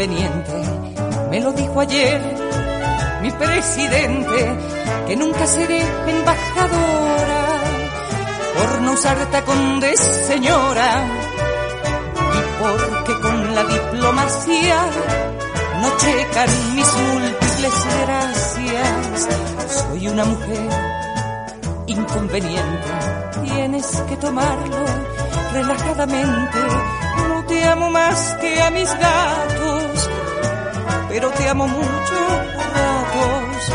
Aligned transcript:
inconveniente. 0.00 0.52
Me 1.30 1.40
lo 1.40 1.52
dijo 1.52 1.80
ayer 1.80 2.20
mi 3.22 3.30
presidente, 3.32 4.56
que 5.06 5.16
nunca 5.16 5.46
seré 5.46 5.82
embajadora 6.06 7.60
por 8.54 8.80
no 8.80 8.92
usar 8.92 9.18
tacón 9.30 9.82
señora 10.26 11.04
y 12.34 12.62
porque 12.62 13.20
con 13.20 13.54
la 13.54 13.64
diplomacia 13.64 14.76
no 15.82 15.96
checan 15.98 16.74
mis 16.74 16.92
múltiples 16.94 17.86
gracias. 18.06 19.28
Soy 19.68 20.08
una 20.08 20.24
mujer 20.24 20.70
inconveniente, 21.86 22.88
tienes 23.44 23.86
que 24.08 24.16
tomarlo 24.16 24.84
relajadamente. 25.52 26.58
No 27.28 27.44
te 27.44 27.64
amo 27.64 27.90
más 27.90 28.36
que 28.40 28.62
a 28.62 28.70
mis 28.70 28.88
gatos, 28.98 29.79
pero 31.10 31.28
te 31.32 31.48
amo 31.48 31.66
mucho 31.66 32.28
ratos. 32.74 33.72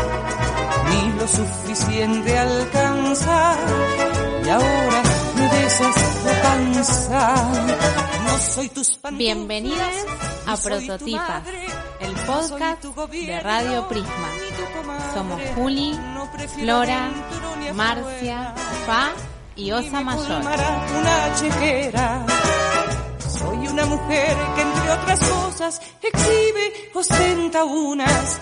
Ni 0.88 1.20
lo 1.20 1.28
suficiente 1.28 2.38
alcanza 2.38 3.56
y 4.44 4.48
ahora 4.48 5.02
me 5.36 6.32
panza. 6.42 7.34
No 8.24 8.38
soy 8.38 8.68
tus 8.70 8.98
Bienvenidos 9.12 9.78
a 10.46 10.56
Prototipas, 10.56 11.42
el 12.00 12.14
podcast 12.14 12.84
de 13.10 13.40
Radio 13.40 13.86
Prisma. 13.88 14.30
Somos 15.12 15.40
Juli, 15.54 15.98
Flora, 16.58 17.10
Marcia, 17.74 18.54
Fa 18.86 19.12
y 19.56 19.72
Osa 19.72 20.00
Mayor. 20.00 20.40
Una 20.40 21.34
chequera. 21.38 22.26
Soy 23.38 23.68
una 23.68 23.86
mujer 23.86 24.36
que 24.54 24.62
entre 24.62 24.90
otras 24.90 25.20
cosas 25.20 25.80
exhibe, 26.02 26.90
ostenta 26.94 27.64
unas, 27.64 28.40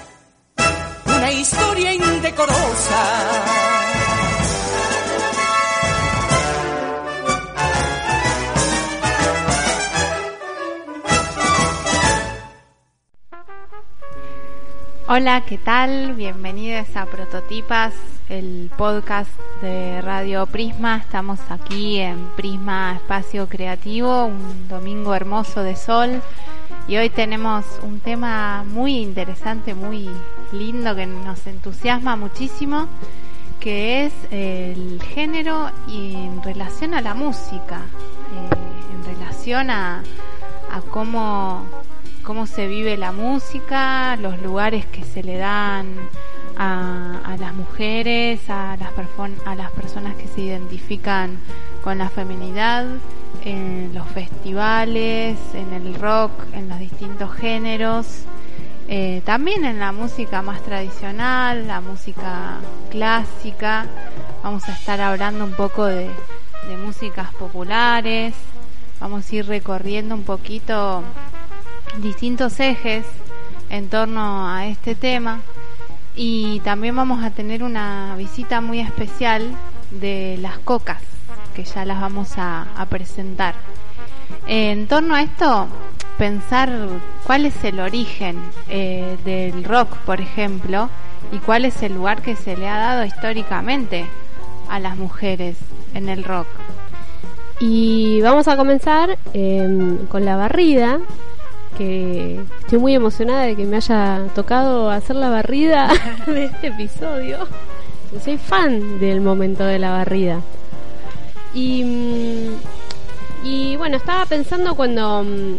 una 1.06 1.32
historia 1.32 1.92
indecorosa. 1.92 4.03
Hola, 15.06 15.42
¿qué 15.42 15.58
tal? 15.58 16.14
Bienvenidos 16.14 16.96
a 16.96 17.04
Prototipas, 17.04 17.92
el 18.30 18.70
podcast 18.74 19.28
de 19.60 20.00
Radio 20.00 20.46
Prisma. 20.46 20.96
Estamos 20.96 21.38
aquí 21.50 21.98
en 21.98 22.28
Prisma 22.36 22.94
Espacio 22.94 23.46
Creativo, 23.46 24.24
un 24.24 24.66
domingo 24.66 25.14
hermoso 25.14 25.62
de 25.62 25.76
sol. 25.76 26.22
Y 26.88 26.96
hoy 26.96 27.10
tenemos 27.10 27.66
un 27.82 28.00
tema 28.00 28.64
muy 28.66 28.96
interesante, 28.96 29.74
muy 29.74 30.08
lindo, 30.52 30.96
que 30.96 31.04
nos 31.04 31.46
entusiasma 31.46 32.16
muchísimo, 32.16 32.88
que 33.60 34.06
es 34.06 34.14
el 34.30 35.02
género 35.02 35.70
en 35.86 36.42
relación 36.42 36.94
a 36.94 37.02
la 37.02 37.12
música, 37.12 37.82
eh, 38.32 38.94
en 38.94 39.04
relación 39.04 39.68
a, 39.68 40.02
a 40.72 40.80
cómo 40.80 41.83
cómo 42.24 42.46
se 42.46 42.66
vive 42.66 42.96
la 42.96 43.12
música, 43.12 44.16
los 44.16 44.40
lugares 44.40 44.86
que 44.86 45.04
se 45.04 45.22
le 45.22 45.36
dan 45.36 45.94
a, 46.56 47.36
las 47.38 47.54
mujeres, 47.54 48.48
a 48.48 48.76
las, 48.76 48.92
a 49.46 49.54
las 49.54 49.70
personas 49.72 50.16
que 50.16 50.26
se 50.28 50.40
identifican 50.40 51.38
con 51.82 51.98
la 51.98 52.08
feminidad, 52.08 52.86
en 53.44 53.92
los 53.92 54.08
festivales, 54.08 55.36
en 55.52 55.72
el 55.74 55.94
rock, 55.96 56.32
en 56.54 56.68
los 56.68 56.78
distintos 56.78 57.32
géneros, 57.34 58.06
eh, 58.88 59.20
también 59.24 59.64
en 59.64 59.78
la 59.78 59.92
música 59.92 60.40
más 60.40 60.62
tradicional, 60.62 61.66
la 61.66 61.80
música 61.80 62.58
clásica. 62.90 63.86
Vamos 64.42 64.66
a 64.68 64.72
estar 64.72 65.00
hablando 65.00 65.44
un 65.44 65.52
poco 65.52 65.84
de, 65.84 66.08
de 66.68 66.76
músicas 66.78 67.34
populares, 67.34 68.34
vamos 69.00 69.30
a 69.30 69.36
ir 69.36 69.46
recorriendo 69.46 70.14
un 70.14 70.22
poquito 70.22 71.02
distintos 71.98 72.58
ejes 72.60 73.04
en 73.70 73.88
torno 73.88 74.48
a 74.48 74.66
este 74.66 74.94
tema 74.94 75.40
y 76.16 76.60
también 76.60 76.94
vamos 76.94 77.24
a 77.24 77.30
tener 77.30 77.62
una 77.62 78.14
visita 78.16 78.60
muy 78.60 78.80
especial 78.80 79.50
de 79.90 80.38
las 80.40 80.58
cocas 80.58 80.98
que 81.54 81.64
ya 81.64 81.84
las 81.84 82.00
vamos 82.00 82.34
a, 82.36 82.66
presentar. 82.90 83.54
En 84.46 84.86
torno 84.86 85.14
a 85.14 85.22
esto, 85.22 85.68
pensar 86.18 86.70
cuál 87.26 87.46
es 87.46 87.64
el 87.64 87.80
origen 87.80 88.38
eh, 88.68 89.16
del 89.24 89.64
rock, 89.64 89.96
por 89.98 90.20
ejemplo, 90.20 90.90
y 91.32 91.38
cuál 91.38 91.64
es 91.64 91.82
el 91.82 91.94
lugar 91.94 92.22
que 92.22 92.36
se 92.36 92.56
le 92.56 92.68
ha 92.68 92.78
dado 92.78 93.04
históricamente 93.04 94.06
a 94.68 94.78
las 94.80 94.96
mujeres 94.96 95.56
en 95.94 96.08
el 96.08 96.24
rock. 96.24 96.48
Y 97.60 98.20
vamos 98.20 98.48
a 98.48 98.56
comenzar 98.56 99.16
em, 99.32 100.06
con 100.06 100.24
la 100.24 100.36
barrida, 100.36 100.98
que 101.76 102.40
estoy 102.60 102.78
muy 102.78 102.94
emocionada 102.94 103.42
de 103.42 103.56
que 103.56 103.64
me 103.64 103.76
haya 103.76 104.26
tocado 104.34 104.90
hacer 104.90 105.16
la 105.16 105.30
barrida 105.30 105.88
de 106.26 106.46
este 106.46 106.68
episodio. 106.68 107.46
Soy 108.22 108.38
fan 108.38 109.00
del 109.00 109.20
momento 109.20 109.64
de 109.64 109.78
la 109.78 109.90
barrida. 109.90 110.40
Y, 111.52 111.84
mm, 111.84 113.46
y 113.46 113.76
bueno, 113.76 113.96
estaba 113.96 114.24
pensando 114.26 114.74
cuando 114.74 115.24
mm, 115.24 115.56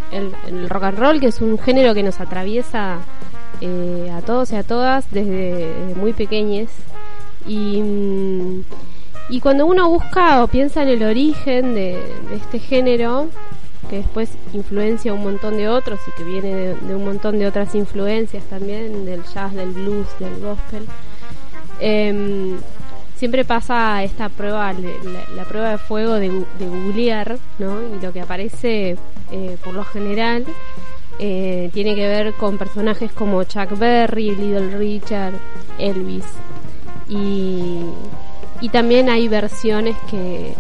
el, 0.48 0.70
rock 0.70 0.84
and 0.84 1.00
roll, 1.00 1.20
que 1.20 1.28
es 1.28 1.42
un 1.42 1.60
género 1.60 1.94
que 1.94 2.04
nos 2.04 2.20
atraviesa 2.20 3.00
eh, 3.62 4.12
a 4.14 4.22
todos 4.22 4.52
y 4.52 4.56
a 4.56 4.64
todas 4.64 5.06
desde, 5.12 5.94
muy 5.96 6.14
pequeñes. 6.14 6.70
Y, 7.46 7.82
mm, 7.82 8.64
y 9.30 9.40
cuando 9.42 9.66
uno 9.66 9.90
busca 9.90 10.44
o 10.44 10.48
piensa 10.48 10.84
en 10.84 10.90
el 10.90 11.04
origen 11.04 11.74
de 11.74 12.00
este 12.34 12.60
género, 12.60 13.28
que 13.86 13.98
después 13.98 14.30
influencia 14.54 15.14
un 15.14 15.24
montón 15.24 15.58
de 15.58 15.68
otros 15.68 16.00
y 16.08 16.12
que 16.12 16.24
viene 16.24 16.76
de, 16.76 16.96
un 16.96 17.06
montón 17.06 17.40
de 17.40 17.48
otras 17.48 17.76
influencias 17.76 18.44
también, 18.46 19.06
del 19.06 19.24
jazz, 19.24 19.54
del 19.54 19.72
blues, 19.72 20.08
del 20.20 20.40
gospel. 20.40 20.86
Em, 21.80 22.58
siempre 23.16 23.46
pasa 23.46 24.04
esta 24.04 24.30
prueba, 24.30 24.74
la, 24.74 25.44
prueba 25.46 25.72
de 25.72 25.78
fuego 25.78 26.14
de, 26.14 26.30
googlear, 26.60 27.38
¿no? 27.60 27.82
Y 27.96 28.00
lo 28.02 28.12
que 28.12 28.22
aparece 28.22 28.98
eh, 29.32 29.58
por 29.64 29.74
lo 29.74 29.84
general 29.84 30.46
eh, 31.20 31.70
tiene 31.74 31.96
que 31.96 32.08
ver 32.08 32.34
con 32.34 32.58
personajes 32.58 33.12
como 33.12 33.44
Chuck 33.44 33.78
Berry, 33.78 34.36
Little 34.36 34.78
Richard, 34.78 35.34
Elvis. 35.78 36.26
Y, 37.08 37.82
y 38.62 38.70
también 38.70 39.10
hay 39.10 39.28
versiones 39.28 39.96
que, 40.10 40.54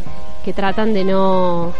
que 0.46 0.54
tratan 0.54 0.94
de 0.94 1.04
no 1.04 1.74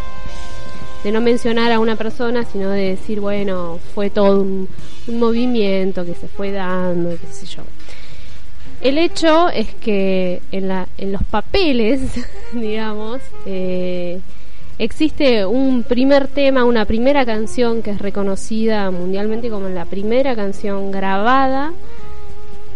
de 1.06 1.12
no 1.12 1.22
mencionar 1.22 1.72
a 1.72 1.78
una 1.78 1.96
persona, 1.96 2.46
sino 2.46 2.72
de 2.72 2.90
decir, 2.90 3.20
bueno, 3.20 3.78
fue 3.94 4.10
todo 4.10 4.42
un, 4.42 4.68
movimiento 5.08 6.04
que 6.04 6.16
se 6.16 6.28
fue 6.28 6.52
dando, 6.52 7.12
qué 7.12 7.28
sé 7.28 7.46
yo. 7.46 7.62
El 8.82 8.98
hecho 8.98 9.50
es 9.50 9.72
que 9.76 10.42
en, 10.52 10.68
la, 10.68 10.88
en 10.98 11.12
los 11.12 11.22
papeles, 11.22 12.02
digamos, 12.54 13.22
eh, 13.46 14.20
existe 14.80 15.46
un 15.46 15.84
primer 15.84 16.28
tema, 16.28 16.66
una 16.66 16.86
primera 16.86 17.24
canción 17.24 17.84
que 17.84 17.92
es 17.92 18.00
reconocida 18.00 18.90
mundialmente 18.90 19.52
como 19.52 19.70
la 19.70 19.86
primera 19.86 20.36
canción 20.36 20.90
grabada 20.90 21.72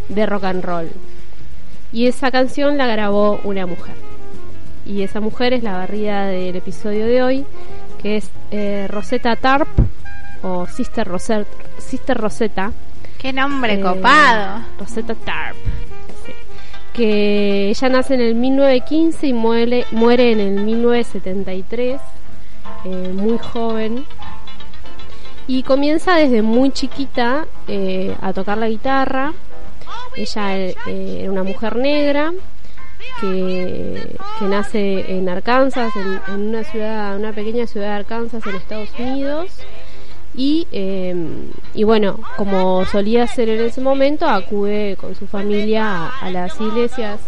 de 0.08 0.26
rock 0.28 0.44
and 0.44 0.64
roll. 0.64 0.90
Y 1.92 2.06
esa 2.06 2.30
canción 2.30 2.78
la 2.78 2.86
grabó 2.86 3.40
una 3.44 3.66
mujer. 3.66 3.96
Y 4.86 5.02
esa 5.02 5.20
mujer 5.20 5.54
es 5.54 5.64
la 5.64 5.74
barrida 5.74 6.28
del 6.28 6.56
episodio 6.56 7.08
de 7.08 7.24
hoy, 7.24 7.46
que 8.02 8.18
es 8.18 8.32
eh, 8.52 8.88
Rosetta 8.90 9.36
Tarp 9.36 9.68
o 10.42 10.66
Sister, 10.68 11.10
Sister 11.78 12.18
Rosetta. 12.18 12.72
¡Qué 13.18 13.34
nombre 13.34 13.74
eh, 13.74 13.82
copado! 13.82 14.64
Rosetta 14.80 15.16
Tarp. 15.16 15.58
Que 16.94 17.70
ella 17.70 17.90
nace 17.90 18.16
en 18.16 18.22
el 18.22 18.36
1915 18.36 19.28
y 19.28 19.34
muere, 19.34 19.86
muere 19.92 20.32
en 20.32 20.40
el 20.40 20.64
1973, 20.64 22.02
eh, 22.86 23.12
muy 23.14 23.38
joven. 23.38 24.06
Y 25.48 25.64
comienza 25.64 26.16
desde 26.16 26.42
muy 26.42 26.72
chiquita 26.72 27.46
a 28.22 28.34
tocar 28.34 28.58
la 28.58 28.70
guitarra. 28.70 29.34
Ella 30.16 30.56
era 30.56 31.32
una 31.32 31.44
mujer 31.44 31.76
negra 31.76 32.32
que, 33.22 34.16
nace 34.42 35.18
en 35.18 35.30
Arkansas, 35.30 35.92
en, 35.96 36.48
una 36.48 36.64
ciudad, 36.64 37.18
una 37.18 37.34
pequeña 37.34 37.68
ciudad 37.68 37.88
de 37.88 37.94
Arkansas 37.94 38.46
en 38.46 38.56
Estados 38.56 38.90
Unidos. 38.98 39.50
Y, 40.36 40.68
eh, 40.72 41.16
y 41.74 41.84
bueno, 41.84 42.20
como 42.38 42.86
solía 42.86 43.24
hacer 43.24 43.50
en 43.50 43.62
ese 43.62 43.82
momento, 43.82 44.28
acude 44.28 44.96
con 44.96 45.16
su 45.16 45.28
familia 45.28 46.08
a, 46.08 46.30
las 46.30 46.60
iglesias 46.62 47.20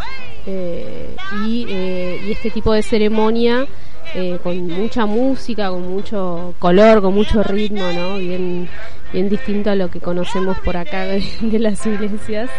eh, 0.46 1.16
y, 1.46 1.66
eh, 1.68 2.22
y, 2.28 2.32
este 2.32 2.52
tipo 2.52 2.74
de 2.74 2.84
ceremonia 2.84 3.68
eh, 4.14 4.40
con 4.44 4.68
mucha 4.68 5.06
música, 5.06 5.70
con 5.70 5.88
mucho 5.90 6.54
color, 6.60 7.02
con 7.02 7.14
mucho 7.14 7.42
ritmo, 7.44 7.92
¿no? 7.94 8.18
Bien, 8.18 8.68
bien 9.14 9.30
distinto 9.30 9.70
a 9.70 9.76
lo 9.76 9.90
que 9.90 10.02
conocemos 10.02 10.58
por 10.60 10.76
acá 10.76 11.06
de, 11.06 11.24
las 11.60 11.86
iglesias. 11.86 12.50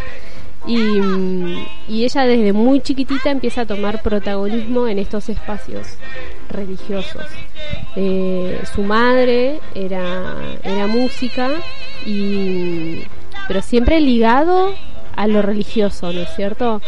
Y, 0.67 1.00
y, 1.88 2.05
ella 2.05 2.23
desde 2.23 2.53
muy 2.53 2.81
chiquitita 2.81 3.31
empieza 3.31 3.62
a 3.62 3.67
tomar 3.67 4.00
protagonismo 4.00 4.87
en 4.87 5.00
estos 5.00 5.29
espacios 5.29 5.97
religiosos. 6.49 7.25
Eh, 7.97 8.61
su 8.73 8.82
madre 8.82 9.59
era, 9.75 10.37
era 10.62 10.87
música, 10.87 11.50
y, 12.06 13.03
pero 13.49 13.61
siempre 13.61 14.00
ligado 14.00 14.75
a 15.17 15.26
lo 15.26 15.43
religioso, 15.43 16.12
¿no 16.12 16.20
es 16.20 16.35
cierto? 16.37 16.81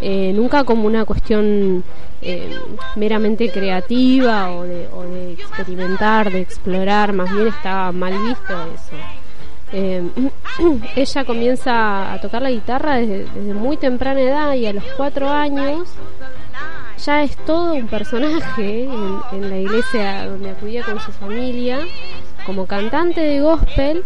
Eh, 0.00 0.32
nunca 0.34 0.64
como 0.64 0.86
una 0.86 1.04
cuestión 1.04 1.84
eh, 2.20 2.56
meramente 2.96 3.50
creativa 3.50 4.50
o 4.52 4.64
de, 4.64 4.88
o 4.92 5.02
de, 5.02 5.32
experimentar, 5.32 6.30
de 6.32 6.40
explorar, 6.40 7.12
más 7.12 7.32
bien 7.32 7.48
estaba 7.48 7.92
mal 7.92 8.12
visto 8.12 8.52
eso. 8.74 9.21
Eh, 9.72 10.02
ella 10.96 11.24
comienza 11.24 12.12
a 12.12 12.20
tocar 12.20 12.42
la 12.42 12.50
guitarra 12.50 12.96
desde, 12.96 13.54
muy 13.54 13.76
temprana 13.76 14.20
edad 14.20 14.54
y 14.54 14.66
a 14.66 14.72
los 14.72 14.84
cuatro 14.96 15.28
años 15.28 15.88
ya 17.04 17.22
es 17.22 17.36
todo 17.44 17.74
un 17.74 17.88
personaje 17.88 18.84
en, 19.32 19.50
la 19.50 19.56
iglesia 19.56 20.26
donde 20.26 20.50
acudía 20.50 20.84
con 20.84 21.00
su 21.00 21.10
familia, 21.10 21.80
como 22.46 22.66
cantante 22.66 23.20
de 23.20 23.40
gospel 23.40 24.04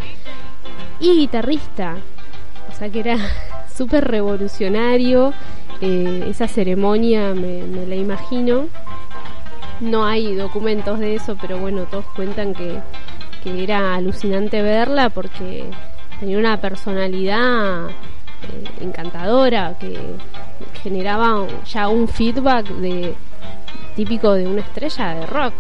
y 1.01 1.17
guitarrista. 1.19 1.97
O 2.71 2.73
sea 2.75 2.89
que 2.89 3.01
era 3.01 3.19
súper 3.77 4.05
revolucionario 4.05 5.35
eh, 5.81 6.27
esa 6.29 6.49
ceremonia 6.49 7.35
me, 7.35 7.67
la 7.87 7.95
imagino. 7.95 8.69
No 9.81 10.07
hay 10.07 10.35
documentos 10.35 10.99
de 10.99 11.17
eso, 11.17 11.37
pero 11.41 11.59
bueno, 11.59 11.83
todos 11.85 12.07
cuentan 12.17 12.55
que, 12.55 12.81
era 13.47 13.95
alucinante 13.95 14.63
verla 14.63 15.11
porque 15.11 15.65
tenía 16.21 16.39
una 16.39 16.61
personalidad 16.61 17.89
eh, 17.89 18.65
encantadora 18.81 19.77
que 19.79 19.99
generaba 20.83 21.47
ya 21.65 21.89
un 21.89 22.09
feedback 22.09 22.67
de 22.67 23.15
típico 23.95 24.35
de 24.35 24.47
una 24.47 24.61
estrella 24.61 25.15
de 25.15 25.27
rock. 25.27 25.55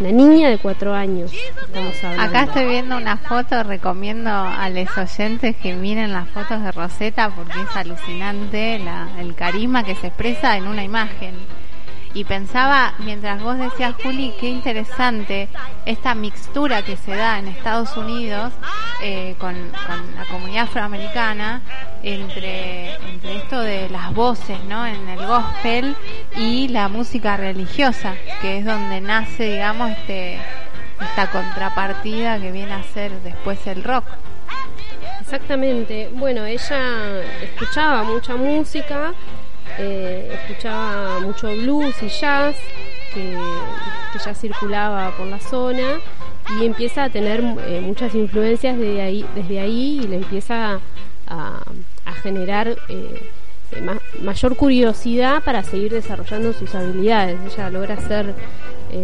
Una 0.00 0.10
niña 0.10 0.48
de 0.48 0.58
cuatro 0.58 0.92
años. 0.92 1.32
Acá 2.18 2.44
estoy 2.44 2.66
viendo 2.66 2.96
una 2.96 3.16
foto, 3.16 3.62
recomiendo 3.62 4.30
a 4.30 4.68
los 4.68 4.98
oyentes 4.98 5.54
que 5.56 5.74
miren 5.74 6.12
las 6.12 6.28
fotos 6.30 6.62
de 6.62 6.72
Rosetta 6.72 7.30
porque 7.30 7.60
es 7.60 7.76
alucinante 7.76 8.80
la, 8.80 9.08
el 9.20 9.36
carisma 9.36 9.84
que 9.84 9.94
se 9.94 10.08
expresa 10.08 10.56
en 10.56 10.66
una 10.66 10.82
imagen. 10.82 11.34
Y 12.14 12.22
pensaba, 12.24 12.94
mientras 13.00 13.42
vos 13.42 13.58
decías, 13.58 13.94
Juli, 14.00 14.34
qué 14.38 14.48
interesante 14.48 15.48
esta 15.84 16.14
mixtura 16.14 16.82
que 16.82 16.96
se 16.96 17.16
da 17.16 17.40
en 17.40 17.48
Estados 17.48 17.96
Unidos 17.96 18.52
eh, 19.02 19.34
con, 19.38 19.54
la 19.72 20.24
comunidad 20.30 20.64
afroamericana 20.64 21.60
entre, 22.04 22.94
entre 22.94 23.36
esto 23.36 23.60
de 23.60 23.90
las 23.90 24.14
voces, 24.14 24.62
¿no? 24.64 24.86
En 24.86 25.08
el 25.08 25.26
gospel 25.26 25.96
y 26.36 26.68
la 26.68 26.88
música 26.88 27.36
religiosa, 27.36 28.14
que 28.40 28.58
es 28.58 28.64
donde 28.64 29.00
nace, 29.00 29.50
digamos, 29.50 29.90
este 29.90 30.40
esta 31.00 31.30
contrapartida 31.30 32.38
que 32.38 32.52
viene 32.52 32.72
a 32.72 32.82
ser 32.82 33.10
después 33.22 33.66
el 33.66 33.82
rock. 33.82 34.04
Exactamente. 35.20 36.10
Bueno, 36.12 36.44
ella 36.44 37.22
escuchaba 37.42 38.04
mucha 38.04 38.36
música 38.36 39.12
eh, 39.78 40.30
escuchaba 40.32 41.20
mucho 41.20 41.48
blues 41.48 41.94
y 42.02 42.08
jazz 42.08 42.56
que, 43.12 43.36
ya 44.24 44.34
circulaba 44.34 45.10
por 45.16 45.26
la 45.26 45.40
zona 45.40 45.98
y 46.60 46.66
empieza 46.66 47.04
a 47.04 47.10
tener 47.10 47.42
eh, 47.66 47.80
muchas 47.80 48.14
influencias 48.14 48.78
de 48.78 49.00
ahí, 49.00 49.26
desde 49.34 49.58
ahí 49.58 50.00
y 50.02 50.06
le 50.06 50.16
empieza 50.16 50.80
a, 51.26 51.60
generar 52.22 52.76
eh, 52.88 53.30
mayor 54.22 54.56
curiosidad 54.56 55.42
para 55.42 55.62
seguir 55.62 55.92
desarrollando 55.92 56.52
sus 56.52 56.74
habilidades. 56.74 57.38
Ella 57.52 57.70
logra 57.70 57.96
ser 57.98 58.34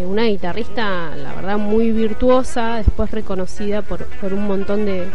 una 0.06 0.24
guitarrista, 0.24 1.14
la 1.16 1.34
verdad, 1.34 1.58
muy 1.58 1.90
virtuosa, 1.90 2.76
después 2.76 3.10
reconocida 3.10 3.82
por, 3.82 4.06
por 4.06 4.32
un 4.32 4.46
montón 4.46 4.86
de 4.86 5.10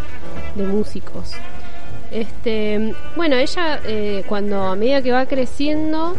músicos. 0.55 1.31
Este, 2.15 2.95
bueno, 3.17 3.35
ella 3.35 3.81
eh, 3.83 4.23
cuando 4.29 4.61
a 4.63 4.75
medida 4.77 5.01
que 5.01 5.11
va 5.11 5.25
creciendo 5.25 6.15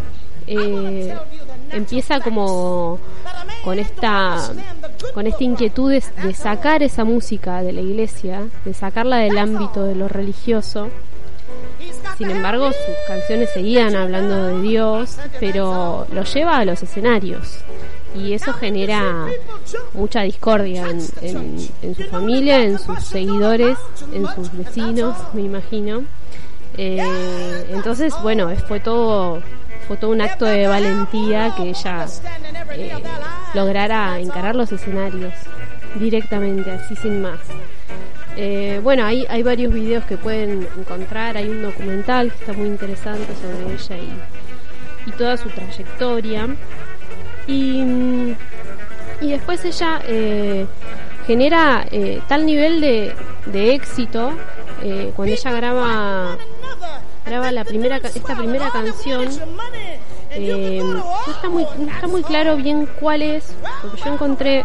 eh, 0.47 1.17
empieza 1.73 2.21
como 2.21 3.01
con 3.65 3.79
esta 3.79 4.37
con 5.15 5.27
esta 5.27 5.43
inquietud 5.43 5.91
de, 5.91 6.35
sacar 6.35 6.83
esa 6.83 7.05
música 7.05 7.63
de 7.63 7.73
la 7.73 7.81
iglesia, 7.81 8.47
de 8.67 8.75
sacarla 8.75 9.17
del 9.17 9.39
ámbito 9.39 9.85
de 9.85 9.95
lo 9.95 10.07
religioso. 10.07 10.91
Sin 12.19 12.31
embargo, 12.31 12.67
sus 12.67 12.97
canciones 13.09 13.49
seguían 13.55 13.97
hablando 13.97 14.49
de 14.49 14.61
Dios, 14.61 15.17
pero 15.41 16.07
lo 16.13 16.25
lleva 16.25 16.59
a 16.59 16.67
los 16.67 16.83
escenarios 16.83 17.65
y 18.17 18.33
eso 18.33 18.53
genera 18.53 19.27
mucha 19.95 20.23
discordia 20.23 20.89
en, 20.89 21.61
su 21.95 22.03
familia, 22.11 22.63
en 22.63 22.79
sus 22.79 23.03
seguidores, 23.05 23.77
en 24.13 24.27
sus 24.35 24.53
vecinos, 24.57 25.17
me 25.33 25.43
imagino. 25.43 26.03
Eh, 26.79 27.67
entonces, 27.71 28.15
bueno, 28.23 28.55
fue 28.69 28.81
todo, 28.81 29.41
fue 29.87 29.97
todo 29.97 30.11
un 30.11 30.21
acto 30.21 30.45
de 30.45 30.67
valentía 30.67 31.55
que 31.57 31.71
ella 31.71 32.07
eh, 32.73 32.93
lograra 33.55 34.19
encarar 34.19 34.55
los 34.57 34.73
escenarios 34.73 35.33
directamente, 35.95 36.71
así 36.71 36.97
sin 36.97 37.23
más. 37.23 37.39
Eh, 38.37 38.81
bueno, 38.83 39.05
hay, 39.05 39.25
hay 39.31 39.43
varios 39.43 39.73
videos 39.73 40.05
que 40.05 40.19
pueden 40.19 40.69
encontrar, 40.79 41.39
hay 41.39 41.49
un 41.49 41.63
documental 41.63 42.31
que 42.31 42.39
está 42.39 42.53
muy 42.53 42.67
interesante 42.67 43.27
sobre 43.37 43.75
ella 43.75 43.97
y, 45.07 45.09
y 45.09 45.13
toda 45.13 45.39
su 45.39 45.49
trayectoria. 45.49 46.47
Y, 47.47 48.35
y 49.21 49.31
después 49.31 49.65
ella 49.65 50.01
eh, 50.07 50.67
genera 51.27 51.87
eh, 51.91 52.21
tal 52.29 52.47
nivel 52.47 52.81
de, 52.81 53.15
de 53.47 53.75
éxito 53.75 54.33
eh, 54.83 55.13
cuando 55.15 55.35
ella 55.35 55.53
graba 55.53 56.37
graba 57.25 57.51
la 57.51 57.65
primera 57.65 57.97
esta 57.97 58.37
primera 58.37 58.71
canción 58.71 59.25
no 60.39 61.33
está 61.33 61.49
muy 61.49 61.67
no 61.79 61.91
está 61.91 62.07
muy 62.07 62.23
claro 62.23 62.57
bien 62.57 62.89
cuál 63.01 63.23
es 63.23 63.55
porque 63.83 64.03
yo 64.03 64.13
encontré 64.13 64.65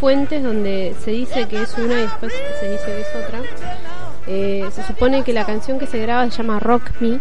fuentes 0.00 0.42
donde 0.42 0.94
se 1.04 1.10
dice 1.10 1.46
que 1.48 1.62
es 1.62 1.76
una 1.78 1.94
y 1.94 2.02
después 2.02 2.32
se 2.60 2.70
dice 2.70 2.84
que 2.86 3.00
es 3.00 3.08
otra. 3.14 4.70
Se 4.70 4.86
supone 4.86 5.22
que 5.22 5.32
la 5.32 5.44
canción 5.44 5.78
que 5.78 5.86
se 5.86 5.98
graba 5.98 6.24
se 6.30 6.36
llama 6.36 6.58
Rock 6.58 6.90
Me 7.00 7.20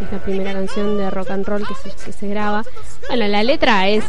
es 0.00 0.12
la 0.12 0.18
primera 0.18 0.52
canción 0.52 0.98
de 0.98 1.10
rock 1.10 1.30
and 1.30 1.46
roll 1.46 1.66
que 1.66 2.12
se, 2.12 2.28
graba. 2.28 2.64
Bueno, 3.08 3.26
la 3.26 3.42
letra 3.42 3.88
es, 3.88 4.04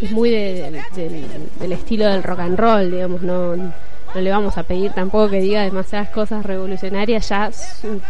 es 0.00 0.10
muy 0.10 0.30
del 0.30 1.72
estilo 1.72 2.06
del 2.06 2.22
rock 2.22 2.40
and 2.40 2.58
roll, 2.58 2.90
digamos, 2.90 3.22
no, 3.22 3.56
no 4.14 4.20
le 4.20 4.30
vamos 4.30 4.56
a 4.58 4.62
pedir 4.62 4.92
tampoco 4.92 5.30
que 5.30 5.40
diga 5.40 5.62
demasiadas 5.62 6.08
cosas 6.10 6.46
revolucionarias, 6.46 7.28
ya 7.28 7.50
su, 7.50 8.00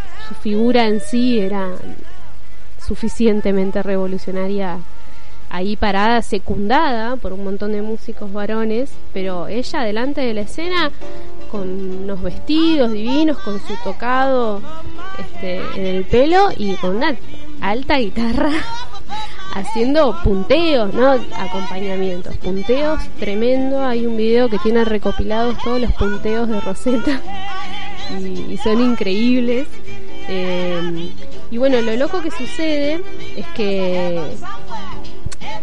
figura 0.43 0.87
en 0.87 1.00
sí 1.00 1.40
era 1.40 1.71
suficientemente 2.87 3.83
revolucionaria 3.83 4.78
ahí 5.55 5.77
parada, 5.77 6.21
secundada 6.21 7.15
por 7.15 7.33
un 7.33 7.45
montón 7.45 7.71
de 7.71 7.81
músicos 7.81 8.33
varones, 8.33 8.91
pero 9.13 9.47
ella 9.47 9.83
delante 9.83 10.21
de 10.21 10.35
la 10.35 10.41
escena 10.41 10.91
con 11.49 12.03
unos 12.03 12.21
vestidos 12.23 12.91
divinos, 12.91 13.39
con 13.39 13.61
su 13.61 13.77
tocado 13.85 14.61
este, 15.21 15.61
en 15.77 15.87
el 15.87 16.05
pelo 16.07 16.49
y 16.57 16.75
con 16.75 16.97
una 16.97 17.15
alta 17.61 17.99
guitarra 17.99 18.51
haciendo 19.55 20.21
punteos, 20.25 20.93
¿no? 20.93 21.13
Acompañamientos, 21.13 22.37
punteos 22.39 23.01
tremendo. 23.21 23.81
Hay 23.85 24.07
un 24.07 24.17
video 24.17 24.49
que 24.49 24.59
tiene 24.59 24.85
recopilados 24.85 25.57
todos 25.63 25.81
los 25.81 25.93
punteos 25.93 26.49
de 26.49 26.61
Rosetta 26.63 27.21
y, 28.19 28.57
son 28.57 28.81
increíbles. 28.81 29.69
Eh, 30.27 31.13
y 31.53 31.59
bueno, 31.59 31.81
lo 31.81 31.95
loco 31.95 32.21
que 32.21 32.33
sucede 32.33 33.01
es 33.37 33.47
que 33.55 34.21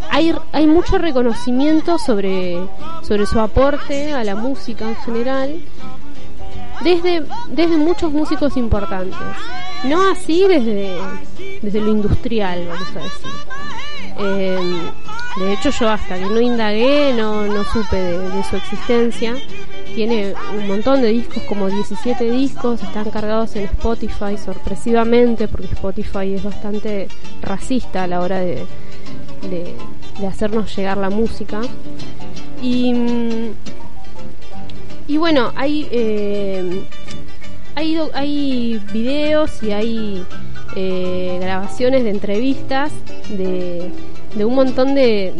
hay, 0.09 0.35
hay 0.51 0.67
mucho 0.67 0.97
reconocimiento 0.97 1.97
sobre, 1.97 2.57
sobre 3.01 3.25
su 3.25 3.39
aporte 3.39 4.13
a 4.13 4.23
la 4.23 4.35
música 4.35 4.87
en 4.87 4.95
general 4.97 5.61
desde, 6.83 7.23
desde 7.49 7.77
muchos 7.77 8.11
músicos 8.11 8.57
importantes. 8.57 9.17
No 9.83 10.11
así 10.11 10.45
desde, 10.47 10.95
desde 11.61 11.81
lo 11.81 11.91
industrial, 11.91 12.67
vamos 12.67 12.87
a 12.95 12.99
decir. 12.99 13.31
Em, 14.19 14.81
de 15.37 15.53
hecho, 15.53 15.69
yo 15.69 15.89
hasta 15.89 16.15
que 16.15 16.25
no 16.25 16.41
indagué, 16.41 17.13
no, 17.13 17.45
no 17.45 17.63
supe 17.63 17.95
de, 17.95 18.43
su 18.43 18.55
existencia. 18.57 19.35
Tiene 19.95 20.33
un 20.57 20.67
montón 20.67 21.01
de 21.01 21.09
discos, 21.09 21.43
como 21.43 21.67
17 21.67 22.29
discos, 22.31 22.81
están 22.81 23.09
cargados 23.09 23.55
en 23.55 23.65
Spotify 23.65 24.37
sorpresivamente, 24.37 25.47
porque 25.47 25.73
Spotify 25.73 26.33
es 26.35 26.43
bastante 26.43 27.07
racista 27.41 28.03
a 28.03 28.07
la 28.07 28.21
hora 28.21 28.39
de, 28.39 28.65
de, 29.49 29.75
hacernos 30.27 30.75
llegar 30.75 30.97
la 30.97 31.09
música. 31.09 31.61
Y, 32.61 32.93
y 35.07 35.17
bueno, 35.17 35.51
hay, 35.55 35.87
eh, 35.91 36.83
hay, 37.75 37.99
hay 38.13 38.81
videos 38.93 39.63
y 39.63 39.71
hay 39.71 40.25
eh, 40.75 41.37
grabaciones 41.41 42.03
de 42.03 42.11
entrevistas 42.11 42.91
de, 43.29 43.91
de 44.35 44.45
un 44.45 44.55
montón 44.55 44.95
de, 44.95 45.33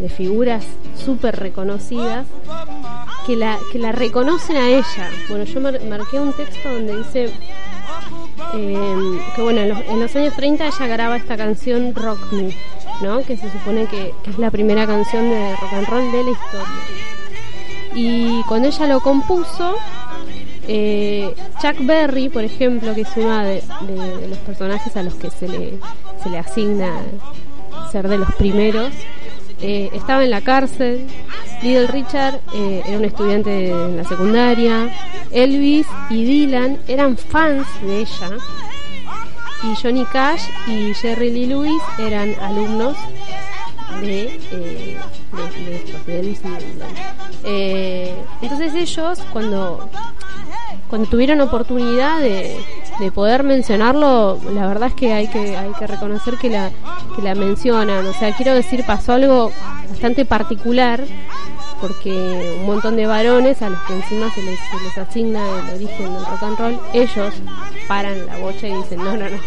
de, 0.00 0.08
figuras 0.08 0.64
súper 0.96 1.36
reconocidas 1.36 2.26
que 3.26 3.36
la, 3.36 3.58
que 3.70 3.78
la 3.78 3.92
reconocen 3.92 4.56
a 4.56 4.68
ella. 4.68 5.10
Bueno, 5.28 5.44
yo 5.44 5.60
marqué 5.60 6.18
un 6.18 6.32
texto 6.32 6.72
donde 6.72 6.98
dice 6.98 7.30
eh, 8.54 9.20
que 9.34 9.42
bueno, 9.42 9.60
en 9.60 10.00
los, 10.00 10.16
años 10.16 10.34
30 10.34 10.66
ella 10.66 10.86
graba 10.86 11.16
esta 11.16 11.36
canción 11.36 11.94
Rock 11.94 12.32
Me, 12.32 12.54
¿no? 13.00 13.22
que 13.22 13.36
se 13.36 13.50
supone 13.50 13.86
que, 13.86 14.12
es 14.26 14.38
la 14.38 14.50
primera 14.50 14.86
canción 14.86 15.30
de 15.30 15.56
rock 15.56 15.72
and 15.72 15.86
roll 15.88 16.12
de 16.12 16.24
la 16.24 16.30
historia. 16.30 16.66
Y 17.94 18.42
cuando 18.44 18.68
ella 18.68 18.86
lo 18.86 19.00
compuso, 19.00 19.76
eh, 20.68 21.34
Chuck 21.60 21.84
Berry, 21.84 22.28
por 22.28 22.44
ejemplo, 22.44 22.94
que 22.94 23.02
es 23.02 23.16
uno 23.16 23.38
de, 23.38 23.62
los 24.28 24.38
personajes 24.38 24.96
a 24.96 25.02
los 25.02 25.14
que 25.14 25.30
se 25.30 25.48
le, 25.48 25.78
se 26.22 26.30
le 26.30 26.38
asigna 26.38 27.02
ser 27.90 28.08
de 28.08 28.18
los 28.18 28.32
primeros, 28.34 28.90
eh, 29.62 29.90
estaba 29.92 30.24
en 30.24 30.30
la 30.30 30.40
cárcel. 30.40 31.06
Little 31.62 31.86
Richard 31.86 32.40
eh, 32.52 32.82
era 32.84 32.98
un 32.98 33.04
estudiante 33.04 33.70
en 33.70 33.96
la 33.96 34.04
secundaria. 34.04 34.90
Elvis 35.30 35.86
y 36.10 36.24
Dylan 36.24 36.78
eran 36.88 37.16
fans 37.16 37.66
de 37.82 38.00
ella. 38.00 38.30
Y 39.62 39.76
Johnny 39.80 40.04
Cash 40.06 40.42
y 40.66 40.92
Jerry 40.94 41.30
Lee 41.30 41.46
Lewis 41.46 41.82
eran 41.98 42.34
alumnos 42.40 42.96
de, 44.00 44.40
eh, 44.50 44.98
de, 45.64 45.76
estos, 45.76 46.06
de 46.06 46.18
Elvis 46.18 46.40
y 46.44 46.48
Dylan. 46.48 48.16
entonces 48.42 48.74
ellos, 48.74 49.20
cuando, 49.32 49.88
cuando 50.92 51.08
tuvieron 51.08 51.40
oportunidad 51.40 52.20
de, 52.20 52.54
de 53.00 53.12
poder 53.12 53.44
mencionarlo, 53.44 54.38
la 54.52 54.66
verdad 54.66 54.88
es 54.88 54.94
que 54.94 55.14
hay 55.14 55.26
que 55.26 55.56
hay 55.56 55.72
que 55.78 55.86
reconocer 55.86 56.34
que 56.36 56.50
la 56.50 56.70
que 57.16 57.22
la 57.22 57.34
mencionan. 57.34 58.06
O 58.06 58.12
sea, 58.12 58.36
quiero 58.36 58.54
decir, 58.54 58.84
pasó 58.84 59.14
algo 59.14 59.50
bastante 59.88 60.26
particular 60.26 61.02
porque 61.80 62.58
un 62.60 62.66
montón 62.66 62.96
de 62.96 63.06
varones 63.06 63.62
a 63.62 63.70
los 63.70 63.80
que 63.84 63.94
encima 63.94 64.30
se 64.34 64.42
les, 64.42 64.58
se 64.58 64.84
les 64.84 64.98
asigna 64.98 65.40
el 65.60 65.76
origen 65.76 66.12
del 66.12 66.26
rock 66.26 66.42
and 66.42 66.58
roll, 66.58 66.80
ellos 66.92 67.34
paran 67.88 68.26
la 68.26 68.36
bocha 68.36 68.68
y 68.68 68.74
dicen, 68.74 68.98
no, 68.98 69.16
no, 69.16 69.30
no. 69.30 69.38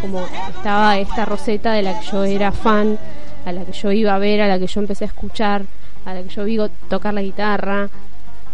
Como 0.00 0.26
estaba 0.56 0.96
esta 0.96 1.26
Roseta 1.26 1.74
de 1.74 1.82
la 1.82 2.00
que 2.00 2.06
yo 2.06 2.24
era 2.24 2.50
fan, 2.50 2.98
a 3.44 3.52
la 3.52 3.62
que 3.62 3.72
yo 3.72 3.92
iba 3.92 4.14
a 4.14 4.18
ver, 4.18 4.40
a 4.40 4.48
la 4.48 4.58
que 4.58 4.68
yo 4.68 4.80
empecé 4.80 5.04
a 5.04 5.08
escuchar, 5.08 5.66
a 6.06 6.14
la 6.14 6.22
que 6.22 6.30
yo 6.30 6.44
vi 6.44 6.58
tocar 6.88 7.12
la 7.12 7.20
guitarra, 7.20 7.90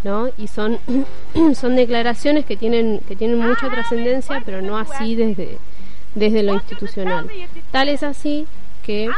¿no? 0.05 0.29
Y 0.37 0.49
son, 0.49 0.79
son 1.55 1.77
declaraciones 1.77 2.45
que 2.45 2.57
tienen, 2.57 3.01
que 3.07 3.17
tienen 3.17 3.39
mucha 3.39 3.69
trascendencia, 3.71 4.43
pero 4.45 4.63
no 4.63 4.77
así 4.77 5.15
desde, 5.15 5.59
desde 6.15 6.43
lo 6.43 6.55
institucional. 6.55 7.31
Tal 7.71 7.89
es 7.89 8.03
así 8.03 8.47
que, 8.83 9.11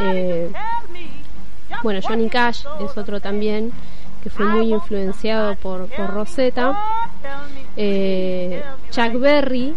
eh, 0.00 0.50
bueno, 1.82 2.00
Johnny 2.02 2.28
Cash 2.28 2.64
es 2.80 2.96
otro 2.96 3.20
también 3.20 3.72
que 4.22 4.30
fue 4.30 4.46
muy 4.46 4.72
influenciado 4.72 5.54
por, 5.56 5.86
por 5.88 6.14
Rosetta. 6.14 6.78
Eh, 7.76 8.64
Chuck 8.90 9.20
Berry 9.20 9.74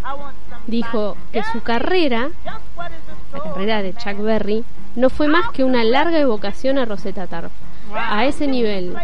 dijo 0.66 1.18
que 1.32 1.42
su 1.52 1.60
carrera, 1.60 2.30
la 3.34 3.42
carrera 3.42 3.82
de 3.82 3.92
Chuck 3.92 4.18
Berry, 4.18 4.64
no 4.96 5.10
fue 5.10 5.28
más 5.28 5.50
que 5.52 5.64
una 5.64 5.84
larga 5.84 6.18
evocación 6.18 6.78
a 6.78 6.86
Rosetta 6.86 7.26
A 7.94 8.26
ese 8.26 8.46
nivel. 8.46 8.94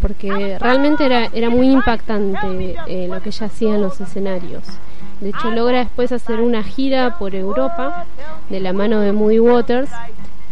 Porque 0.00 0.58
realmente 0.58 1.04
era, 1.04 1.26
era 1.32 1.50
muy 1.50 1.70
impactante 1.70 2.76
eh, 2.86 3.08
lo 3.08 3.20
que 3.22 3.28
ella 3.30 3.46
hacía 3.46 3.74
en 3.74 3.82
los 3.82 4.00
escenarios. 4.00 4.64
De 5.20 5.30
hecho, 5.30 5.50
logra 5.50 5.78
después 5.78 6.10
hacer 6.10 6.40
una 6.40 6.62
gira 6.62 7.18
por 7.18 7.34
Europa 7.34 8.06
de 8.48 8.60
la 8.60 8.72
mano 8.72 9.00
de 9.00 9.12
Moody 9.12 9.38
Waters. 9.38 9.90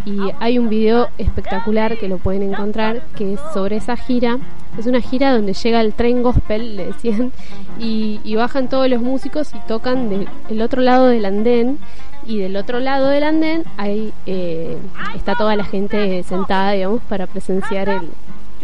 Y 0.06 0.18
hay 0.38 0.58
un 0.58 0.70
video 0.70 1.08
espectacular 1.18 1.98
que 1.98 2.08
lo 2.08 2.16
pueden 2.16 2.42
encontrar, 2.42 3.02
que 3.16 3.34
es 3.34 3.40
sobre 3.52 3.76
esa 3.76 3.96
gira. 3.96 4.38
Es 4.78 4.86
una 4.86 5.00
gira 5.00 5.32
donde 5.32 5.52
llega 5.52 5.80
el 5.82 5.92
tren 5.92 6.22
gospel, 6.22 6.76
le 6.76 6.86
decían, 6.86 7.32
y 7.78 8.34
bajan 8.34 8.68
todos 8.68 8.88
los 8.88 9.02
músicos 9.02 9.52
y 9.54 9.58
tocan 9.66 10.08
del 10.48 10.62
otro 10.62 10.80
lado 10.80 11.08
del 11.08 11.24
andén 11.24 11.78
y 12.26 12.38
del 12.38 12.56
otro 12.56 12.80
lado 12.80 13.08
del 13.08 13.24
andén 13.24 13.64
hay, 13.76 14.12
eh, 14.26 14.76
está 15.14 15.34
toda 15.34 15.56
la 15.56 15.64
gente 15.64 16.22
sentada, 16.22 16.72
digamos, 16.72 17.02
para 17.08 17.26
presenciar 17.26 17.88
el, 17.88 18.10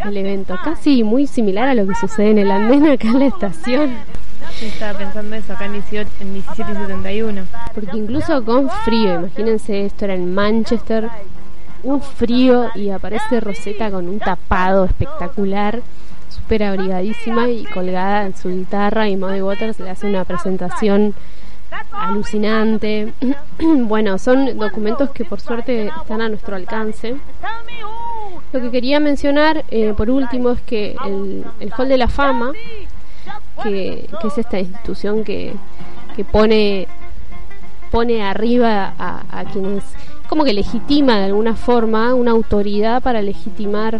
el 0.05 0.17
evento. 0.17 0.57
Casi 0.63 1.03
muy 1.03 1.27
similar 1.27 1.67
a 1.67 1.73
lo 1.73 1.87
que 1.87 1.95
sucede 1.95 2.31
en 2.31 2.39
el 2.39 2.51
andén 2.51 2.87
acá 2.87 3.07
en 3.09 3.19
la 3.19 3.25
estación. 3.27 3.91
estaba 4.61 4.97
pensando 4.97 5.35
eso 5.35 5.53
acá 5.53 5.65
en, 5.65 5.73
17, 5.73 6.09
en 6.21 6.33
17 6.33 6.71
y 6.71 6.75
71. 6.75 7.41
Porque 7.73 7.97
incluso 7.97 8.43
con 8.43 8.69
frío, 8.85 9.15
imagínense, 9.15 9.85
esto 9.85 10.05
era 10.05 10.13
en 10.13 10.33
Manchester, 10.33 11.09
un 11.83 12.01
frío 12.01 12.69
y 12.75 12.89
aparece 12.89 13.39
Rosetta 13.39 13.91
con 13.91 14.07
un 14.07 14.19
tapado 14.19 14.85
espectacular, 14.85 15.81
súper 16.29 16.63
abrigadísima 16.63 17.49
y 17.49 17.65
colgada 17.65 18.25
en 18.25 18.35
su 18.35 18.49
guitarra 18.49 19.09
y 19.09 19.15
Muddy 19.15 19.41
Waters 19.41 19.79
le 19.79 19.89
hace 19.89 20.07
una 20.07 20.25
presentación 20.25 21.13
alucinante. 21.91 23.13
bueno, 23.59 24.17
son 24.17 24.57
documentos 24.57 25.09
que 25.11 25.25
por 25.25 25.39
suerte 25.39 25.87
están 25.87 26.21
a 26.21 26.29
nuestro 26.29 26.55
alcance. 26.55 27.15
Lo 28.53 28.61
que 28.61 28.71
quería 28.71 28.99
mencionar 28.99 29.65
eh, 29.69 29.93
por 29.95 30.09
último 30.09 30.51
es 30.51 30.61
que 30.61 30.95
el, 31.05 31.43
el 31.59 31.73
Hall 31.77 31.89
de 31.89 31.97
la 31.97 32.07
Fama, 32.07 32.51
que, 33.63 34.09
es 34.23 34.37
esta 34.37 34.59
institución 34.59 35.23
que, 35.23 35.53
que 36.15 36.23
pone, 36.23 36.87
pone 37.91 38.23
arriba 38.23 38.93
a 38.97 39.43
quienes, 39.51 39.83
como 40.29 40.45
que 40.45 40.53
legitima 40.53 41.17
de 41.17 41.25
alguna 41.25 41.55
forma, 41.55 42.13
una 42.13 42.31
autoridad 42.31 43.01
para 43.01 43.21
legitimar 43.21 43.99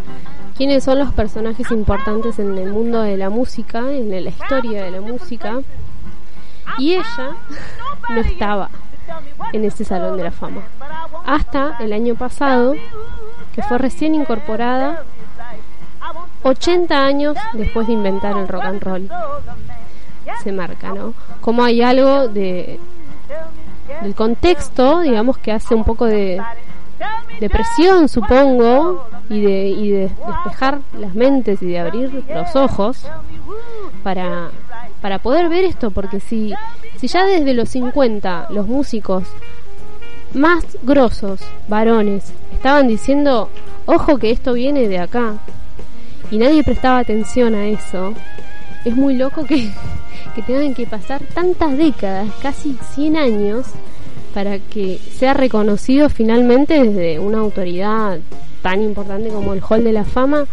quiénes 0.57 0.83
son 0.83 0.97
los 0.97 1.12
personajes 1.13 1.69
importantes 1.71 2.39
en 2.39 2.57
el 2.57 2.71
mundo 2.71 3.01
de 3.01 3.15
la 3.15 3.29
música, 3.29 3.79
en 3.93 4.09
la 4.09 4.29
historia 4.29 4.83
de 4.86 4.91
la 4.91 5.01
música 5.01 5.62
y 6.77 6.93
ella 6.95 7.31
no 8.09 8.19
estaba 8.21 8.69
en 9.53 9.65
ese 9.65 9.86
salón 9.86 10.17
de 10.17 10.24
la 10.24 10.31
fama. 10.31 10.62
Hasta 11.25 11.77
el 11.79 11.93
año 11.93 12.15
pasado, 12.15 12.75
que 13.53 13.63
fue 13.63 13.77
recién 13.77 14.15
incorporada 14.15 15.03
80 16.43 17.05
años 17.05 17.38
después 17.53 17.88
de 17.88 17.93
inventar 17.93 18.38
el 18.38 18.47
rock 18.47 18.63
and 18.63 18.83
roll. 18.83 19.09
Se 20.43 20.51
marca, 20.51 20.91
¿no? 20.93 21.13
Como 21.41 21.63
hay 21.63 21.81
algo 21.81 22.27
de 22.27 22.79
del 24.01 24.15
contexto, 24.15 25.00
digamos, 25.00 25.38
que 25.38 25.51
hace 25.51 25.74
un 25.74 25.83
poco 25.83 26.05
de, 26.05 26.41
de 27.39 27.50
presión, 27.50 28.09
supongo, 28.09 29.07
y 29.29 29.41
de, 29.41 29.67
y 29.67 29.91
de 29.91 30.12
despejar 30.27 30.79
las 30.97 31.13
mentes 31.15 31.62
y 31.62 31.67
de 31.67 31.79
abrir 31.79 32.24
los 32.29 32.55
ojos 32.55 33.05
para 34.03 34.50
para 35.01 35.20
poder 35.20 35.50
ver 35.50 35.66
esto, 35.66 35.92
porque 35.92 36.20
si, 36.20 36.54
si 36.98 37.08
ya 37.08 37.25
desde 37.25 37.54
los 37.54 37.70
50 37.70 38.48
los 38.51 38.68
músicos 38.68 39.24
más 40.34 40.66
grosos, 40.84 41.39
varones, 41.68 42.32
estaban 42.54 42.88
diciendo, 42.88 43.50
ojo 43.86 44.18
que 44.18 44.32
esto 44.32 44.54
viene 44.54 44.88
de 44.88 45.00
acá, 45.00 45.36
y 46.32 46.38
nadie 46.38 46.63
prestaba 46.63 47.00
atención 47.00 47.56
a 47.56 47.68
eso, 47.68 48.13
es 48.86 48.96
muy 48.96 49.16
loco 49.16 49.44
que, 49.46 49.72
que 50.36 50.42
tengan 50.42 50.74
que 50.74 50.86
pasar 50.86 51.22
tantas 51.34 51.77
décadas, 51.77 52.30
casi 52.42 52.77
100 52.96 53.18
años, 53.18 53.68
para 54.34 54.60
que 54.60 55.00
sea 55.18 55.34
reconocido 55.34 56.10
finalmente 56.10 56.84
desde 56.84 57.20
una 57.20 57.39
autoridad 57.39 58.20
tan 58.62 58.82
importante 58.84 59.30
como 59.30 59.54
el 59.54 59.62
Hall 59.68 59.84
de 59.84 59.94
la 59.94 60.04
Fama 60.04 60.46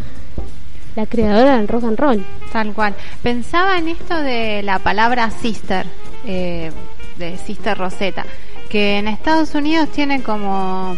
la 0.96 1.06
creadora 1.06 1.56
del 1.56 1.68
rock 1.68 1.84
and 1.84 1.98
roll. 1.98 2.26
Tal 2.52 2.72
cual. 2.72 2.94
Pensaba 3.22 3.78
en 3.78 3.88
esto 3.88 4.20
de 4.20 4.62
la 4.62 4.78
palabra 4.78 5.30
sister, 5.30 5.86
eh, 6.24 6.70
de 7.18 7.36
Sister 7.38 7.76
Rosetta, 7.76 8.24
que 8.68 8.98
en 8.98 9.08
Estados 9.08 9.54
Unidos 9.54 9.88
tiene 9.90 10.22
como 10.22 10.96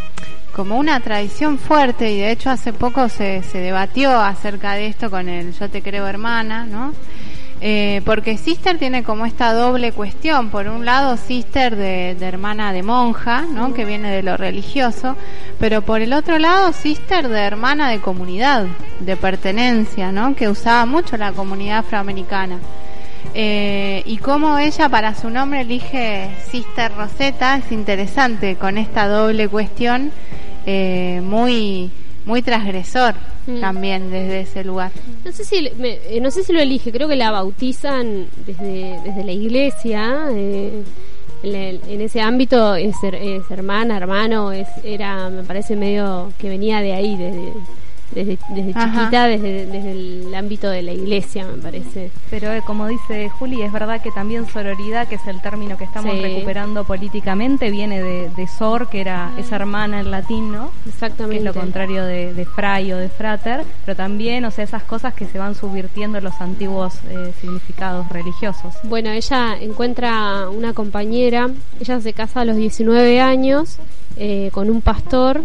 como 0.54 0.78
una 0.78 0.98
tradición 1.00 1.58
fuerte 1.58 2.10
y 2.10 2.18
de 2.18 2.30
hecho 2.30 2.48
hace 2.48 2.72
poco 2.72 3.10
se, 3.10 3.42
se 3.42 3.58
debatió 3.58 4.18
acerca 4.18 4.72
de 4.72 4.86
esto 4.86 5.10
con 5.10 5.28
el 5.28 5.52
Yo 5.52 5.68
te 5.68 5.82
creo 5.82 6.06
hermana, 6.06 6.64
¿no? 6.64 6.94
Eh, 7.60 8.02
porque 8.04 8.36
sister 8.36 8.78
tiene 8.78 9.02
como 9.02 9.24
esta 9.24 9.52
doble 9.52 9.92
cuestión. 9.92 10.50
Por 10.50 10.68
un 10.68 10.84
lado, 10.84 11.16
sister 11.16 11.74
de, 11.76 12.10
hermana 12.20 12.72
de 12.72 12.82
monja, 12.82 13.42
¿no? 13.42 13.72
Que 13.72 13.84
viene 13.84 14.10
de 14.10 14.22
lo 14.22 14.36
religioso. 14.36 15.16
Pero 15.58 15.82
por 15.82 16.00
el 16.02 16.12
otro 16.12 16.38
lado, 16.38 16.72
sister 16.72 17.28
de 17.28 17.40
hermana 17.40 17.90
de 17.90 18.00
comunidad, 18.00 18.66
de 19.00 19.16
pertenencia, 19.16 20.12
¿no? 20.12 20.34
Que 20.36 20.48
usaba 20.48 20.84
mucho 20.86 21.16
la 21.16 21.32
comunidad 21.32 21.78
afroamericana. 21.78 22.58
Eh, 23.34 24.02
y 24.06 24.18
cómo 24.18 24.58
ella 24.58 24.88
para 24.88 25.14
su 25.14 25.28
nombre 25.28 25.62
elige 25.62 26.30
Sister 26.48 26.94
Rosetta 26.96 27.56
es 27.56 27.70
interesante 27.72 28.56
con 28.56 28.78
esta 28.78 29.08
doble 29.08 29.48
cuestión 29.48 30.10
eh, 30.64 31.20
muy 31.22 31.90
muy 32.24 32.40
transgresor 32.40 33.14
Mm. 33.46 33.60
también 33.60 34.10
desde 34.10 34.40
ese 34.40 34.64
lugar. 34.64 34.90
No 35.24 35.30
sé 35.32 35.44
si 35.44 35.70
me- 35.78 35.98
eh, 36.10 36.20
no 36.20 36.30
sé 36.30 36.42
si 36.42 36.52
lo 36.52 36.60
elige, 36.60 36.90
creo 36.92 37.06
que 37.08 37.16
la 37.16 37.30
bautizan 37.30 38.26
desde, 38.46 38.98
desde 39.04 39.24
la 39.24 39.32
iglesia. 39.32 40.26
eh, 40.32 40.82
en, 41.42 41.54
el- 41.54 41.80
en 41.88 42.00
ese 42.00 42.20
ámbito 42.20 42.74
es, 42.74 42.96
es 43.02 43.42
hermana, 43.50 43.96
hermano, 43.98 44.50
es 44.52 44.66
era 44.82 45.28
me 45.30 45.42
parece 45.44 45.76
medio 45.76 46.32
que 46.38 46.48
venía 46.48 46.80
de 46.80 46.92
ahí 46.94 47.16
desde 47.16 47.52
desde, 48.12 48.38
desde 48.50 48.72
chiquita, 48.74 49.26
desde, 49.26 49.66
desde 49.66 49.90
el 49.92 50.34
ámbito 50.34 50.70
de 50.70 50.82
la 50.82 50.92
iglesia, 50.92 51.44
me 51.46 51.60
parece. 51.60 52.10
Pero 52.30 52.52
eh, 52.52 52.62
como 52.66 52.86
dice 52.86 53.28
Juli, 53.28 53.62
es 53.62 53.72
verdad 53.72 54.00
que 54.00 54.10
también 54.10 54.46
sororidad, 54.48 55.08
que 55.08 55.16
es 55.16 55.26
el 55.26 55.40
término 55.42 55.76
que 55.76 55.84
estamos 55.84 56.14
Sí. 56.14 56.20
recuperando 56.22 56.84
políticamente, 56.84 57.70
viene 57.70 58.02
de, 58.02 58.30
de 58.30 58.46
sor, 58.46 58.88
que 58.88 59.00
era 59.00 59.32
esa 59.38 59.56
hermana 59.56 60.00
en 60.00 60.10
latín, 60.10 60.52
¿no? 60.52 60.70
Que 60.84 60.90
Exactamente. 60.90 61.38
es 61.38 61.42
lo 61.44 61.52
contrario 61.60 62.04
de, 62.04 62.32
de 62.32 62.44
fray 62.46 62.92
o 62.92 62.96
de 62.98 63.08
frater, 63.08 63.64
pero 63.84 63.96
también, 63.96 64.44
o 64.44 64.50
sea, 64.50 64.64
esas 64.64 64.82
cosas 64.84 65.12
que 65.14 65.26
se 65.26 65.38
van 65.38 65.54
subvirtiendo 65.54 66.18
en 66.18 66.24
los 66.24 66.40
antiguos 66.40 66.94
eh, 67.08 67.32
significados 67.40 68.08
religiosos. 68.08 68.74
Bueno, 68.84 69.10
ella 69.10 69.56
encuentra 69.60 70.48
una 70.48 70.72
compañera, 70.72 71.50
ella 71.80 72.00
se 72.00 72.12
casa 72.12 72.42
a 72.42 72.44
los 72.44 72.56
19 72.56 73.20
años 73.20 73.76
eh, 74.16 74.50
con 74.52 74.70
un 74.70 74.80
pastor 74.80 75.42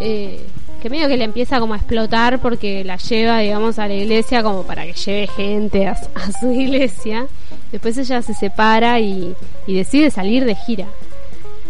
eh, 0.00 0.44
que 0.82 0.90
medio 0.90 1.06
que 1.06 1.16
le 1.16 1.22
empieza 1.22 1.60
como 1.60 1.74
a 1.74 1.76
explotar 1.76 2.40
porque 2.40 2.82
la 2.82 2.96
lleva, 2.96 3.38
digamos, 3.38 3.78
a 3.78 3.86
la 3.86 3.94
iglesia 3.94 4.42
como 4.42 4.64
para 4.64 4.84
que 4.84 4.94
lleve 4.94 5.28
gente 5.28 5.86
a, 5.86 5.94
su- 5.94 6.50
iglesia. 6.52 7.28
Después 7.70 7.96
ella 7.98 8.20
se 8.20 8.34
separa 8.34 8.98
y, 8.98 9.32
decide 9.68 10.10
salir 10.10 10.44
de 10.44 10.56
gira. 10.56 10.88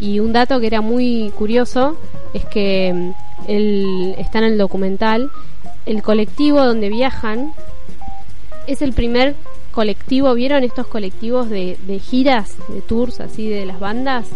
Y 0.01 0.19
un 0.19 0.33
dato 0.33 0.59
que 0.61 0.67
era 0.67 0.81
muy 0.81 1.31
curioso 1.37 1.99
es 2.33 2.47
que 2.47 2.91
mm, 2.95 3.11
él 3.51 4.15
está 4.17 4.39
en 4.39 4.45
el 4.45 4.57
documental, 4.59 5.31
el 5.85 6.03
colectivo 6.03 6.65
donde 6.65 6.89
viajan 6.89 7.53
es 8.67 8.81
el 8.81 8.95
primer 8.95 9.35
colectivo, 9.73 10.33
¿vieron 10.33 10.65
estos 10.65 10.87
colectivos 10.87 11.51
de 11.51 12.01
giras, 12.03 12.57
de 12.69 12.81
tours 12.81 13.21
así 13.21 13.49
de 13.51 13.67
las 13.67 13.79
bandas? 13.79 14.27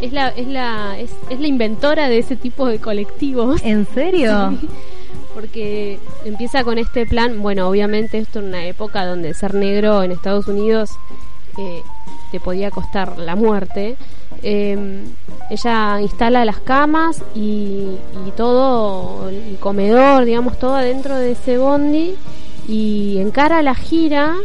Es 0.00 0.12
la, 0.12 0.28
es 0.28 0.46
la, 0.46 0.98
es, 0.98 1.10
es 1.28 1.40
la 1.40 1.46
inventora 1.46 2.08
de 2.08 2.18
ese 2.18 2.36
tipo 2.36 2.66
de 2.66 2.78
colectivos. 2.78 3.60
¿En 3.64 3.86
serio? 3.86 4.58
Porque 5.34 5.98
empieza 6.24 6.64
con 6.64 6.78
este 6.78 7.06
plan, 7.06 7.40
bueno, 7.40 7.68
obviamente 7.68 8.18
esto 8.18 8.40
en 8.40 8.46
una 8.46 8.64
época 8.66 9.06
donde 9.06 9.32
ser 9.34 9.54
negro 9.54 10.02
en 10.02 10.10
Estados 10.10 10.48
Unidos 10.48 10.90
eh, 11.56 11.82
te 12.32 12.40
podía 12.40 12.70
costar 12.70 13.18
la 13.18 13.36
muerte. 13.36 13.96
Eh, 14.42 15.04
ella 15.50 16.00
instala 16.00 16.44
las 16.44 16.60
camas 16.60 17.22
y, 17.34 17.96
y 18.26 18.30
todo, 18.36 19.28
el 19.28 19.56
comedor, 19.60 20.24
digamos, 20.24 20.58
todo 20.58 20.76
adentro 20.76 21.16
de 21.16 21.32
ese 21.32 21.58
bondi 21.58 22.16
y 22.68 23.18
encara 23.18 23.62
la 23.62 23.74
gira 23.74 24.36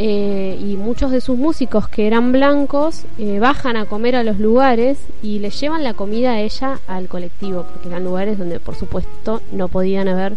eh, 0.00 0.56
y 0.60 0.76
muchos 0.76 1.10
de 1.10 1.20
sus 1.20 1.36
músicos 1.36 1.88
que 1.88 2.06
eran 2.06 2.30
blancos 2.30 3.02
eh, 3.18 3.40
bajan 3.40 3.76
a 3.76 3.84
comer 3.84 4.14
a 4.14 4.22
los 4.22 4.38
lugares 4.38 4.96
y 5.22 5.40
le 5.40 5.50
llevan 5.50 5.82
la 5.82 5.94
comida 5.94 6.34
a 6.34 6.40
ella 6.40 6.78
al 6.86 7.08
colectivo, 7.08 7.64
porque 7.64 7.88
eran 7.88 8.04
lugares 8.04 8.38
donde 8.38 8.60
por 8.60 8.76
supuesto 8.76 9.42
no 9.50 9.66
podían 9.66 10.06
haber 10.06 10.36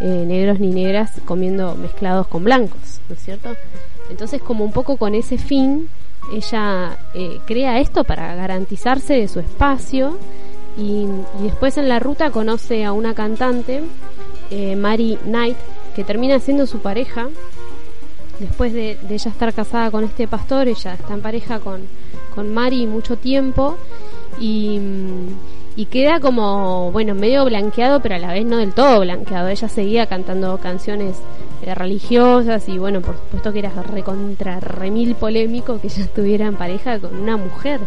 eh, 0.00 0.24
negros 0.26 0.60
ni 0.60 0.68
negras 0.68 1.10
comiendo 1.24 1.74
mezclados 1.74 2.26
con 2.26 2.44
blancos, 2.44 3.00
¿no 3.08 3.14
es 3.14 3.22
cierto? 3.22 3.56
Entonces 4.10 4.42
como 4.42 4.62
un 4.62 4.72
poco 4.72 4.98
con 4.98 5.14
ese 5.14 5.38
fin, 5.38 5.88
ella 6.30 6.98
eh, 7.14 7.40
crea 7.46 7.80
esto 7.80 8.04
para 8.04 8.34
garantizarse 8.34 9.14
de 9.14 9.28
su 9.28 9.40
espacio 9.40 10.18
y, 10.76 11.06
y 11.40 11.44
después 11.44 11.78
en 11.78 11.88
la 11.88 11.98
ruta 11.98 12.30
conoce 12.30 12.84
a 12.84 12.92
una 12.92 13.14
cantante, 13.14 13.82
Mary 14.76 15.18
Knight, 15.24 15.58
que 15.94 16.04
termina 16.04 16.38
siendo 16.40 16.66
su 16.66 16.78
pareja 16.78 17.28
después 18.38 18.72
de, 18.72 18.98
de 19.02 19.14
ella 19.14 19.30
estar 19.30 19.52
casada 19.52 19.90
con 19.90 20.04
este 20.04 20.28
pastor, 20.28 20.68
ella 20.68 20.94
está 20.94 21.14
en 21.14 21.20
pareja 21.20 21.60
con, 21.60 21.82
con 22.34 22.52
Mari 22.52 22.86
mucho 22.86 23.16
tiempo 23.16 23.76
y, 24.40 24.80
y 25.76 25.86
queda 25.86 26.20
como, 26.20 26.90
bueno, 26.92 27.14
medio 27.14 27.44
blanqueado, 27.44 28.00
pero 28.00 28.16
a 28.16 28.18
la 28.18 28.32
vez 28.32 28.44
no 28.44 28.56
del 28.56 28.72
todo 28.72 29.00
blanqueado. 29.00 29.48
Ella 29.48 29.68
seguía 29.68 30.06
cantando 30.06 30.58
canciones 30.58 31.16
eh, 31.62 31.74
religiosas 31.74 32.68
y, 32.68 32.78
bueno, 32.78 33.00
por 33.00 33.16
supuesto 33.16 33.52
que 33.52 33.60
era 33.60 33.70
recontra 33.70 34.60
remil 34.60 35.14
polémico 35.14 35.80
que 35.80 35.88
ella 35.88 36.02
estuviera 36.04 36.46
en 36.46 36.56
pareja 36.56 36.98
con 36.98 37.16
una 37.16 37.36
mujer. 37.36 37.80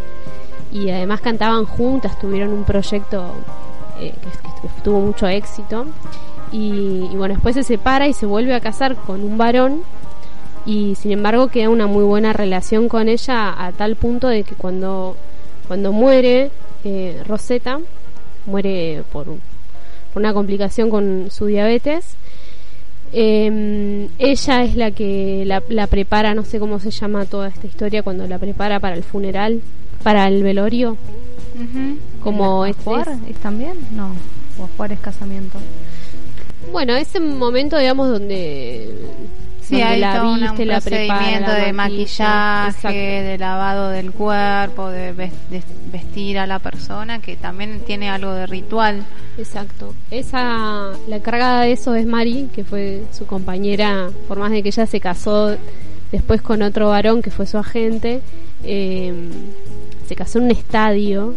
Y 0.72 0.90
además 0.90 1.20
cantaban 1.20 1.66
juntas, 1.66 2.18
tuvieron 2.18 2.54
un 2.54 2.64
proyecto 2.64 3.26
eh, 4.00 4.14
que 4.62 4.82
tuvo 4.84 5.02
mucho 5.02 5.28
éxito. 5.28 5.86
Y, 6.52 7.10
y 7.12 7.16
bueno, 7.16 7.34
después 7.36 7.56
se 7.56 7.64
separa 7.64 8.08
y 8.08 8.14
se 8.14 8.26
vuelve 8.26 8.54
a 8.54 8.62
casar 8.62 8.96
con 8.96 9.22
un 9.22 9.38
varón 9.38 9.84
y 10.66 10.96
sin 10.96 11.12
embargo 11.12 11.48
queda 11.48 11.70
una 11.70 11.88
muy 11.88 12.04
buena 12.04 12.34
relación 12.34 12.88
con 12.90 13.08
ella 13.10 13.54
a 13.66 13.72
tal 13.72 13.96
punto 13.96 14.28
de 14.28 14.44
que 14.44 14.56
cuando 14.56 15.16
cuando 15.68 15.92
muere 15.92 16.52
eh, 16.84 17.22
Rosetta 17.28 17.80
muere 18.46 19.04
por, 19.12 19.30
un- 19.30 19.42
por 20.14 20.22
una 20.22 20.34
complicación 20.34 20.90
con 20.90 21.30
su 21.32 21.46
diabetes 21.48 22.16
eh, 23.14 24.08
ella 24.20 24.64
es 24.64 24.76
la 24.76 24.92
que 24.92 25.44
la, 25.46 25.62
la 25.70 25.88
prepara 25.88 26.34
no 26.34 26.46
sé 26.46 26.60
cómo 26.60 26.80
se 26.80 26.92
llama 26.92 27.26
toda 27.26 27.48
esta 27.50 27.68
historia 27.68 28.04
cuando 28.04 28.28
la 28.28 28.38
prepara 28.40 28.80
para 28.80 28.96
el 28.96 29.04
funeral 29.04 29.62
para 30.04 30.28
el 30.28 30.44
velorio 30.44 30.98
como 32.24 32.66
¿El 32.66 32.72
este 32.72 32.84
es- 32.92 33.30
es 33.30 33.36
también? 33.38 33.74
No, 33.96 34.14
es 34.90 35.00
casamiento. 35.00 35.60
bueno 36.72 36.96
ese 36.96 37.20
momento 37.20 37.78
digamos 37.78 38.10
donde 38.10 38.96
Sí, 39.62 39.76
donde 39.76 39.84
hay 39.84 40.00
la 40.02 40.16
todo 40.20 40.34
viste, 40.34 40.62
un 40.64 40.68
la 40.68 40.82
prepara, 40.82 41.20
procedimiento 41.20 41.52
la 41.52 41.56
de 41.66 41.74
maquilla. 41.74 42.66
maquillaje, 42.66 42.98
de 43.24 43.38
lavado 43.38 43.90
del 43.90 44.12
cuerpo, 44.12 44.90
de 44.90 45.14
ves- 45.14 45.32
de 45.50 45.62
vestir 45.92 46.40
a 46.40 46.48
la 46.48 46.60
persona, 46.60 47.20
que 47.20 47.36
también 47.38 47.82
tiene 47.86 48.10
algo 48.10 48.34
de 48.34 48.48
ritual. 48.48 49.04
Exacto. 49.38 49.94
Esa, 50.10 50.90
la 51.08 51.16
encargada 51.16 51.62
de 51.62 51.72
eso 51.74 51.96
es 51.96 52.06
Mari, 52.06 52.50
que 52.54 52.64
fue 52.64 53.04
su 53.12 53.26
compañera, 53.26 54.10
por 54.28 54.40
más 54.40 54.52
de 54.52 54.62
que 54.64 54.70
ella 54.70 54.86
se 54.88 55.00
casó 55.00 55.56
después 56.12 56.42
con 56.42 56.62
otro 56.62 56.90
varón 56.90 57.22
que 57.22 57.32
fue 57.32 57.46
su 57.46 57.58
agente, 57.58 58.22
eh, 58.64 59.14
se 60.08 60.16
casó 60.16 60.40
en 60.40 60.46
un 60.46 60.52
estadio. 60.52 61.34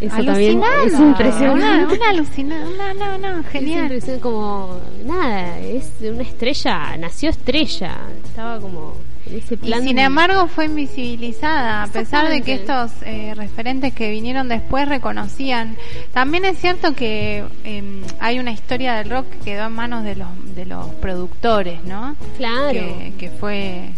Eso 0.00 0.16
también 0.22 0.62
Alucinando. 0.62 0.82
es 0.84 1.00
impresionante. 1.00 1.94
Una, 1.96 2.08
alucinante. 2.10 2.76
No, 2.78 2.94
no, 2.94 3.18
no, 3.18 3.40
Es 3.40 3.46
genial. 3.48 3.82
impresionante, 3.82 4.22
como 4.22 4.78
nada, 5.04 5.58
es 5.58 5.90
una 6.00 6.22
estrella, 6.22 6.96
nació 6.98 7.30
estrella, 7.30 7.96
estaba 8.24 8.60
como 8.60 8.94
en 9.26 9.38
ese 9.38 9.54
Y 9.54 9.56
plan. 9.56 9.82
sin 9.82 9.98
embargo 9.98 10.46
fue 10.46 10.66
invisibilizada, 10.66 11.82
a 11.82 11.86
pesar 11.88 12.28
de 12.28 12.42
que 12.42 12.54
estos 12.54 12.92
eh, 13.02 13.34
referentes 13.36 13.92
que 13.92 14.10
vinieron 14.10 14.48
después 14.48 14.88
reconocían. 14.88 15.76
También 16.12 16.44
es 16.44 16.58
cierto 16.58 16.94
que 16.94 17.44
eh, 17.64 18.02
hay 18.20 18.38
una 18.38 18.52
historia 18.52 18.94
del 18.94 19.10
rock 19.10 19.26
que 19.30 19.38
quedó 19.52 19.66
en 19.66 19.72
manos 19.72 20.04
de 20.04 20.14
los, 20.16 20.28
de 20.54 20.64
los 20.64 20.86
productores, 20.94 21.82
¿no? 21.84 22.14
claro. 22.36 22.72
Que, 22.72 23.12
que 23.18 23.30
fue, 23.30 23.90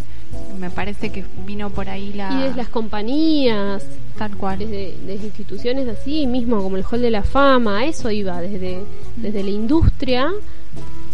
me 0.59 0.71
parece 0.71 1.11
que 1.11 1.25
vino 1.47 1.71
por 1.71 1.88
ahí 1.88 2.12
la... 2.12 2.31
y 2.33 2.43
desde 2.45 2.57
las 2.57 2.69
compañías, 2.69 3.85
Tal 4.19 4.37
cual. 4.37 4.59
desde, 4.59 4.95
desde 5.07 5.27
instituciones 5.27 5.88
así 5.88 6.27
mismo 6.27 6.62
como 6.62 6.77
el 6.77 6.85
Hall 6.90 7.01
de 7.03 7.11
la 7.11 7.23
Fama, 7.23 7.87
eso 7.87 8.11
iba 8.11 8.40
desde, 8.40 8.81
desde 9.16 9.43
la 9.43 9.51
industria 9.51 10.29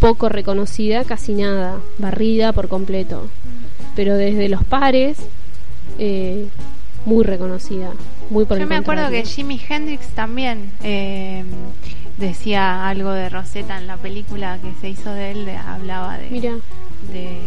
poco 0.01 0.29
reconocida, 0.29 1.05
casi 1.05 1.33
nada, 1.35 1.79
barrida 1.99 2.53
por 2.53 2.69
completo, 2.69 3.29
pero 3.95 4.15
desde 4.17 4.49
los 4.49 4.63
pares 4.65 5.17
eh, 5.99 6.47
muy 7.07 7.25
reconocida, 7.25 7.93
muy 8.31 8.45
por 8.45 8.59
Yo 8.59 8.65
el 8.65 8.69
me 8.69 8.77
acuerdo 8.77 9.09
que. 9.11 9.25
Jimi 9.25 9.61
Hendrix 9.69 10.09
también 10.09 10.73
eh, 10.83 11.45
decía 12.19 12.89
algo 12.89 13.13
de 13.13 13.29
Rosetta 13.29 13.79
en 13.79 13.87
la 13.87 13.97
película 13.97 14.59
que 14.63 14.73
se 14.81 14.89
hizo 14.91 15.13
de 15.13 15.31
él, 15.31 15.45
de- 15.47 15.57
hablaba 15.57 16.19
de, 16.19 16.29
Mira, 16.31 16.53
de, 17.13 17.39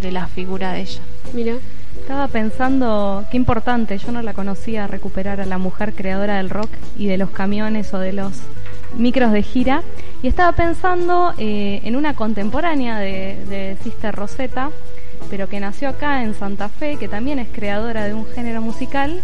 de 0.00 0.12
la 0.12 0.26
figura 0.26 0.72
de 0.72 0.80
ella. 0.82 1.00
mira, 1.32 1.54
Estaba 2.00 2.28
pensando, 2.28 3.24
qué 3.30 3.36
importante, 3.36 3.96
yo 3.96 4.12
no 4.12 4.20
la 4.20 4.34
conocía, 4.34 4.86
recuperar 4.86 5.40
a 5.40 5.46
la 5.46 5.58
mujer 5.58 5.94
creadora 5.94 6.36
del 6.36 6.50
rock 6.50 6.68
y 6.98 7.06
de 7.06 7.16
los 7.16 7.30
camiones 7.30 7.94
o 7.94 7.98
de 7.98 8.12
los 8.12 8.32
micros 8.98 9.32
de 9.32 9.42
gira. 9.42 9.82
Y 10.22 10.28
estaba 10.28 10.52
pensando 10.52 11.32
eh, 11.38 11.80
en 11.84 11.96
una 11.96 12.14
contemporánea 12.14 12.98
de, 12.98 13.38
de 13.48 13.78
Sister 13.82 14.14
Rosetta, 14.14 14.70
pero 15.30 15.48
que 15.48 15.60
nació 15.60 15.88
acá 15.88 16.22
en 16.22 16.34
Santa 16.34 16.68
Fe, 16.68 16.96
que 16.96 17.08
también 17.08 17.38
es 17.38 17.48
creadora 17.48 18.04
de 18.04 18.12
un 18.12 18.26
género 18.26 18.60
musical, 18.60 19.20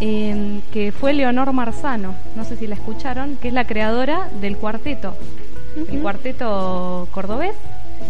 eh, 0.00 0.60
que 0.72 0.90
fue 0.90 1.12
Leonor 1.12 1.52
Marzano. 1.52 2.14
No 2.34 2.44
sé 2.44 2.56
si 2.56 2.66
la 2.66 2.74
escucharon, 2.74 3.36
que 3.36 3.48
es 3.48 3.54
la 3.54 3.66
creadora 3.66 4.28
del 4.40 4.56
cuarteto. 4.56 5.14
El 5.90 6.00
cuarteto 6.00 7.06
cordobés 7.12 7.54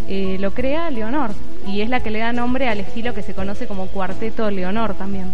eh, 0.09 0.37
lo 0.39 0.53
crea 0.53 0.91
Leonor 0.91 1.31
y 1.67 1.81
es 1.81 1.89
la 1.89 2.01
que 2.01 2.11
le 2.11 2.21
da 2.21 2.33
nombre 2.33 2.69
al 2.69 2.81
estilo 2.81 3.15
que 3.15 3.23
se 3.23 3.35
conoce 3.35 3.67
como 3.67 3.87
cuarteto 3.87 4.51
Leonor 4.51 4.95
también. 4.95 5.33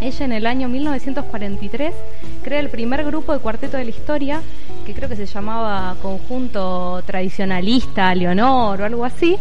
ella 0.00 0.24
en 0.24 0.32
el 0.32 0.46
año 0.46 0.68
1943 0.68 1.94
crea 2.42 2.60
el 2.60 2.68
primer 2.68 3.04
grupo 3.04 3.32
de 3.32 3.38
cuarteto 3.38 3.76
de 3.78 3.84
la 3.84 3.90
historia, 3.90 4.42
que 4.84 4.92
creo 4.92 5.08
que 5.08 5.16
se 5.16 5.26
llamaba 5.26 5.96
Conjunto 6.02 7.02
Tradicionalista 7.06 8.14
Leonor 8.14 8.82
o 8.82 8.84
algo 8.84 9.04
así. 9.04 9.36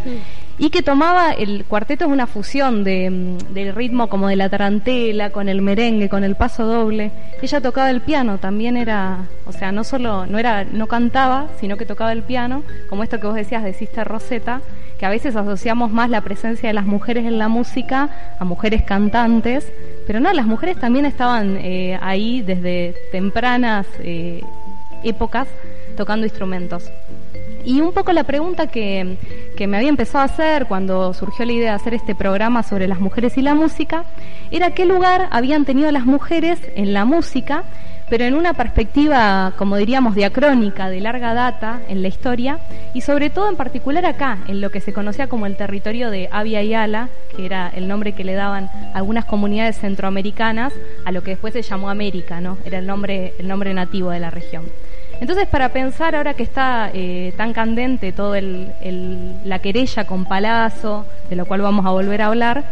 Y 0.60 0.70
que 0.70 0.84
tomaba, 0.84 1.32
el 1.32 1.66
cuarteto 1.66 2.06
es 2.06 2.12
una 2.12 2.28
fusión 2.28 2.84
de, 2.84 3.10
mm, 3.10 3.54
del 3.54 3.74
ritmo 3.74 4.08
como 4.08 4.28
de 4.28 4.36
la 4.36 4.50
tarantela, 4.50 5.32
con 5.32 5.50
el 5.50 5.62
merengue, 5.62 6.10
con 6.10 6.24
el 6.24 6.36
paso 6.36 6.66
doble. 6.66 7.12
Ella 7.42 7.60
tocaba 7.60 7.90
el 7.90 8.02
piano, 8.02 8.38
también 8.38 8.78
era, 8.78 9.28
o 9.48 9.52
sea, 9.52 9.72
no 9.72 9.84
solo, 9.84 10.28
no 10.28 10.38
era, 10.38 10.64
no 10.64 10.88
cantaba, 10.88 11.48
sino 11.60 11.76
que 11.76 11.88
tocaba 11.88 12.12
el 12.12 12.22
piano, 12.22 12.64
como 12.88 13.02
esto 13.02 13.20
que 13.20 13.26
vos 13.26 13.36
decías 13.36 13.64
de 13.64 13.74
Sister 13.74 14.08
Rosetta, 14.08 14.62
que 15.00 15.08
a 15.08 15.10
veces 15.10 15.36
asociamos 15.36 15.92
más 15.92 16.10
la 16.12 16.22
presencia 16.22 16.70
de 16.70 16.74
las 16.74 16.86
mujeres 16.86 17.26
en 17.26 17.40
la 17.40 17.48
música 17.48 18.36
a 18.38 18.46
mujeres 18.46 18.84
cantantes, 18.84 19.72
pero 20.06 20.20
no, 20.20 20.32
las 20.34 20.46
mujeres 20.46 20.80
también 20.80 21.06
estaban 21.06 21.58
eh, 21.58 21.98
ahí 22.00 22.44
desde 22.44 22.96
tempranas 23.12 23.88
eh, 24.00 24.42
épocas 25.04 25.48
tocando 25.98 26.26
instrumentos. 26.26 26.92
Y 27.66 27.82
un 27.82 27.94
poco 27.94 28.12
la 28.12 28.24
pregunta 28.24 28.68
que, 28.68 29.18
que, 29.56 29.68
me 29.68 29.78
había 29.78 29.90
empezado 29.90 30.20
a 30.20 30.26
hacer 30.26 30.66
cuando 30.66 31.14
surgió 31.14 31.46
la 31.46 31.54
idea 31.54 31.72
de 31.72 31.76
hacer 31.76 31.94
este 31.94 32.16
programa 32.16 32.64
sobre 32.64 32.88
las 32.88 33.00
mujeres 33.00 33.38
y 33.38 33.42
la 33.42 33.56
música 33.56 34.06
era 34.52 34.72
qué 34.72 34.86
lugar 34.86 35.28
habían 35.32 35.66
tenido 35.66 35.92
las 35.92 36.06
mujeres 36.06 36.60
en 36.76 36.94
la 36.94 37.06
música 37.06 37.64
pero 38.10 38.26
en 38.26 38.36
una 38.36 38.54
perspectiva, 38.54 39.54
como 39.58 39.78
diríamos, 39.78 40.14
diacrónica, 40.14 40.90
de 40.90 41.00
larga 41.00 41.34
data 41.34 41.82
en 41.88 42.02
la 42.02 42.10
historia, 42.10 42.60
y 42.94 43.02
sobre 43.02 43.32
todo 43.32 43.50
en 43.50 43.56
particular 43.56 44.06
acá, 44.06 44.38
en 44.48 44.62
lo 44.62 44.70
que 44.70 44.82
se 44.82 44.94
conocía 44.94 45.28
como 45.28 45.46
el 45.46 45.56
territorio 45.56 46.12
de 46.12 46.30
Abya 46.32 46.62
Yala, 46.62 47.10
que 47.36 47.46
era 47.46 47.70
el 47.70 47.88
nombre 47.88 48.14
que 48.14 48.24
le 48.24 48.34
daban 48.34 48.70
algunas 48.94 49.26
comunidades 49.26 49.80
centroamericanas 49.80 50.74
a 51.06 51.12
lo 51.12 51.24
que 51.24 51.32
después 51.32 51.54
se 51.54 51.64
llamó 51.64 51.90
América, 51.90 52.40
¿no? 52.40 52.58
Era 52.66 52.78
el 52.78 52.86
nombre, 52.86 53.34
el 53.40 53.48
nombre 53.48 53.74
nativo 53.74 54.12
de 54.12 54.20
la 54.20 54.30
región. 54.30 54.66
Entonces, 55.24 55.48
para 55.48 55.70
pensar 55.70 56.18
ahora 56.18 56.34
que 56.34 56.44
está 56.44 56.92
eh, 56.94 57.34
tan 57.38 57.54
candente 57.54 58.12
todo 58.12 58.36
el, 58.36 58.74
la 59.46 59.60
querella 59.60 60.06
con 60.06 60.26
Palazzo, 60.26 61.06
de 61.30 61.38
lo 61.38 61.46
cual 61.46 61.62
vamos 61.62 61.86
a 61.86 61.92
volver 61.92 62.22
a 62.22 62.26
hablar, 62.26 62.66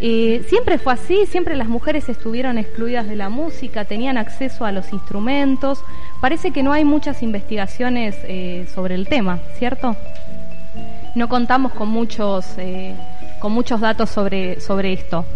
eh, 0.00 0.42
siempre 0.48 0.78
fue 0.78 0.94
así, 0.94 1.26
siempre 1.26 1.54
las 1.54 1.68
mujeres 1.68 2.08
estuvieron 2.08 2.56
excluidas 2.56 3.06
de 3.08 3.16
la 3.16 3.28
música, 3.28 3.84
tenían 3.84 4.16
acceso 4.16 4.64
a 4.64 4.72
los 4.72 4.90
instrumentos. 4.94 5.84
Parece 6.22 6.50
que 6.50 6.62
no 6.62 6.72
hay 6.72 6.86
muchas 6.86 7.22
investigaciones 7.22 8.16
eh, 8.22 8.66
sobre 8.74 8.94
el 8.94 9.06
tema, 9.06 9.40
¿cierto? 9.58 9.94
No 11.14 11.28
contamos 11.28 11.72
con 11.72 11.90
muchos, 11.90 12.56
con 13.38 13.52
muchos 13.52 13.82
datos 13.82 14.08
sobre, 14.08 14.60
sobre 14.60 14.94
esto. 14.94 15.26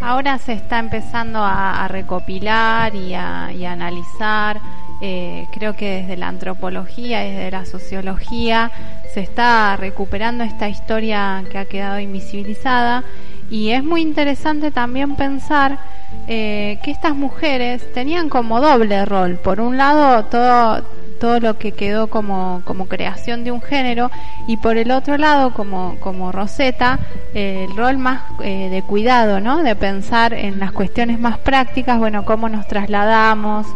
Ahora 0.00 0.38
se 0.38 0.54
está 0.54 0.80
empezando 0.80 1.38
a, 1.40 1.86
recopilar 1.86 2.96
y 2.96 3.14
a, 3.14 3.52
y 3.52 3.64
a 3.64 3.72
analizar 3.72 4.60
eh, 5.00 5.46
creo 5.52 5.74
que 5.74 6.02
desde 6.02 6.16
la 6.16 6.28
antropología 6.28 7.26
y 7.26 7.32
desde 7.32 7.50
la 7.50 7.64
sociología 7.66 8.70
se 9.12 9.20
está 9.20 9.76
recuperando 9.76 10.44
esta 10.44 10.68
historia 10.68 11.44
que 11.50 11.58
ha 11.58 11.64
quedado 11.64 12.00
invisibilizada 12.00 13.04
y 13.50 13.70
es 13.70 13.84
muy 13.84 14.00
interesante 14.00 14.70
también 14.70 15.16
pensar 15.16 15.78
eh, 16.26 16.78
que 16.82 16.90
estas 16.90 17.14
mujeres 17.14 17.92
tenían 17.92 18.28
como 18.28 18.60
doble 18.60 19.04
rol. 19.04 19.36
Por 19.36 19.60
un 19.60 19.76
lado, 19.76 20.24
todo 20.24 20.82
todo 21.18 21.40
lo 21.40 21.58
que 21.58 21.72
quedó 21.72 22.08
como, 22.08 22.62
como 22.64 22.86
creación 22.86 23.44
de 23.44 23.52
un 23.52 23.62
género 23.62 24.10
y 24.46 24.56
por 24.58 24.76
el 24.76 24.90
otro 24.90 25.16
lado 25.16 25.52
como, 25.54 25.96
como 26.00 26.32
Rosetta 26.32 26.98
eh, 27.34 27.66
el 27.68 27.76
rol 27.76 27.98
más 27.98 28.22
eh, 28.42 28.68
de 28.70 28.82
cuidado, 28.82 29.40
¿no? 29.40 29.62
De 29.62 29.74
pensar 29.74 30.34
en 30.34 30.60
las 30.60 30.72
cuestiones 30.72 31.18
más 31.18 31.38
prácticas, 31.38 31.98
bueno, 31.98 32.24
cómo 32.24 32.48
nos 32.48 32.66
trasladamos, 32.68 33.66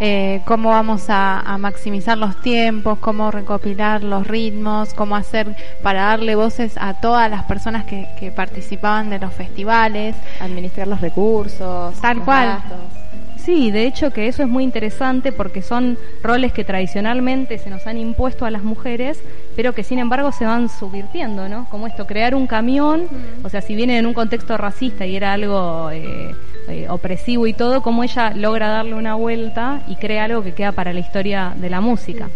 eh, 0.00 0.42
cómo 0.44 0.70
vamos 0.70 1.08
a, 1.08 1.40
a, 1.40 1.56
maximizar 1.56 2.18
los 2.18 2.40
tiempos, 2.42 2.98
cómo 2.98 3.30
recopilar 3.30 4.02
los 4.02 4.26
ritmos, 4.26 4.92
cómo 4.92 5.16
hacer 5.16 5.56
para 5.82 6.02
darle 6.02 6.34
voces 6.34 6.76
a 6.78 6.94
todas 6.94 7.30
las 7.30 7.44
personas 7.44 7.84
que, 7.86 8.06
que 8.20 8.30
participaban 8.30 9.08
de 9.08 9.18
los 9.18 9.32
festivales. 9.32 10.14
Administrar 10.40 10.86
los 10.86 11.00
recursos. 11.00 11.98
Tal 12.00 12.20
cual. 12.22 12.58
Sí, 13.46 13.70
de 13.70 13.86
hecho 13.86 14.10
que 14.10 14.26
eso 14.26 14.42
es 14.42 14.48
muy 14.48 14.64
interesante 14.64 15.30
porque 15.30 15.62
son 15.62 15.96
roles 16.20 16.52
que 16.52 16.64
tradicionalmente 16.64 17.58
se 17.58 17.70
nos 17.70 17.86
han 17.86 17.96
impuesto 17.96 18.44
a 18.44 18.50
las 18.50 18.64
mujeres, 18.64 19.22
pero 19.54 19.72
que 19.72 19.84
sin 19.84 20.00
embargo 20.00 20.32
se 20.32 20.44
van 20.44 20.68
subvirtiendo, 20.68 21.48
¿no? 21.48 21.68
Como 21.70 21.86
esto, 21.86 22.08
crear 22.08 22.34
un 22.34 22.48
camión, 22.48 23.06
o 23.44 23.48
sea, 23.48 23.60
si 23.60 23.76
viene 23.76 23.98
en 23.98 24.06
un 24.06 24.14
contexto 24.14 24.56
racista 24.56 25.06
y 25.06 25.14
era 25.14 25.32
algo 25.32 25.92
eh, 25.92 26.34
eh, 26.66 26.86
opresivo 26.88 27.46
y 27.46 27.52
todo, 27.52 27.82
como 27.82 28.02
ella 28.02 28.32
logra 28.34 28.66
darle 28.66 28.94
una 28.94 29.14
vuelta 29.14 29.80
y 29.86 29.94
crea 29.94 30.24
algo 30.24 30.42
que 30.42 30.52
queda 30.52 30.72
para 30.72 30.92
la 30.92 30.98
historia 30.98 31.54
de 31.56 31.70
la 31.70 31.80
música. 31.80 32.28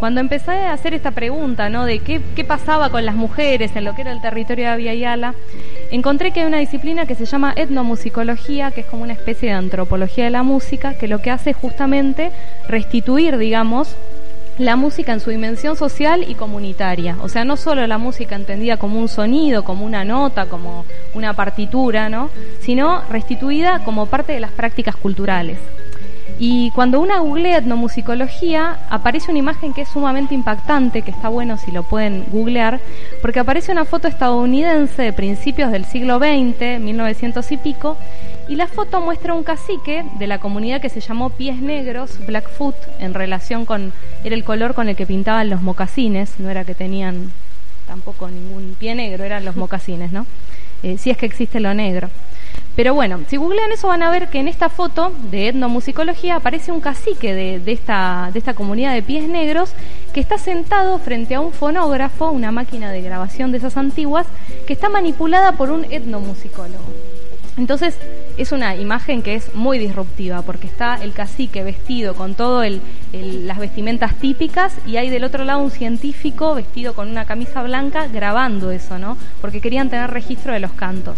Cuando 0.00 0.20
empecé 0.20 0.52
a 0.52 0.72
hacer 0.72 0.94
esta 0.94 1.10
pregunta, 1.10 1.68
¿no? 1.68 1.84
De 1.84 1.98
qué, 1.98 2.22
qué 2.34 2.42
pasaba 2.42 2.88
con 2.88 3.04
las 3.04 3.14
mujeres 3.14 3.76
en 3.76 3.84
lo 3.84 3.94
que 3.94 4.00
era 4.00 4.12
el 4.12 4.22
territorio 4.22 4.64
de 4.64 4.70
Abya 4.70 4.94
Yala, 4.94 5.34
encontré 5.90 6.30
que 6.32 6.40
hay 6.40 6.46
una 6.46 6.56
disciplina 6.56 7.04
que 7.04 7.14
se 7.14 7.26
llama 7.26 7.52
etnomusicología, 7.54 8.70
que 8.70 8.80
es 8.80 8.86
como 8.86 9.02
una 9.02 9.12
especie 9.12 9.50
de 9.50 9.56
antropología 9.56 10.24
de 10.24 10.30
la 10.30 10.42
música, 10.42 10.94
que 10.94 11.06
lo 11.06 11.20
que 11.20 11.30
hace 11.30 11.50
es 11.50 11.56
justamente 11.58 12.30
restituir, 12.66 13.36
digamos, 13.36 13.94
la 14.56 14.74
música 14.76 15.12
en 15.12 15.20
su 15.20 15.28
dimensión 15.28 15.76
social 15.76 16.24
y 16.26 16.34
comunitaria. 16.34 17.18
O 17.20 17.28
sea, 17.28 17.44
no 17.44 17.58
solo 17.58 17.86
la 17.86 17.98
música 17.98 18.36
entendida 18.36 18.78
como 18.78 18.98
un 18.98 19.08
sonido, 19.08 19.64
como 19.64 19.84
una 19.84 20.02
nota, 20.06 20.46
como 20.46 20.86
una 21.12 21.34
partitura, 21.34 22.08
¿no? 22.08 22.30
Sino 22.60 23.02
restituida 23.10 23.84
como 23.84 24.06
parte 24.06 24.32
de 24.32 24.40
las 24.40 24.52
prácticas 24.52 24.96
culturales. 24.96 25.58
Y 26.38 26.70
cuando 26.70 27.00
uno 27.00 27.22
googlea 27.22 27.58
etnomusicología, 27.58 28.78
aparece 28.88 29.30
una 29.30 29.40
imagen 29.40 29.72
que 29.74 29.82
es 29.82 29.88
sumamente 29.88 30.34
impactante, 30.34 31.02
que 31.02 31.10
está 31.10 31.28
bueno 31.28 31.56
si 31.58 31.70
lo 31.70 31.82
pueden 31.82 32.24
googlear, 32.30 32.80
porque 33.20 33.40
aparece 33.40 33.72
una 33.72 33.84
foto 33.84 34.08
estadounidense 34.08 35.02
de 35.02 35.12
principios 35.12 35.70
del 35.70 35.84
siglo 35.84 36.18
XX, 36.18 36.80
1900 36.80 37.52
y 37.52 37.56
pico, 37.56 37.96
y 38.48 38.56
la 38.56 38.66
foto 38.66 39.00
muestra 39.00 39.34
un 39.34 39.44
cacique 39.44 40.04
de 40.18 40.26
la 40.26 40.38
comunidad 40.38 40.80
que 40.80 40.88
se 40.88 41.00
llamó 41.00 41.30
Pies 41.30 41.60
Negros, 41.60 42.18
Blackfoot, 42.26 42.74
en 42.98 43.14
relación 43.14 43.64
con, 43.64 43.92
era 44.24 44.34
el 44.34 44.44
color 44.44 44.74
con 44.74 44.88
el 44.88 44.96
que 44.96 45.06
pintaban 45.06 45.50
los 45.50 45.62
mocasines, 45.62 46.40
no 46.40 46.50
era 46.50 46.64
que 46.64 46.74
tenían 46.74 47.30
tampoco 47.86 48.28
ningún 48.28 48.76
pie 48.78 48.94
negro, 48.94 49.24
eran 49.24 49.44
los 49.44 49.56
mocasines, 49.56 50.12
¿no? 50.12 50.26
Eh, 50.82 50.96
si 50.96 51.10
es 51.10 51.16
que 51.16 51.26
existe 51.26 51.60
lo 51.60 51.74
negro. 51.74 52.08
Pero 52.80 52.94
bueno, 52.94 53.20
si 53.28 53.36
googlean 53.36 53.72
eso 53.72 53.88
van 53.88 54.02
a 54.02 54.10
ver 54.10 54.30
que 54.30 54.38
en 54.38 54.48
esta 54.48 54.70
foto 54.70 55.12
de 55.30 55.48
etnomusicología 55.48 56.36
aparece 56.36 56.72
un 56.72 56.80
cacique 56.80 57.34
de, 57.34 57.60
esta, 57.70 58.30
de 58.32 58.38
esta 58.38 58.54
comunidad 58.54 58.94
de 58.94 59.02
pies 59.02 59.28
negros 59.28 59.74
que 60.14 60.20
está 60.20 60.38
sentado 60.38 60.98
frente 60.98 61.34
a 61.34 61.42
un 61.42 61.52
fonógrafo, 61.52 62.30
una 62.30 62.52
máquina 62.52 62.90
de 62.90 63.02
grabación 63.02 63.52
de 63.52 63.58
esas 63.58 63.76
antiguas, 63.76 64.26
que 64.66 64.72
está 64.72 64.88
manipulada 64.88 65.52
por 65.58 65.70
un 65.70 65.84
etnomusicólogo. 65.90 67.19
Entonces 67.56 67.96
es 68.36 68.52
una 68.52 68.76
imagen 68.76 69.22
que 69.22 69.34
es 69.34 69.54
muy 69.54 69.78
disruptiva 69.78 70.42
porque 70.42 70.66
está 70.66 70.96
el 71.02 71.12
cacique 71.12 71.62
vestido 71.62 72.14
con 72.14 72.34
todo 72.34 72.62
el, 72.62 72.80
las 73.12 73.58
vestimentas 73.58 74.14
típicas 74.14 74.72
y 74.86 74.96
hay 74.96 75.10
del 75.10 75.24
otro 75.24 75.44
lado 75.44 75.58
un 75.60 75.70
científico 75.70 76.54
vestido 76.54 76.94
con 76.94 77.10
una 77.10 77.26
camisa 77.26 77.62
blanca 77.62 78.06
grabando 78.08 78.70
eso, 78.70 78.98
¿no? 78.98 79.16
Porque 79.40 79.60
querían 79.60 79.90
tener 79.90 80.10
registro 80.10 80.52
de 80.52 80.60
los 80.60 80.72
cantos. 80.72 81.16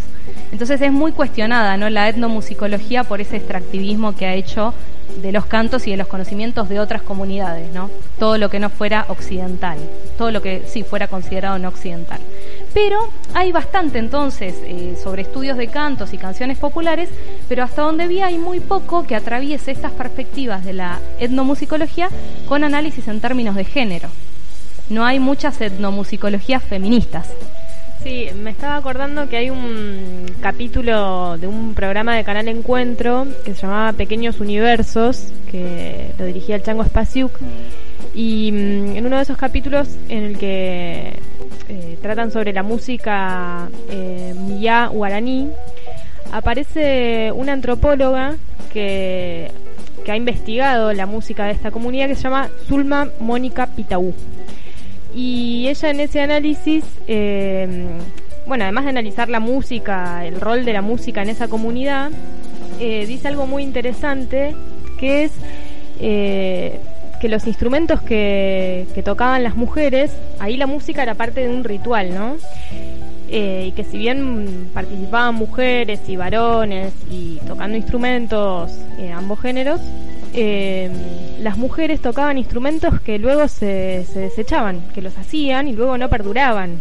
Entonces 0.50 0.80
es 0.80 0.92
muy 0.92 1.12
cuestionada, 1.12 1.76
¿no? 1.76 1.88
La 1.90 2.08
etnomusicología 2.08 3.04
por 3.04 3.20
ese 3.20 3.36
extractivismo 3.36 4.16
que 4.16 4.26
ha 4.26 4.34
hecho 4.34 4.74
de 5.20 5.32
los 5.32 5.46
cantos 5.46 5.86
y 5.86 5.90
de 5.90 5.96
los 5.96 6.06
conocimientos 6.06 6.68
de 6.68 6.80
otras 6.80 7.02
comunidades, 7.02 7.72
¿no? 7.72 7.90
Todo 8.18 8.38
lo 8.38 8.50
que 8.50 8.58
no 8.58 8.70
fuera 8.70 9.04
occidental, 9.08 9.78
todo 10.16 10.30
lo 10.30 10.40
que 10.42 10.62
sí 10.66 10.82
fuera 10.82 11.08
considerado 11.08 11.58
no 11.58 11.68
occidental. 11.68 12.20
Pero 12.74 13.08
hay 13.34 13.52
bastante 13.52 13.98
entonces 13.98 14.54
eh, 14.64 14.96
sobre 15.02 15.22
estudios 15.22 15.58
de 15.58 15.68
cantos 15.68 16.14
y 16.14 16.18
canciones 16.18 16.58
populares, 16.58 17.10
pero 17.48 17.64
hasta 17.64 17.82
donde 17.82 18.06
vi 18.06 18.20
hay 18.20 18.38
muy 18.38 18.60
poco 18.60 19.06
que 19.06 19.14
atraviese 19.14 19.72
estas 19.72 19.92
perspectivas 19.92 20.64
de 20.64 20.72
la 20.72 21.00
etnomusicología 21.18 22.08
con 22.48 22.64
análisis 22.64 23.08
en 23.08 23.20
términos 23.20 23.56
de 23.56 23.64
género. 23.64 24.08
No 24.88 25.04
hay 25.04 25.20
muchas 25.20 25.60
etnomusicologías 25.60 26.62
feministas. 26.62 27.28
Sí, 28.02 28.28
me 28.34 28.50
estaba 28.50 28.76
acordando 28.76 29.28
que 29.28 29.36
hay 29.36 29.50
un 29.50 30.26
capítulo 30.40 31.38
de 31.38 31.46
un 31.46 31.72
programa 31.74 32.16
de 32.16 32.24
Canal 32.24 32.48
Encuentro 32.48 33.28
que 33.44 33.54
se 33.54 33.62
llamaba 33.62 33.92
Pequeños 33.92 34.40
Universos, 34.40 35.28
que 35.50 36.10
lo 36.18 36.24
dirigía 36.24 36.56
el 36.56 36.64
Chango 36.64 36.84
Spasiuk. 36.84 37.30
Y 38.12 38.50
mm, 38.50 38.96
en 38.96 39.06
uno 39.06 39.16
de 39.16 39.22
esos 39.22 39.36
capítulos 39.36 39.88
en 40.08 40.24
el 40.24 40.38
que 40.38 41.16
eh, 41.68 41.96
tratan 42.02 42.30
sobre 42.30 42.52
la 42.52 42.62
música 42.62 43.68
eh, 43.90 44.34
Miyá 44.36 44.86
guaraní, 44.86 45.48
aparece 46.32 47.32
una 47.32 47.52
antropóloga 47.52 48.36
que, 48.72 49.50
que 50.04 50.12
ha 50.12 50.16
investigado 50.16 50.92
la 50.92 51.06
música 51.06 51.44
de 51.46 51.52
esta 51.52 51.70
comunidad 51.70 52.08
que 52.08 52.14
se 52.14 52.22
llama 52.22 52.48
Zulma 52.66 53.08
Mónica 53.20 53.66
Pitaú. 53.68 54.14
Y 55.14 55.66
ella 55.68 55.90
en 55.90 56.00
ese 56.00 56.20
análisis, 56.20 56.84
eh, 57.06 57.86
bueno, 58.46 58.64
además 58.64 58.84
de 58.84 58.90
analizar 58.90 59.28
la 59.28 59.40
música, 59.40 60.26
el 60.26 60.40
rol 60.40 60.64
de 60.64 60.72
la 60.72 60.82
música 60.82 61.22
en 61.22 61.28
esa 61.28 61.48
comunidad, 61.48 62.10
dice 62.78 63.28
algo 63.28 63.46
muy 63.46 63.62
interesante, 63.62 64.56
que 64.98 65.24
es 65.24 65.32
que 67.22 67.28
los 67.28 67.46
instrumentos 67.46 68.02
que, 68.02 68.84
tocaban 69.04 69.44
las 69.44 69.54
mujeres, 69.54 70.10
ahí 70.40 70.56
la 70.56 70.66
música 70.66 71.04
era 71.04 71.14
parte 71.14 71.42
de 71.42 71.54
un 71.54 71.62
ritual, 71.62 72.12
¿no? 72.12 72.34
Eh, 73.28 73.66
y 73.68 73.72
que 73.72 73.84
si 73.84 73.96
bien 73.96 74.68
participaban 74.74 75.36
mujeres 75.36 76.00
y 76.08 76.16
varones 76.16 76.92
y 77.08 77.38
tocando 77.46 77.76
instrumentos, 77.76 78.72
ambos 79.14 79.40
géneros, 79.40 79.80
las 81.38 81.56
mujeres 81.56 82.00
tocaban 82.00 82.38
instrumentos 82.38 83.00
que 83.00 83.20
luego 83.20 83.46
se, 83.46 84.04
se, 84.12 84.18
desechaban, 84.18 84.80
que 84.92 85.00
los 85.00 85.16
hacían 85.16 85.68
y 85.68 85.74
luego 85.74 85.96
no 85.96 86.08
perduraban. 86.08 86.78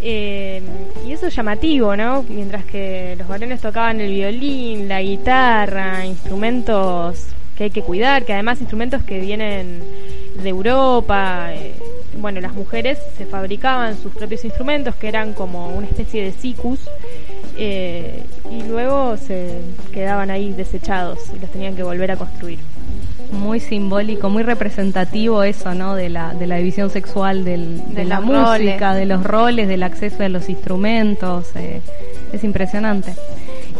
Eh, 0.00 0.62
y 1.06 1.12
eso 1.12 1.26
es 1.26 1.36
llamativo, 1.36 1.94
¿no? 1.96 2.24
Mientras 2.30 2.64
que 2.64 3.14
los 3.18 3.28
varones 3.28 3.60
tocaban 3.60 4.00
el 4.00 4.10
violín, 4.10 4.88
la 4.88 5.02
guitarra, 5.02 6.06
instrumentos 6.06 7.26
que 7.60 7.64
hay 7.64 7.70
que 7.70 7.82
cuidar, 7.82 8.24
que 8.24 8.32
además 8.32 8.58
instrumentos 8.62 9.02
que 9.02 9.20
vienen 9.20 9.82
de 10.42 10.48
Europa. 10.48 11.52
Eh, 11.52 11.74
bueno, 12.16 12.40
las 12.40 12.54
mujeres 12.54 12.98
se 13.18 13.26
fabricaban 13.26 13.98
sus 13.98 14.14
propios 14.14 14.46
instrumentos, 14.46 14.94
que 14.94 15.08
eran 15.08 15.34
como 15.34 15.68
una 15.68 15.86
especie 15.86 16.24
de 16.24 16.32
sicus, 16.32 16.80
eh, 17.58 18.22
y 18.50 18.62
luego 18.62 19.18
se 19.18 19.60
quedaban 19.92 20.30
ahí 20.30 20.54
desechados 20.54 21.18
y 21.36 21.38
los 21.38 21.50
tenían 21.50 21.76
que 21.76 21.82
volver 21.82 22.10
a 22.12 22.16
construir 22.16 22.60
muy 23.30 23.60
simbólico, 23.60 24.30
muy 24.30 24.42
representativo 24.42 25.42
eso, 25.42 25.74
¿no? 25.74 25.94
De 25.94 26.08
la, 26.08 26.32
de 26.32 26.46
la 26.46 26.56
división 26.56 26.88
sexual 26.88 27.44
del, 27.44 27.94
de, 27.94 28.06
la 28.06 28.22
música, 28.22 28.94
de 28.94 29.04
los 29.04 29.22
roles, 29.22 29.68
del 29.68 29.82
acceso 29.82 30.24
a 30.24 30.30
los 30.30 30.48
instrumentos. 30.48 31.48
Eh, 31.56 31.82
es 32.32 32.42
impresionante. 32.42 33.14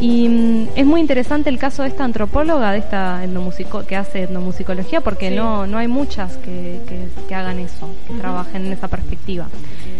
Y 0.01 0.29
mm, 0.29 0.69
es 0.77 0.87
muy 0.87 1.01
interesante 1.01 1.51
el 1.51 1.59
caso 1.59 1.83
de 1.83 1.89
esta 1.89 2.05
antropóloga, 2.05 2.73
de 2.73 2.79
esta 2.79 3.23
etnomusico 3.23 3.85
que 3.85 3.97
hace 3.97 4.23
etnomusicología, 4.23 5.03
porque 5.03 5.31
no, 5.31 5.67
no 5.67 5.77
hay 5.77 5.89
muchas 5.89 6.37
que, 6.39 6.81
que, 7.29 7.35
hagan 7.35 7.59
eso, 7.59 7.89
que 8.09 8.15
trabajen 8.15 8.67
en 8.67 8.73
esa 8.73 8.89
perspectiva. 8.89 9.49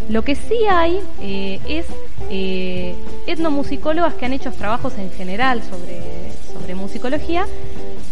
Lo 0.09 0.23
que 0.23 0.35
sí 0.35 0.57
hay 0.69 1.01
eh, 1.21 1.61
es 1.69 1.87
eh, 2.31 2.95
etnomusicólogas 3.27 4.15
que 4.15 4.27
han 4.27 4.33
hecho 4.33 4.51
trabajos 4.53 4.95
en 4.99 5.11
general 5.13 5.63
sobre, 5.63 6.33
sobre 6.53 6.75
musicología. 6.75 7.47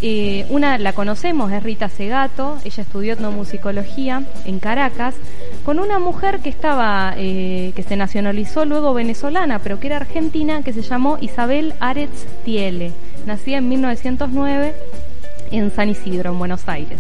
Eh, 0.01 0.47
una 0.51 0.79
la 0.79 0.93
conocemos, 0.93 1.51
es 1.51 1.63
Rita 1.63 1.89
Segato, 1.89 2.59
ella 2.65 2.83
estudió 2.83 3.15
etnomusicología 3.15 4.23
en 4.45 4.61
Caracas, 4.61 5.15
con 5.69 5.81
una 5.81 5.99
mujer 5.99 6.41
que 6.41 6.49
estaba, 6.49 7.13
eh, 7.19 7.73
que 7.77 7.83
se 7.83 7.95
nacionalizó 7.95 8.65
luego 8.65 8.95
venezolana, 8.95 9.59
pero 9.59 9.79
que 9.79 9.89
era 9.89 9.97
argentina, 9.99 10.63
que 10.63 10.73
se 10.73 10.81
llamó 10.81 11.19
Isabel 11.21 11.75
Aretz 11.79 12.25
Tiele, 12.43 12.93
nacida 13.27 13.59
en 13.59 13.69
1909 13.69 14.75
en 15.51 15.71
San 15.71 15.91
Isidro, 15.91 16.31
en 16.31 16.39
Buenos 16.39 16.67
Aires. 16.71 16.99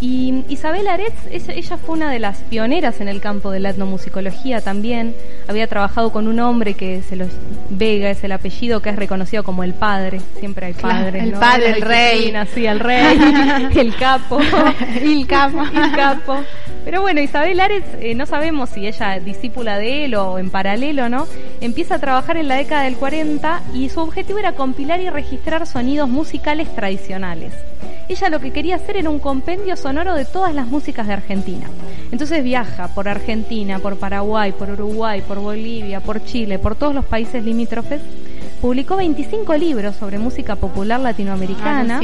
Y 0.00 0.44
Isabel 0.48 0.86
Aretz, 0.86 1.26
ella, 1.30 1.76
fue 1.76 1.96
una 1.96 2.10
de 2.10 2.20
las 2.20 2.38
pioneras 2.42 3.00
en 3.00 3.08
el 3.08 3.20
campo 3.20 3.50
de 3.50 3.58
la 3.58 3.70
etnomusicología 3.70 4.60
también. 4.60 5.14
Había 5.48 5.66
trabajado 5.66 6.12
con 6.12 6.28
un 6.28 6.38
hombre 6.38 6.74
que 6.74 7.02
se 7.02 7.16
los 7.16 7.30
Vega 7.70 8.10
es 8.10 8.22
el 8.24 8.32
apellido 8.32 8.80
que 8.80 8.90
es 8.90 8.96
reconocido 8.96 9.42
como 9.42 9.64
el 9.64 9.74
padre. 9.74 10.20
Siempre 10.38 10.66
hay 10.66 10.72
padre. 10.74 11.20
el 11.20 11.32
padre, 11.32 11.70
el 11.70 11.82
rey. 11.82 12.32
Sí, 12.54 12.66
el 12.66 12.80
rey, 12.80 13.18
el 13.76 13.94
capo. 13.96 14.38
el 14.40 15.26
capo. 15.26 15.62
el 15.74 15.92
capo. 15.92 16.36
Pero 16.84 17.02
bueno, 17.02 17.20
Isabel 17.20 17.60
Aretz, 17.60 17.86
eh, 18.00 18.14
no 18.14 18.24
sabemos 18.24 18.70
si 18.70 18.86
ella 18.86 19.18
discípula 19.18 19.78
de 19.78 20.06
él 20.06 20.14
o 20.14 20.38
en 20.38 20.48
paralelo, 20.48 21.08
¿no? 21.08 21.26
Empieza 21.60 21.96
a 21.96 21.98
trabajar 21.98 22.36
en 22.36 22.48
la 22.48 22.54
década 22.54 22.84
del 22.84 22.96
40 22.96 23.62
y 23.74 23.88
su 23.88 24.00
objetivo 24.00 24.38
era 24.38 24.52
compilar 24.52 25.00
y 25.00 25.10
registrar 25.10 25.66
sonidos 25.66 26.08
musicales 26.08 26.74
tradicionales. 26.74 27.52
Ella 28.08 28.30
lo 28.30 28.40
que 28.40 28.52
quería 28.52 28.76
hacer 28.76 28.96
era 28.96 29.10
un 29.10 29.18
compendio 29.18 29.76
sonoro 29.76 30.14
de 30.14 30.24
todas 30.24 30.54
las 30.54 30.66
músicas 30.66 31.06
de 31.06 31.12
Argentina. 31.12 31.68
Entonces 32.10 32.42
viaja 32.42 32.88
por 32.88 33.08
Argentina, 33.08 33.78
por 33.78 33.98
Paraguay, 33.98 34.52
por 34.52 34.70
Uruguay, 34.70 35.22
por 35.26 35.38
Bolivia, 35.38 36.00
por 36.00 36.24
Chile, 36.24 36.58
por 36.58 36.74
todos 36.74 36.94
los 36.94 37.04
países 37.04 37.44
limítrofes. 37.44 38.00
Publicó 38.62 38.96
25 38.96 39.54
libros 39.56 39.96
sobre 39.96 40.18
música 40.18 40.56
popular 40.56 41.00
latinoamericana. 41.00 42.00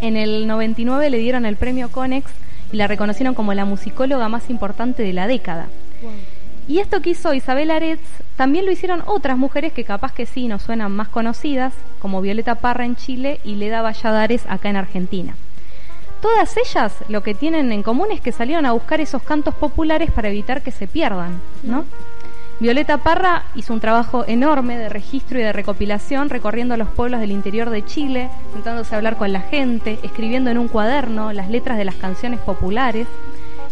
En 0.00 0.16
el 0.16 0.46
99 0.46 1.10
le 1.10 1.18
dieron 1.18 1.44
el 1.46 1.56
premio 1.56 1.90
Conex 1.90 2.30
y 2.72 2.76
la 2.76 2.86
reconocieron 2.86 3.34
como 3.34 3.52
la 3.54 3.64
musicóloga 3.64 4.28
más 4.28 4.48
importante 4.50 5.02
de 5.02 5.12
la 5.12 5.26
década. 5.26 5.66
Y 6.68 6.80
esto 6.80 7.00
que 7.00 7.10
hizo 7.10 7.32
Isabel 7.32 7.70
Aretz 7.70 8.06
también 8.36 8.66
lo 8.66 8.70
hicieron 8.70 9.02
otras 9.06 9.38
mujeres 9.38 9.72
que 9.72 9.84
capaz 9.84 10.12
que 10.12 10.26
sí 10.26 10.48
nos 10.48 10.62
suenan 10.62 10.92
más 10.94 11.08
conocidas, 11.08 11.72
como 11.98 12.20
Violeta 12.20 12.56
Parra 12.56 12.84
en 12.84 12.94
Chile 12.94 13.40
y 13.42 13.54
Leda 13.54 13.80
Valladares 13.80 14.44
acá 14.48 14.68
en 14.68 14.76
Argentina. 14.76 15.34
Todas 16.20 16.56
ellas 16.58 16.94
lo 17.08 17.22
que 17.22 17.34
tienen 17.34 17.72
en 17.72 17.82
común 17.82 18.08
es 18.12 18.20
que 18.20 18.32
salieron 18.32 18.66
a 18.66 18.72
buscar 18.72 19.00
esos 19.00 19.22
cantos 19.22 19.54
populares 19.54 20.10
para 20.10 20.28
evitar 20.28 20.62
que 20.62 20.70
se 20.70 20.86
pierdan, 20.86 21.40
¿no? 21.62 21.84
Violeta 22.60 22.98
Parra 22.98 23.44
hizo 23.54 23.72
un 23.72 23.78
trabajo 23.78 24.24
enorme 24.26 24.76
de 24.76 24.88
registro 24.88 25.38
y 25.38 25.42
de 25.42 25.52
recopilación 25.52 26.28
recorriendo 26.28 26.76
los 26.76 26.88
pueblos 26.88 27.20
del 27.20 27.30
interior 27.30 27.70
de 27.70 27.84
Chile, 27.84 28.30
sentándose 28.52 28.94
a 28.94 28.98
hablar 28.98 29.16
con 29.16 29.32
la 29.32 29.42
gente, 29.42 29.98
escribiendo 30.02 30.50
en 30.50 30.58
un 30.58 30.66
cuaderno 30.66 31.32
las 31.32 31.48
letras 31.48 31.78
de 31.78 31.84
las 31.84 31.94
canciones 31.94 32.40
populares. 32.40 33.06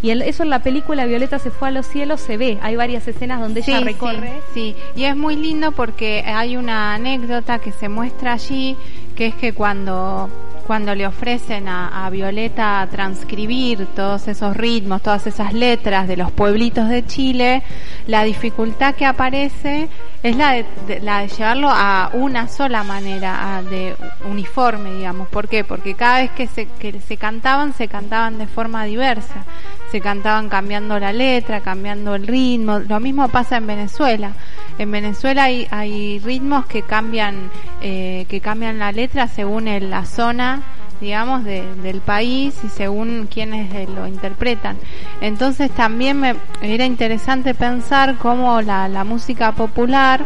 Y 0.07 0.13
eso 0.13 0.45
en 0.45 0.51
la 0.51 0.61
película 0.61 1.05
Violeta 1.05 1.41
se 1.41 1.51
fue 1.51 1.67
a 1.67 1.71
los 1.73 1.85
cielos 1.85 2.21
se 2.21 2.37
ve, 2.37 2.59
hay 2.63 2.77
varias 2.77 3.09
escenas 3.09 3.41
donde 3.41 3.59
ella 3.59 3.81
recorre. 3.81 4.41
Sí, 4.55 4.77
sí, 4.77 4.77
y 4.95 5.03
es 5.03 5.17
muy 5.17 5.35
lindo 5.35 5.73
porque 5.73 6.23
hay 6.25 6.57
una 6.57 6.95
anécdota 6.95 7.59
que 7.59 7.73
se 7.73 7.89
muestra 7.89 8.35
allí, 8.35 8.77
que 9.17 9.27
es 9.27 9.35
que 9.35 9.53
cuando 9.53 10.31
cuando 10.65 10.95
le 10.95 11.09
ofrecen 11.09 11.67
a, 11.67 12.09
Violeta 12.11 12.87
transcribir 12.89 13.87
todos 13.97 14.29
esos 14.29 14.57
ritmos, 14.57 15.03
todas 15.03 15.27
esas 15.27 15.53
letras 15.53 16.07
de 16.07 16.17
los 16.17 16.31
pueblitos 16.31 16.89
de 16.89 17.05
Chile, 17.05 17.65
la 18.07 18.23
dificultad 18.23 18.95
que 18.95 19.07
aparece 19.07 19.89
es 20.27 20.37
la 20.37 20.53
de, 20.53 21.01
la 21.03 21.21
de 21.21 21.29
llevarlo 21.29 21.69
a 21.71 22.11
una 22.13 22.49
sola 22.49 22.83
manera, 22.83 23.63
de 23.63 23.95
uniforme, 24.29 24.93
digamos. 24.93 25.29
¿Por 25.29 25.47
qué? 25.47 25.63
Porque 25.63 25.95
cada 25.95 26.19
vez 26.19 26.33
que 26.33 26.49
se, 26.49 26.67
que 26.67 27.01
se 27.01 27.17
cantaban, 27.17 27.75
se 27.75 27.87
cantaban 27.87 28.37
de 28.39 28.49
forma 28.49 28.85
diversa. 28.85 29.45
Se 29.93 30.01
cantaban 30.01 30.49
cambiando 30.49 30.99
la 30.99 31.13
letra, 31.13 31.61
cambiando 31.61 32.17
el 32.17 32.27
ritmo. 32.27 32.81
Lo 32.81 32.99
mismo 32.99 33.29
pasa 33.29 33.59
en 33.59 33.69
Venezuela. 33.69 34.33
En 34.79 34.91
Venezuela 34.91 35.45
hay, 35.45 35.69
hay 35.71 36.19
ritmos 36.19 36.67
que 36.67 36.83
cambian, 36.83 37.49
eh, 37.81 38.27
que 38.29 38.41
cambian 38.41 38.81
la 38.81 38.91
letra 38.91 39.29
según 39.29 39.67
la 39.91 40.05
zona 40.07 40.63
digamos, 41.01 41.45
del 41.45 42.01
país 42.01 42.55
y 42.65 42.69
según 42.69 43.29
quienes 43.33 43.73
eh, 43.75 43.89
lo 43.95 44.07
interpretan. 44.07 44.77
Entonces 45.21 45.71
también 45.71 46.21
me 46.21 46.37
era 46.63 46.85
interesante 46.85 47.55
pensar 47.55 48.17
cómo 48.17 48.63
la, 48.63 48.89
la 48.89 49.05
música 49.05 49.53
popular 49.53 50.25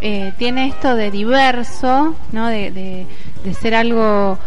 eh, 0.00 0.32
tiene 0.38 0.68
esto 0.68 0.94
de 0.94 1.10
diverso, 1.10 2.14
¿no? 2.32 2.48
de, 2.48 2.70
de, 2.70 3.06
ser 3.54 3.74
algo 3.74 4.38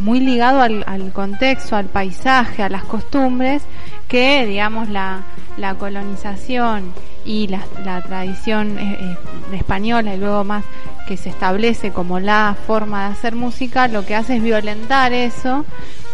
muy 0.00 0.20
ligado 0.20 0.60
al, 0.60 0.84
al, 0.88 1.12
contexto, 1.12 1.76
al 1.76 1.86
paisaje, 1.86 2.62
a 2.62 2.68
las 2.68 2.82
costumbres, 2.84 3.62
que, 4.08 4.46
digamos, 4.46 4.88
la, 4.88 5.22
la 5.56 5.74
colonización 5.74 6.92
y 7.24 7.48
la, 7.48 7.64
la 7.84 8.00
tradición 8.02 8.78
eh, 8.78 8.98
eh, 9.00 9.56
española 9.56 10.14
y 10.14 10.18
luego 10.18 10.44
más 10.44 10.64
que 11.08 11.16
se 11.16 11.28
establece 11.28 11.92
como 11.92 12.18
la 12.18 12.56
forma 12.66 13.06
de 13.06 13.12
hacer 13.12 13.34
música, 13.34 13.88
lo 13.88 14.04
que 14.04 14.14
hace 14.14 14.36
es 14.36 14.42
violentar 14.42 15.12
eso, 15.12 15.64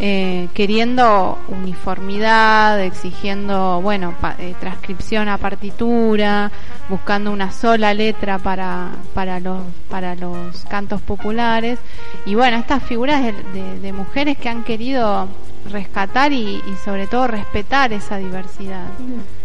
eh, 0.00 0.48
queriendo 0.52 1.38
uniformidad, 1.48 2.80
exigiendo, 2.82 3.80
bueno, 3.80 4.14
transcripción 4.60 5.28
a 5.28 5.38
partitura, 5.38 6.50
buscando 6.88 7.30
una 7.30 7.52
sola 7.52 7.94
letra 7.94 8.38
para, 8.38 8.90
para, 9.14 9.40
los, 9.40 9.62
para 9.88 10.14
los 10.14 10.64
cantos 10.66 11.00
populares. 11.00 11.78
Y 12.26 12.34
bueno, 12.34 12.58
estas 12.58 12.82
figuras 12.82 13.22
de, 13.22 13.92
mujeres 13.92 14.36
que 14.36 14.48
han 14.48 14.64
querido 14.64 15.28
rescatar 15.70 16.32
y, 16.32 16.56
y 16.56 16.76
sobre 16.84 17.06
todo 17.06 17.26
respetar 17.26 17.92
esa 17.92 18.18
diversidad. 18.18 18.86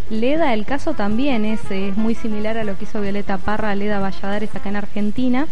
Leda, 0.10 0.54
el 0.54 0.66
caso 0.66 0.94
también 0.94 1.44
es, 1.44 1.60
es 1.70 1.98
muy 1.98 2.16
similar 2.16 2.58
a 2.58 2.64
lo 2.64 2.78
que 2.78 2.86
hizo 2.86 3.02
Violeta 3.02 3.38
Parra, 3.38 3.76
Leda 3.76 4.00
Valladares 4.00 4.56
acá 4.56 4.70
en 4.70 4.78
Argentina. 4.78 5.48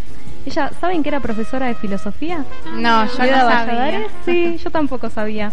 Ella, 0.45 0.71
¿saben 0.79 1.03
que 1.03 1.09
era 1.09 1.19
profesora 1.19 1.67
de 1.67 1.75
filosofía? 1.75 2.45
No, 2.75 3.05
yo 3.05 3.23
Leda 3.23 3.43
no 3.43 3.45
Valladares, 3.45 4.07
sí, 4.25 4.57
yo 4.63 4.69
tampoco 4.69 5.09
sabía. 5.09 5.51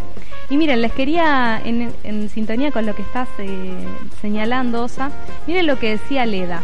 Y 0.50 0.56
miren, 0.56 0.82
les 0.82 0.92
quería, 0.92 1.60
en, 1.64 1.92
en 2.04 2.28
sintonía 2.28 2.70
con 2.70 2.86
lo 2.86 2.94
que 2.94 3.02
estás 3.02 3.28
eh, 3.38 3.72
señalando, 4.20 4.84
Osa, 4.84 5.10
miren 5.46 5.66
lo 5.66 5.78
que 5.78 5.90
decía 5.90 6.26
Leda. 6.26 6.62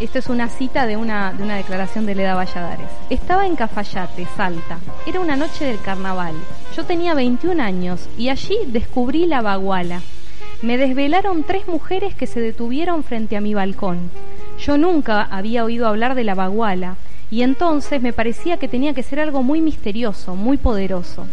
Esto 0.00 0.18
es 0.18 0.28
una 0.28 0.48
cita 0.48 0.86
de 0.86 0.96
una, 0.96 1.32
de 1.32 1.42
una 1.42 1.56
declaración 1.56 2.06
de 2.06 2.14
Leda 2.14 2.34
Valladares. 2.34 2.88
Estaba 3.10 3.46
en 3.46 3.56
Cafayate, 3.56 4.26
Salta. 4.36 4.78
Era 5.06 5.20
una 5.20 5.36
noche 5.36 5.64
del 5.64 5.80
carnaval. 5.80 6.34
Yo 6.76 6.84
tenía 6.84 7.14
21 7.14 7.62
años 7.62 8.08
y 8.16 8.28
allí 8.28 8.58
descubrí 8.66 9.26
la 9.26 9.42
baguala 9.42 10.00
me 10.60 10.76
desvelaron 10.76 11.44
tres 11.44 11.68
mujeres 11.68 12.16
que 12.16 12.26
se 12.26 12.40
detuvieron 12.40 13.04
frente 13.04 13.36
a 13.36 13.40
mi 13.40 13.54
balcón. 13.54 14.10
Yo 14.58 14.76
nunca 14.76 15.22
había 15.22 15.64
oído 15.64 15.86
hablar 15.86 16.16
de 16.16 16.24
la 16.24 16.34
baguala 16.34 16.96
y 17.30 17.42
entonces 17.42 18.02
me 18.02 18.12
parecía 18.12 18.56
que 18.56 18.66
tenía 18.66 18.92
que 18.92 19.04
ser 19.04 19.20
algo 19.20 19.44
muy 19.44 19.60
misterioso, 19.60 20.34
muy 20.34 20.56
poderoso. 20.56 21.26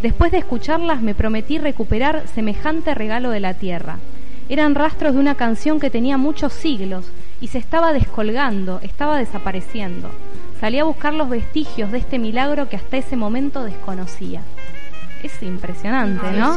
Después 0.00 0.30
de 0.30 0.38
escucharlas 0.38 1.02
me 1.02 1.16
prometí 1.16 1.58
recuperar 1.58 2.22
semejante 2.32 2.94
regalo 2.94 3.30
de 3.30 3.40
la 3.40 3.54
tierra. 3.54 3.98
Eran 4.48 4.76
rastros 4.76 5.14
de 5.14 5.20
una 5.20 5.34
canción 5.34 5.80
que 5.80 5.90
tenía 5.90 6.16
muchos 6.16 6.52
siglos 6.52 7.10
y 7.40 7.48
se 7.48 7.58
estaba 7.58 7.92
descolgando, 7.92 8.80
estaba 8.82 9.18
desapareciendo. 9.18 10.10
Salí 10.60 10.78
a 10.78 10.84
buscar 10.84 11.14
los 11.14 11.28
vestigios 11.28 11.92
de 11.92 11.98
este 11.98 12.18
milagro 12.18 12.68
que 12.68 12.76
hasta 12.76 12.96
ese 12.96 13.16
momento 13.16 13.62
desconocía. 13.62 14.42
Es 15.22 15.42
impresionante, 15.42 16.30
¿no? 16.32 16.56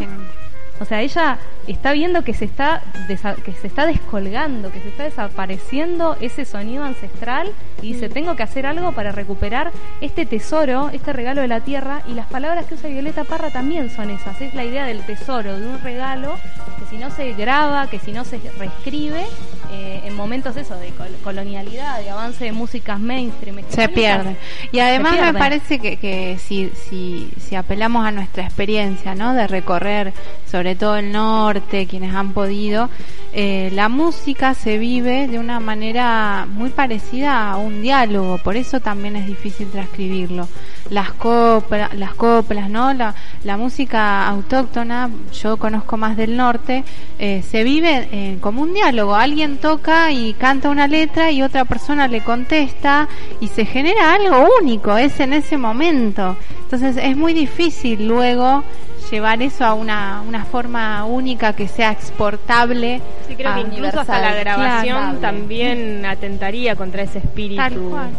O 0.81 0.85
sea, 0.85 1.01
ella 1.01 1.37
está 1.67 1.93
viendo 1.93 2.23
que 2.23 2.33
se 2.33 2.45
está, 2.45 2.81
que 3.07 3.53
se 3.53 3.67
está 3.67 3.85
descolgando, 3.85 4.71
que 4.71 4.81
se 4.81 4.89
está 4.89 5.03
desapareciendo 5.03 6.17
ese 6.19 6.43
sonido 6.43 6.83
ancestral 6.83 7.51
y 7.83 7.93
dice, 7.93 8.09
mm. 8.09 8.11
tengo 8.11 8.35
que 8.35 8.41
hacer 8.41 8.65
algo 8.65 8.91
para 8.91 9.11
recuperar 9.11 9.71
este 10.01 10.25
tesoro, 10.25 10.89
este 10.91 11.13
regalo 11.13 11.41
de 11.41 11.47
la 11.47 11.59
tierra. 11.59 12.01
Y 12.07 12.15
las 12.15 12.25
palabras 12.25 12.65
que 12.65 12.73
usa 12.73 12.89
Violeta 12.89 13.25
Parra 13.25 13.51
también 13.51 13.91
son 13.91 14.09
esas. 14.09 14.41
Es 14.41 14.55
la 14.55 14.65
idea 14.65 14.85
del 14.85 15.05
tesoro, 15.05 15.59
de 15.59 15.67
un 15.67 15.79
regalo 15.81 16.33
que 16.79 16.85
si 16.89 16.97
no 16.97 17.11
se 17.11 17.33
graba, 17.33 17.87
que 17.87 17.99
si 17.99 18.11
no 18.11 18.25
se 18.25 18.39
reescribe, 18.57 19.23
eh, 19.71 20.01
en 20.03 20.15
momentos 20.15 20.57
eso 20.57 20.75
de 20.77 20.91
colonialidad, 21.23 21.99
de 21.99 22.09
avance 22.09 22.45
de 22.45 22.53
músicas 22.53 22.99
mainstream. 22.99 23.61
Se 23.69 23.87
pierde. 23.87 24.35
Y 24.71 24.79
además 24.79 25.13
me 25.21 25.33
parece 25.33 25.77
que, 25.77 25.97
que 25.97 26.39
si, 26.39 26.71
si, 26.89 27.31
si 27.39 27.55
apelamos 27.55 28.03
a 28.03 28.11
nuestra 28.11 28.43
experiencia, 28.43 29.13
¿no? 29.13 29.33
De 29.33 29.45
recorrer 29.47 30.13
sobre 30.49 30.70
todo 30.75 30.97
el 30.97 31.11
norte, 31.11 31.87
quienes 31.87 32.13
han 32.13 32.33
podido, 32.33 32.89
eh, 33.33 33.71
la 33.73 33.87
música 33.87 34.53
se 34.53 34.77
vive 34.77 35.27
de 35.27 35.39
una 35.39 35.61
manera 35.61 36.45
muy 36.49 36.69
parecida 36.69 37.51
a 37.51 37.57
un 37.57 37.81
diálogo, 37.81 38.37
por 38.39 38.57
eso 38.57 38.81
también 38.81 39.15
es 39.15 39.25
difícil 39.25 39.69
transcribirlo. 39.69 40.49
Las 40.89 41.13
coplas, 41.13 41.93
las 41.93 42.13
coplas, 42.13 42.69
¿no? 42.69 42.93
La, 42.93 43.15
la 43.45 43.55
música 43.55 44.27
autóctona, 44.27 45.09
yo 45.41 45.55
conozco 45.55 45.95
más 45.95 46.17
del 46.17 46.35
norte, 46.35 46.83
eh, 47.19 47.41
se 47.49 47.63
vive 47.63 48.09
eh, 48.11 48.37
como 48.41 48.63
un 48.63 48.73
diálogo. 48.73 49.15
Alguien 49.15 49.57
toca 49.57 50.11
y 50.11 50.33
canta 50.33 50.69
una 50.69 50.87
letra 50.87 51.31
y 51.31 51.41
otra 51.41 51.63
persona 51.63 52.09
le 52.09 52.21
contesta 52.21 53.07
y 53.39 53.47
se 53.47 53.65
genera 53.65 54.13
algo 54.13 54.45
único, 54.61 54.97
es 54.97 55.21
en 55.21 55.31
ese 55.31 55.57
momento. 55.57 56.35
Entonces 56.63 56.97
es 56.97 57.15
muy 57.15 57.33
difícil 57.33 58.07
luego 58.07 58.63
llevar 59.09 59.41
eso 59.41 59.65
a 59.65 59.73
una, 59.73 60.21
una 60.27 60.45
forma 60.45 61.05
única 61.05 61.53
que 61.53 61.67
sea 61.67 61.91
exportable. 61.91 63.01
Sí, 63.27 63.35
creo 63.35 63.55
que 63.55 63.61
incluso 63.61 64.01
hasta 64.01 64.19
la 64.19 64.35
grabación 64.35 65.21
también 65.21 66.05
atentaría 66.05 66.75
contra 66.75 67.03
ese 67.03 67.19
espíritu. 67.19 67.61
Tal 67.61 67.75
cual. 67.75 68.09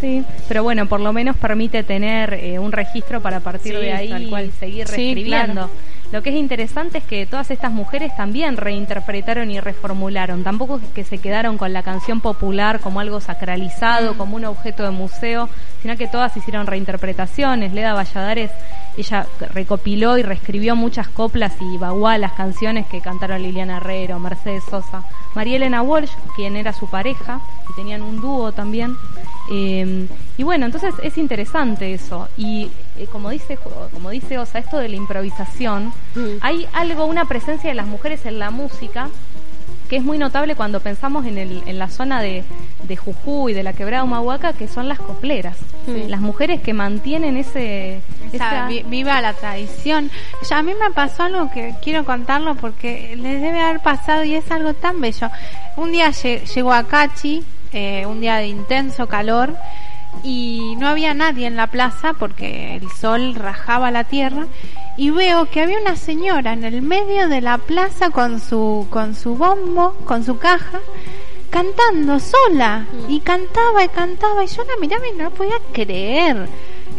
Sí, 0.00 0.24
pero 0.46 0.62
bueno, 0.62 0.86
por 0.86 1.00
lo 1.00 1.12
menos 1.12 1.36
permite 1.36 1.82
tener 1.82 2.34
eh, 2.34 2.58
un 2.58 2.72
registro 2.72 3.20
para 3.20 3.40
partir 3.40 3.78
de 3.78 3.92
ahí 3.92 4.12
y 4.12 4.50
seguir 4.52 4.86
reescribiendo. 4.86 5.70
Lo 6.10 6.22
que 6.22 6.30
es 6.30 6.36
interesante 6.36 6.98
es 6.98 7.04
que 7.04 7.26
todas 7.26 7.50
estas 7.50 7.70
mujeres 7.70 8.16
también 8.16 8.56
reinterpretaron 8.56 9.50
y 9.50 9.60
reformularon. 9.60 10.42
Tampoco 10.42 10.76
es 10.76 10.88
que 10.94 11.04
se 11.04 11.18
quedaron 11.18 11.58
con 11.58 11.72
la 11.72 11.82
canción 11.82 12.20
popular 12.20 12.80
como 12.80 13.00
algo 13.00 13.20
sacralizado, 13.20 14.16
como 14.16 14.36
un 14.36 14.46
objeto 14.46 14.84
de 14.84 14.90
museo, 14.90 15.50
sino 15.82 15.96
que 15.96 16.08
todas 16.08 16.36
hicieron 16.36 16.66
reinterpretaciones. 16.66 17.74
Leda 17.74 17.92
Valladares 17.92 18.50
ella 18.98 19.26
recopiló 19.54 20.18
y 20.18 20.22
reescribió 20.22 20.74
muchas 20.74 21.06
coplas 21.06 21.54
y 21.60 21.78
bagualas, 21.78 22.32
canciones 22.32 22.84
que 22.88 23.00
cantaron 23.00 23.42
Liliana 23.42 23.76
Herrero, 23.76 24.18
Mercedes 24.18 24.64
Sosa, 24.64 25.04
María 25.36 25.56
Elena 25.56 25.82
Walsh, 25.82 26.10
quien 26.34 26.56
era 26.56 26.72
su 26.72 26.90
pareja, 26.90 27.40
y 27.70 27.74
tenían 27.74 28.02
un 28.02 28.20
dúo 28.20 28.50
también. 28.50 28.96
Em, 29.50 30.08
y 30.36 30.42
bueno, 30.42 30.66
entonces 30.66 30.94
es 31.02 31.16
interesante 31.18 31.92
eso. 31.94 32.28
Y 32.36 32.70
eh, 32.96 33.06
como 33.10 33.30
dice 33.30 33.58
como 33.92 34.10
dice 34.10 34.38
Osa, 34.38 34.58
esto 34.58 34.78
de 34.78 34.88
la 34.88 34.96
improvisación, 34.96 35.92
mm. 36.14 36.38
hay 36.40 36.66
algo, 36.72 37.06
una 37.06 37.24
presencia 37.24 37.70
de 37.70 37.74
las 37.74 37.86
mujeres 37.86 38.26
en 38.26 38.38
la 38.38 38.50
música 38.50 39.08
que 39.88 39.96
es 39.96 40.04
muy 40.04 40.18
notable 40.18 40.54
cuando 40.54 40.80
pensamos 40.80 41.24
en, 41.26 41.38
el, 41.38 41.62
en 41.66 41.78
la 41.78 41.88
zona 41.88 42.20
de, 42.20 42.44
de 42.82 42.96
Jujuy, 42.96 43.54
de 43.54 43.62
la 43.62 43.72
quebrada 43.72 44.04
Humahuaca, 44.04 44.52
que 44.52 44.68
son 44.68 44.88
las 44.88 44.98
copleras. 44.98 45.56
Las 45.86 46.20
mujeres 46.20 46.60
que 46.60 46.74
mantienen 46.74 47.38
ese... 47.38 48.02
Esa, 48.30 48.66
viva 48.66 49.22
la 49.22 49.32
tradición. 49.32 50.10
Ya 50.48 50.58
a 50.58 50.62
mí 50.62 50.72
me 50.78 50.90
pasó 50.90 51.22
algo 51.22 51.50
que 51.50 51.74
quiero 51.82 52.04
contarlo 52.04 52.56
porque 52.56 53.16
les 53.16 53.40
debe 53.40 53.60
haber 53.60 53.80
pasado 53.80 54.22
y 54.24 54.34
es 54.34 54.50
algo 54.50 54.74
tan 54.74 55.00
bello. 55.00 55.30
Un 55.76 55.92
día 55.92 56.10
llegó 56.10 56.74
a 56.74 56.84
Cachi, 56.84 57.42
eh, 57.72 58.06
un 58.06 58.20
día 58.20 58.36
de 58.36 58.48
intenso 58.48 59.06
calor, 59.06 59.54
y 60.22 60.74
no 60.78 60.88
había 60.88 61.14
nadie 61.14 61.46
en 61.46 61.56
la 61.56 61.68
plaza 61.68 62.12
porque 62.14 62.76
el 62.76 62.90
sol 62.90 63.34
rajaba 63.34 63.90
la 63.90 64.04
tierra 64.04 64.46
y 64.96 65.10
veo 65.10 65.48
que 65.50 65.62
había 65.62 65.78
una 65.78 65.96
señora 65.96 66.52
en 66.52 66.64
el 66.64 66.82
medio 66.82 67.28
de 67.28 67.40
la 67.40 67.58
plaza 67.58 68.10
con 68.10 68.40
su 68.40 68.86
con 68.90 69.14
su 69.14 69.36
bombo, 69.36 69.94
con 70.04 70.24
su 70.24 70.38
caja 70.38 70.80
cantando 71.50 72.18
sola 72.20 72.86
y 73.08 73.20
cantaba 73.20 73.84
y 73.84 73.88
cantaba 73.88 74.44
y 74.44 74.48
yo 74.48 74.64
la 74.64 74.76
miraba 74.80 75.06
y 75.08 75.12
no 75.12 75.30
podía 75.30 75.56
creer. 75.72 76.48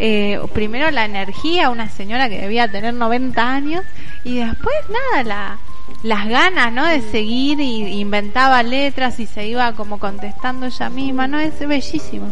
Eh, 0.01 0.39
primero 0.53 0.89
la 0.91 1.03
energía, 1.03 1.69
una 1.69 1.89
señora 1.89 2.29
que 2.29 2.39
debía 2.39 2.71
tener 2.71 2.93
90 2.93 3.51
años 3.51 3.83
y 4.23 4.37
después 4.37 4.75
nada, 4.89 5.23
la, 5.23 5.57
las 6.03 6.27
ganas, 6.27 6.71
¿no? 6.71 6.85
De 6.85 7.01
seguir 7.01 7.59
y 7.59 7.99
inventaba 7.99 8.63
letras 8.63 9.19
y 9.19 9.25
se 9.25 9.47
iba 9.47 9.73
como 9.73 9.99
contestando 9.99 10.65
ella 10.65 10.89
misma, 10.89 11.27
¿no? 11.27 11.39
Es 11.39 11.59
bellísimo. 11.59 12.31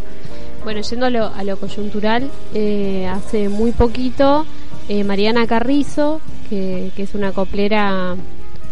Bueno, 0.63 0.81
yendo 0.81 1.05
a 1.05 1.09
lo, 1.09 1.25
a 1.27 1.43
lo 1.43 1.57
coyuntural, 1.57 2.29
eh, 2.53 3.07
hace 3.07 3.47
muy 3.47 3.71
poquito 3.71 4.45
eh, 4.89 5.03
Mariana 5.03 5.47
Carrizo, 5.47 6.21
que, 6.49 6.91
es 6.95 7.13
una 7.13 7.31
coplera 7.33 8.15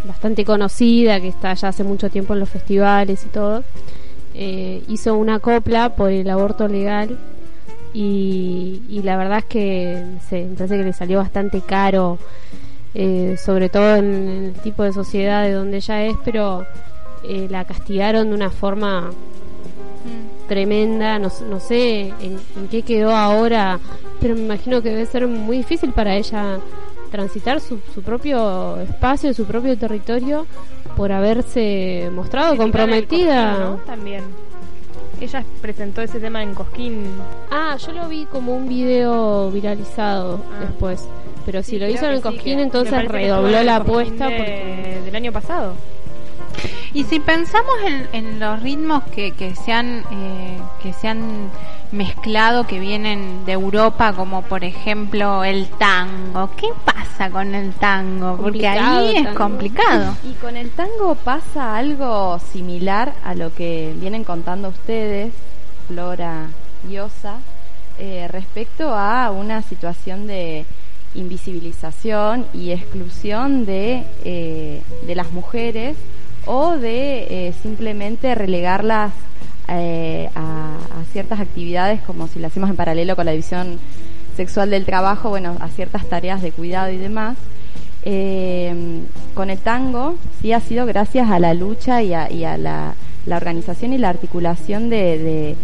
bastante 0.05 0.45
conocida, 0.45 1.19
que 1.19 1.27
está 1.27 1.53
ya 1.53 1.69
hace 1.69 1.83
mucho 1.83 2.09
tiempo 2.09 2.33
en 2.33 2.39
los 2.39 2.49
festivales 2.49 3.25
y 3.25 3.29
todo, 3.29 3.63
eh, 4.33 4.83
hizo 4.87 5.15
una 5.15 5.39
copla 5.39 5.95
por 5.95 6.11
el 6.11 6.29
aborto 6.29 6.67
legal 6.67 7.17
y, 7.93 9.01
la 9.03 9.17
verdad 9.17 9.39
es 9.39 9.45
que 9.45 10.03
se, 10.29 10.45
me 10.45 10.55
parece 10.55 10.77
que 10.77 10.83
le 10.83 10.93
salió 10.93 11.19
bastante 11.19 11.61
caro, 11.61 12.17
sobre 13.37 13.69
todo 13.69 13.95
en, 13.95 14.45
el 14.45 14.53
tipo 14.61 14.83
de 14.83 14.93
sociedad 14.93 15.43
de 15.43 15.51
donde 15.51 15.77
ella 15.77 16.05
es, 16.05 16.15
pero 16.23 16.65
la 17.49 17.65
castigaron 17.65 18.29
de 18.29 18.35
una 18.35 18.51
forma 18.51 19.11
tremenda, 20.47 21.19
no, 21.19 21.31
no 21.49 21.59
sé 21.59 22.13
en, 22.21 22.39
qué 22.69 22.83
quedó 22.83 23.15
ahora, 23.15 23.79
pero 24.21 24.35
me 24.35 24.41
imagino 24.41 24.81
que 24.81 24.89
debe 24.89 25.05
ser 25.05 25.27
muy 25.27 25.57
difícil 25.57 25.91
para 25.91 26.15
ella 26.15 26.59
transitar 27.11 27.59
su, 27.59 27.79
su 27.93 28.01
propio 28.01 28.77
espacio, 28.81 29.33
su 29.33 29.45
propio 29.45 29.77
territorio, 29.77 30.45
por 30.95 31.11
haberse 31.11 32.09
mostrado 32.13 32.55
comprometida. 32.55 33.77
También. 33.85 34.23
Ella 35.21 35.43
presentó 35.61 36.01
ese 36.01 36.19
tema 36.19 36.43
en 36.43 36.53
Cosquín. 36.53 37.05
Ah, 37.51 37.77
yo 37.77 37.91
lo 37.93 38.07
vi 38.09 38.25
como 38.25 38.55
un 38.55 38.67
video 38.67 39.49
viralizado 39.51 40.41
ah. 40.51 40.59
después. 40.61 41.07
Pero 41.45 41.61
si 41.63 41.77
lo 41.77 41.87
hizo 41.87 42.09
en 42.09 42.21
Cosquín, 42.21 42.59
entonces 42.59 43.05
redobló 43.07 43.63
la 43.63 43.77
apuesta. 43.77 44.25
Porque... 44.25 45.01
Del 45.05 45.15
año 45.15 45.31
pasado. 45.31 45.73
Y 46.93 47.03
si 47.03 47.19
pensamos 47.19 47.75
en, 48.13 48.39
los 48.39 48.61
ritmos 48.61 49.03
que, 49.03 49.31
que, 49.31 49.53
se 49.55 49.73
han, 49.73 49.99
eh, 50.11 50.59
que 50.81 50.93
se 50.93 51.09
han 51.09 51.49
mezclado, 51.91 52.65
que 52.65 52.79
vienen 52.79 53.45
de 53.45 53.53
Europa, 53.53 54.13
como 54.13 54.43
por 54.43 54.63
ejemplo 54.63 55.43
el 55.43 55.67
tango, 55.67 56.49
¿qué 56.55 56.67
pasa 56.83 57.29
con 57.29 57.53
el 57.55 57.73
tango? 57.73 58.37
Porque 58.37 58.67
ahí 58.67 59.15
es 59.17 59.27
complicado. 59.35 60.15
Y 60.23 60.33
con 60.33 60.57
el 60.57 60.71
tango 60.71 61.15
pasa 61.15 61.75
algo 61.75 62.39
similar 62.39 63.13
a 63.23 63.35
lo 63.35 63.53
que 63.53 63.93
vienen 63.99 64.23
contando 64.23 64.69
ustedes, 64.69 65.33
Flora 65.87 66.47
y 66.89 66.97
Osa, 66.97 67.39
eh, 67.99 68.27
respecto 68.29 68.95
a 68.95 69.31
una 69.31 69.61
situación 69.61 70.27
de 70.27 70.65
invisibilización 71.13 72.45
y 72.53 72.71
exclusión 72.71 73.65
de, 73.65 74.05
eh, 74.23 74.81
de 75.05 75.15
las 75.15 75.31
mujeres 75.31 75.95
o 76.45 76.77
de 76.77 77.47
eh, 77.47 77.53
simplemente 77.61 78.35
relegarlas 78.35 79.13
eh, 79.67 80.29
a, 80.35 80.77
ciertas 81.11 81.39
actividades 81.39 82.01
como 82.01 82.27
si 82.27 82.39
lo 82.39 82.47
hacemos 82.47 82.69
en 82.69 82.75
paralelo 82.75 83.15
con 83.15 83.25
la 83.25 83.31
división 83.31 83.79
sexual 84.35 84.69
del 84.69 84.83
trabajo, 84.83 85.29
bueno, 85.29 85.55
a 85.61 85.69
ciertas 85.69 86.05
tareas 86.07 86.41
de 86.41 86.51
cuidado 86.51 86.91
y 86.91 86.97
demás. 86.97 87.37
Eh, 88.03 89.01
con 89.33 89.49
el 89.49 89.57
tango 89.57 90.15
sí 90.41 90.51
ha 90.51 90.59
sido 90.59 90.85
gracias 90.85 91.31
a 91.31 91.39
la 91.39 91.53
lucha 91.53 92.03
y 92.03 92.13
a, 92.13 92.57
la, 92.57 92.95
organización 93.27 93.93
y 93.93 93.97
la 93.97 94.09
articulación 94.09 94.89
de, 94.89 95.55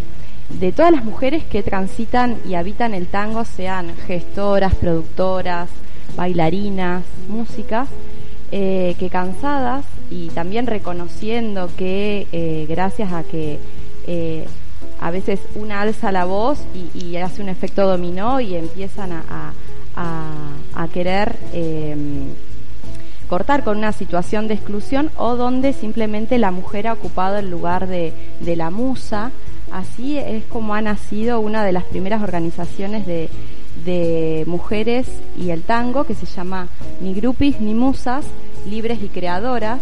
de, 0.50 0.72
todas 0.72 0.94
las 0.94 1.04
mujeres 1.04 1.44
que 1.44 1.64
transitan 1.64 2.38
y 2.48 2.56
habitan 2.56 2.94
el 2.94 3.08
tango, 3.08 3.44
sean 3.44 3.94
gestoras, 4.08 4.74
productoras, 4.76 5.70
bailarinas, 6.16 7.04
músicas, 7.28 7.90
que 8.52 9.10
cansadas 9.10 9.86
y 10.12 10.28
también 10.28 10.68
reconociendo 10.68 11.70
que 11.78 12.28
eh, 12.34 12.66
gracias 12.68 13.14
a 13.14 13.24
que 13.24 13.58
eh, 14.06 14.46
a 15.00 15.10
veces 15.10 15.40
una 15.56 15.82
alza 15.82 16.12
la 16.12 16.26
voz 16.26 16.60
y, 16.94 17.16
hace 17.16 17.42
un 17.42 17.50
efecto 17.50 17.88
dominó 17.88 18.40
y 18.42 18.56
empiezan 18.56 19.12
a, 19.14 19.54
a, 19.96 20.88
querer 20.94 21.38
em, 21.54 22.30
cortar 23.28 23.64
con 23.64 23.78
una 23.78 23.94
situación 23.94 24.48
de 24.48 24.56
exclusión 24.56 25.12
o 25.16 25.36
donde 25.36 25.74
simplemente 25.74 26.38
la 26.38 26.52
mujer 26.52 26.88
ha 26.88 26.94
ocupado 26.94 27.38
el 27.38 27.50
lugar 27.50 27.88
de, 27.88 28.14
de 28.40 28.56
la 28.56 28.70
musa. 28.70 29.32
Así 29.72 30.18
es 30.18 30.44
como 30.46 30.76
ha 30.76 30.82
nacido 30.82 31.40
una 31.40 31.64
de 31.64 31.72
las 31.72 31.86
primeras 31.86 32.22
organizaciones 32.22 33.06
de, 33.06 33.30
de 33.86 34.44
mujeres 34.48 35.08
y 35.38 35.50
el 35.50 35.64
tango 35.64 36.04
que 36.04 36.16
se 36.16 36.26
llama 36.26 36.68
Ni 37.02 37.14
Grupis 37.14 37.60
ni 37.60 37.74
Musas, 37.74 38.26
Libres 38.66 39.00
y 39.02 39.08
Creadoras. 39.08 39.80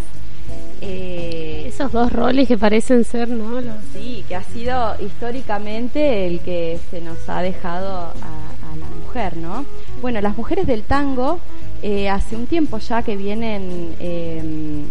Eh, 0.82 1.66
Esos 1.68 1.92
dos 1.92 2.12
roles 2.12 2.48
que 2.48 2.58
parecen 2.58 3.04
ser, 3.04 3.30
¿no? 3.30 3.60
Sí, 3.94 4.24
que 4.28 4.36
ha 4.36 4.44
sido 4.44 4.96
históricamente 5.00 6.26
el 6.26 6.40
que 6.40 6.80
se 6.90 7.02
nos 7.02 7.28
ha 7.30 7.42
dejado 7.42 7.98
a, 7.98 8.76
la 8.78 8.86
mujer, 9.04 9.36
¿no? 9.36 9.66
Bueno, 10.02 10.22
las 10.22 10.38
mujeres 10.38 10.68
del 10.68 10.84
tango 10.84 11.40
eh, 11.82 12.08
hace 12.08 12.36
un 12.36 12.46
tiempo 12.46 12.78
ya 12.78 13.02
que 13.02 13.18
vienen 13.18 13.96
eh, 14.00 14.84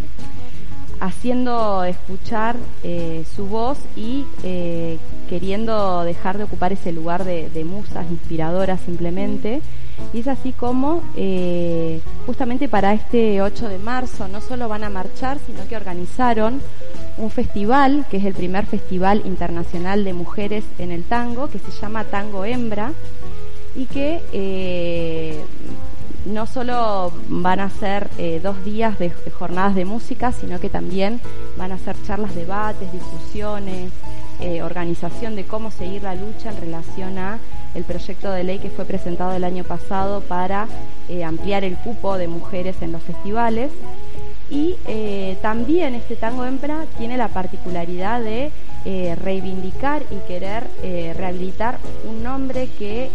haciendo 1.00 1.84
escuchar 1.84 2.56
eh, 2.82 3.24
su 3.36 3.46
voz 3.46 3.78
y 3.96 4.24
queriendo 5.28 6.02
dejar 6.04 6.38
de 6.38 6.44
ocupar 6.44 6.72
ese 6.72 6.92
lugar 6.92 7.24
de, 7.24 7.64
musas 7.64 8.10
inspiradoras 8.10 8.80
simplemente. 8.80 9.60
Y 10.12 10.20
es 10.20 10.28
así 10.28 10.52
como 10.52 11.02
eh, 11.16 12.00
justamente 12.26 12.68
para 12.68 12.94
este 12.94 13.42
8 13.42 13.68
de 13.68 13.78
marzo 13.78 14.28
no 14.28 14.40
solo 14.40 14.68
van 14.68 14.84
a 14.84 14.90
marchar, 14.90 15.38
sino 15.44 15.66
que 15.68 15.76
organizaron 15.76 16.60
un 17.16 17.30
festival, 17.30 18.06
que 18.10 18.18
es 18.18 18.24
el 18.24 18.34
primer 18.34 18.66
festival 18.66 19.22
internacional 19.24 20.04
de 20.04 20.12
mujeres 20.14 20.64
en 20.78 20.92
el 20.92 21.02
tango, 21.02 21.48
que 21.48 21.58
se 21.58 21.72
llama 21.72 22.04
Tango 22.04 22.44
Hembra, 22.44 22.92
y 23.74 23.86
que 23.86 25.44
no 26.28 26.46
solo 26.46 27.12
van 27.28 27.60
a 27.60 27.70
ser 27.70 28.08
eh, 28.18 28.40
dos 28.42 28.64
días 28.64 28.98
de, 28.98 29.10
jornadas 29.10 29.74
de 29.74 29.84
música, 29.84 30.32
sino 30.32 30.60
que 30.60 30.68
también 30.68 31.20
van 31.56 31.72
a 31.72 31.78
ser 31.78 31.96
charlas, 32.06 32.34
debates, 32.34 32.92
discusiones, 32.92 33.90
eh, 34.40 34.62
organización 34.62 35.36
de 35.36 35.44
cómo 35.44 35.70
seguir 35.70 36.02
la 36.02 36.14
lucha 36.14 36.50
en 36.50 36.56
relación 36.58 37.18
a 37.18 37.38
el 37.74 37.84
proyecto 37.84 38.30
de 38.30 38.44
ley 38.44 38.58
que 38.58 38.70
fue 38.70 38.84
presentado 38.84 39.32
el 39.32 39.44
año 39.44 39.64
pasado 39.64 40.20
para 40.20 40.68
eh, 41.08 41.24
ampliar 41.24 41.64
el 41.64 41.76
cupo 41.76 42.18
de 42.18 42.28
mujeres 42.28 42.76
en 42.80 42.92
los 42.92 43.02
festivales. 43.02 43.70
Y 44.50 44.76
también 45.42 45.94
este 45.94 46.16
tango 46.16 46.46
hembra 46.46 46.86
tiene 46.96 47.18
la 47.18 47.28
particularidad 47.28 48.22
de 48.22 48.50
reivindicar 49.22 50.02
y 50.10 50.26
querer 50.26 50.64
rehabilitar 50.82 51.78
un 52.08 52.22
nombre 52.22 52.66
que 52.78 53.10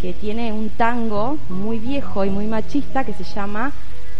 que 0.00 0.12
tiene 0.12 0.52
un 0.52 0.70
tango 0.70 1.38
muy 1.48 1.78
viejo 1.78 2.24
y 2.24 2.30
muy 2.30 2.46
machista 2.46 3.04
que 3.04 3.12
se 3.12 3.24
llama 3.24 3.72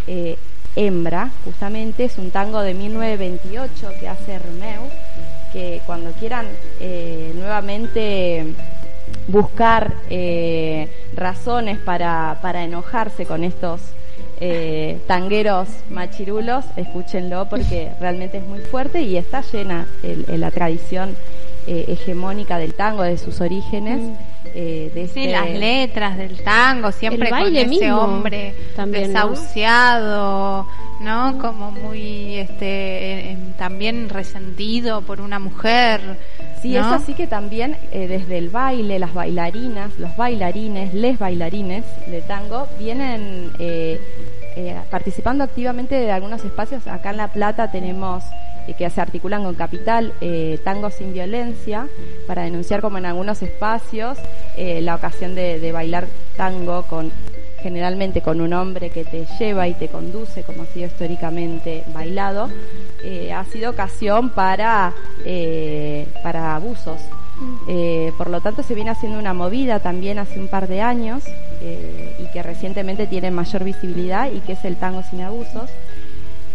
eh, 0.07 0.39
Hembra, 0.75 1.31
justamente 1.45 2.05
es 2.05 2.19
un 2.19 2.31
tango 2.31 2.61
de 2.61 2.75
1928 2.75 3.91
que 3.99 4.09
hace 4.09 4.39
Romeu, 4.39 4.83
que 5.57 5.81
cuando 5.87 6.11
quieran 6.13 6.45
eh, 6.81 7.33
nuevamente 7.35 8.45
buscar 9.27 9.95
eh, 10.11 10.87
razones 11.15 11.79
para, 11.79 12.41
para, 12.43 12.63
enojarse 12.63 13.25
con 13.25 13.43
estos 13.43 13.81
tangueros 15.07 15.67
machirulos, 15.89 16.67
escúchenlo 16.77 17.47
porque 17.49 17.91
realmente 18.01 18.37
es 18.37 18.45
muy 18.45 18.61
fuerte 18.61 19.01
y 19.01 19.17
está 19.17 19.41
llena 19.41 19.87
en 20.03 20.41
la 20.43 20.51
tradición 20.51 21.17
hegemónica 21.67 22.59
del 22.59 22.75
tango, 22.75 23.03
de 23.03 23.17
sus 23.17 23.41
orígenes. 23.41 24.03
Mm. 24.03 24.37
Eh, 24.59 24.91
de 24.95 25.07
sí, 25.09 25.27
las 25.27 25.49
este 25.49 25.59
letras 25.59 26.17
del 26.17 26.43
tango, 26.43 26.91
siempre 26.91 27.29
con 27.29 27.55
ese 27.55 27.93
hombre 27.93 28.55
también, 28.75 29.09
desahuciado, 29.09 30.63
¿no? 30.63 30.69
Como 31.41 31.71
muy, 31.71 32.37
este, 32.37 33.37
también 33.59 34.09
resentido 34.09 35.03
por 35.03 35.21
una 35.21 35.39
mujer. 35.39 36.01
Sí, 36.63 36.77
es 36.77 36.85
así 36.85 37.15
que 37.15 37.27
también 37.27 37.77
eh, 37.93 38.09
desde 38.09 38.39
el 38.39 38.49
baile, 38.49 38.99
las 38.99 39.15
bailarinas, 39.15 39.99
los 39.99 40.17
bailarines, 40.17 40.95
les 40.95 41.19
bailarines 41.19 41.85
de 42.07 42.23
tango 42.23 42.67
vienen 42.79 43.53
eh, 43.61 44.01
participando 44.91 45.45
activamente 45.45 45.95
de 45.95 46.11
algunos 46.11 46.45
espacios. 46.45 46.87
Acá 46.87 47.11
en 47.11 47.19
La 47.19 47.29
Plata 47.29 47.71
tenemos 47.71 48.25
que 48.75 48.91
se 48.91 49.01
articulan 49.01 49.45
con 49.45 49.55
Capital, 49.55 50.13
eh, 50.21 50.59
Tango 50.65 50.91
sin 50.91 51.13
Violencia, 51.13 51.87
para 52.27 52.43
denunciar 52.43 52.81
como 52.81 52.99
en 52.99 53.07
algunos 53.07 53.43
espacios 53.43 54.19
eh, 54.57 54.81
la 54.81 54.95
ocasión 54.95 55.35
de, 55.35 55.71
bailar 55.73 56.07
tango 56.37 56.83
con 56.83 57.13
generalmente 57.63 58.21
con 58.21 58.41
un 58.41 58.53
hombre 58.53 58.91
que 58.91 59.05
te 59.05 59.27
lleva 59.39 59.69
y 59.69 59.75
te 59.75 59.89
conduce, 59.89 60.43
como 60.43 60.63
ha 60.63 60.67
sido 60.67 60.87
históricamente 60.87 61.85
bailado, 61.95 62.49
eh, 63.03 63.33
ha 63.33 63.45
sido 63.45 63.71
ocasión 63.71 64.31
para, 64.31 64.93
para 66.23 66.57
abusos. 66.57 67.01
por 68.17 68.31
lo 68.31 68.41
tanto, 68.41 68.63
se 68.63 68.75
viene 68.75 68.91
haciendo 68.91 69.19
una 69.19 69.35
movida 69.35 69.81
también 69.81 70.19
hace 70.19 70.39
un 70.39 70.49
par 70.49 70.69
de 70.69 70.81
años 70.81 71.25
y 72.19 72.33
que 72.33 72.43
recientemente 72.43 73.07
tiene 73.07 73.31
mayor 73.31 73.65
visibilidad 73.65 74.31
y 74.31 74.41
que 74.41 74.53
es 74.53 74.65
el 74.65 74.77
tango 74.77 75.03
sin 75.03 75.23
abusos. 75.23 75.71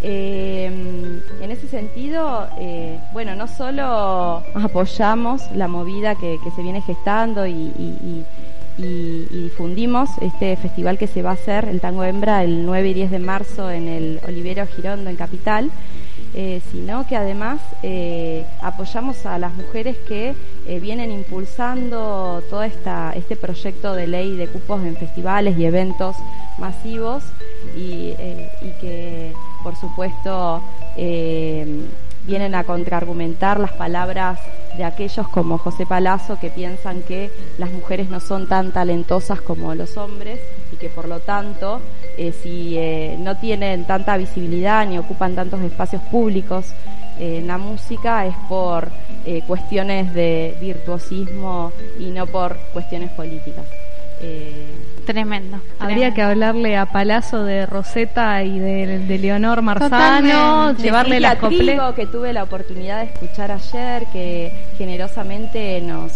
Eh, 0.03 0.65
en 0.65 1.51
ese 1.51 1.67
sentido, 1.67 2.47
eh, 2.57 2.99
bueno, 3.13 3.35
no 3.35 3.47
solo 3.47 4.43
apoyamos 4.55 5.43
la 5.51 5.67
movida 5.67 6.15
que, 6.15 6.39
se 6.55 6.61
viene 6.63 6.81
gestando 6.81 7.45
y, 7.45 8.25
difundimos 8.81 10.09
este 10.21 10.55
festival 10.55 10.97
que 10.97 11.07
se 11.07 11.21
va 11.21 11.31
a 11.31 11.33
hacer, 11.33 11.65
el 11.65 11.79
Tango 11.79 12.03
Hembra, 12.03 12.43
el 12.43 12.65
9 12.65 12.89
y 12.89 12.93
10 12.93 13.11
de 13.11 13.19
marzo 13.19 13.69
en 13.69 13.87
el 13.87 14.19
Olivero 14.27 14.65
Girondo 14.67 15.09
en 15.09 15.15
Capital, 15.15 15.71
eh, 16.33 16.61
sino 16.71 17.05
que 17.07 17.15
además 17.15 17.59
eh, 17.83 18.45
apoyamos 18.61 19.25
a 19.25 19.37
las 19.37 19.53
mujeres 19.53 19.97
que 20.07 20.33
vienen 20.79 21.11
impulsando 21.11 22.41
todo 22.49 22.63
esta, 22.63 23.11
este 23.15 23.35
proyecto 23.35 23.93
de 23.93 24.07
ley 24.07 24.35
de 24.35 24.47
cupos 24.47 24.81
en 24.83 24.95
festivales 24.95 25.57
y 25.57 25.65
eventos 25.65 26.15
masivos 26.57 27.23
y 27.75 28.13
que 28.79 29.33
por 29.63 29.75
supuesto, 29.75 30.61
eh, 30.97 31.85
vienen 32.31 32.55
a 32.55 32.63
contraargumentar 32.63 33.59
las 33.59 33.73
palabras 33.73 34.39
de 34.77 34.85
aquellos 34.85 35.27
como 35.27 35.57
José 35.57 35.85
Palazzo 35.85 36.37
que 36.39 36.49
piensan 36.49 37.01
que 37.01 37.29
las 37.57 37.69
mujeres 37.71 38.09
no 38.09 38.21
son 38.21 38.47
tan 38.47 38.71
talentosas 38.71 39.41
como 39.41 39.75
los 39.75 39.97
hombres 39.97 40.39
y 40.71 40.77
que 40.77 40.87
por 40.87 41.09
lo 41.09 41.19
tanto 41.19 41.81
eh, 42.17 42.31
si 42.31 42.77
eh, 42.77 43.17
no 43.19 43.35
tienen 43.35 43.83
tanta 43.83 44.15
visibilidad 44.15 44.87
ni 44.87 44.97
ocupan 44.97 45.35
tantos 45.35 45.59
espacios 45.59 46.01
públicos 46.03 46.67
en 47.19 47.47
la 47.47 47.57
música 47.57 48.25
es 48.25 48.35
por 48.47 48.89
cuestiones 49.45 50.13
de 50.13 50.57
virtuosismo 50.61 51.73
y 51.99 52.05
no 52.11 52.25
por 52.27 52.55
cuestiones 52.73 53.11
políticas. 53.11 53.65
Tremendo. 55.05 55.59
Habría 55.79 56.13
que 56.13 56.21
hablarle 56.21 56.77
a 56.77 56.85
Palazzo 56.85 57.43
de 57.43 57.65
Rosetta 57.65 58.43
y 58.43 58.59
de, 58.59 59.17
Leonor 59.17 59.61
Marzano, 59.61 60.73
llevarle 60.73 61.19
la 61.19 61.37
trigo 61.37 61.93
que 61.95 62.05
tuve 62.05 62.33
la 62.33 62.43
oportunidad 62.43 62.99
de 62.99 63.11
escuchar 63.11 63.51
ayer, 63.51 64.05
que 64.13 64.51
generosamente 64.77 65.81
nos 65.81 66.13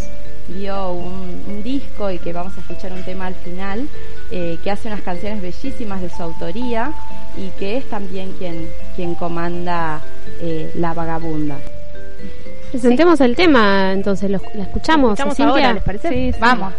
dio 0.47 0.91
un, 0.91 1.63
disco 1.63 2.11
y 2.11 2.19
que 2.19 2.31
vamos 2.31 2.55
a 2.57 2.61
escuchar 2.61 2.93
un 2.93 3.01
tema 3.03 3.25
al 3.25 3.33
final, 3.33 3.87
eh, 4.29 4.59
que 4.63 4.69
hace 4.69 4.87
unas 4.87 5.01
canciones 5.01 5.41
bellísimas 5.41 5.99
de 5.99 6.09
su 6.09 6.21
autoría 6.21 6.91
y 7.37 7.49
que 7.57 7.77
es 7.77 7.89
también 7.89 8.33
quien, 8.33 8.69
quien 8.95 9.15
comanda 9.15 10.01
eh, 10.41 10.71
La 10.75 10.93
Vagabunda. 10.93 11.57
Presentemos 12.71 13.19
el 13.21 13.35
tema, 13.35 13.93
entonces 13.93 14.29
lo, 14.29 14.39
la 14.53 14.63
escuchamos. 14.63 15.19
escuchamos 15.19 15.39
ahora, 15.39 15.73
¿les 15.73 15.83
parece? 15.83 16.09
Sí, 16.09 16.31
Vamos. 16.39 16.73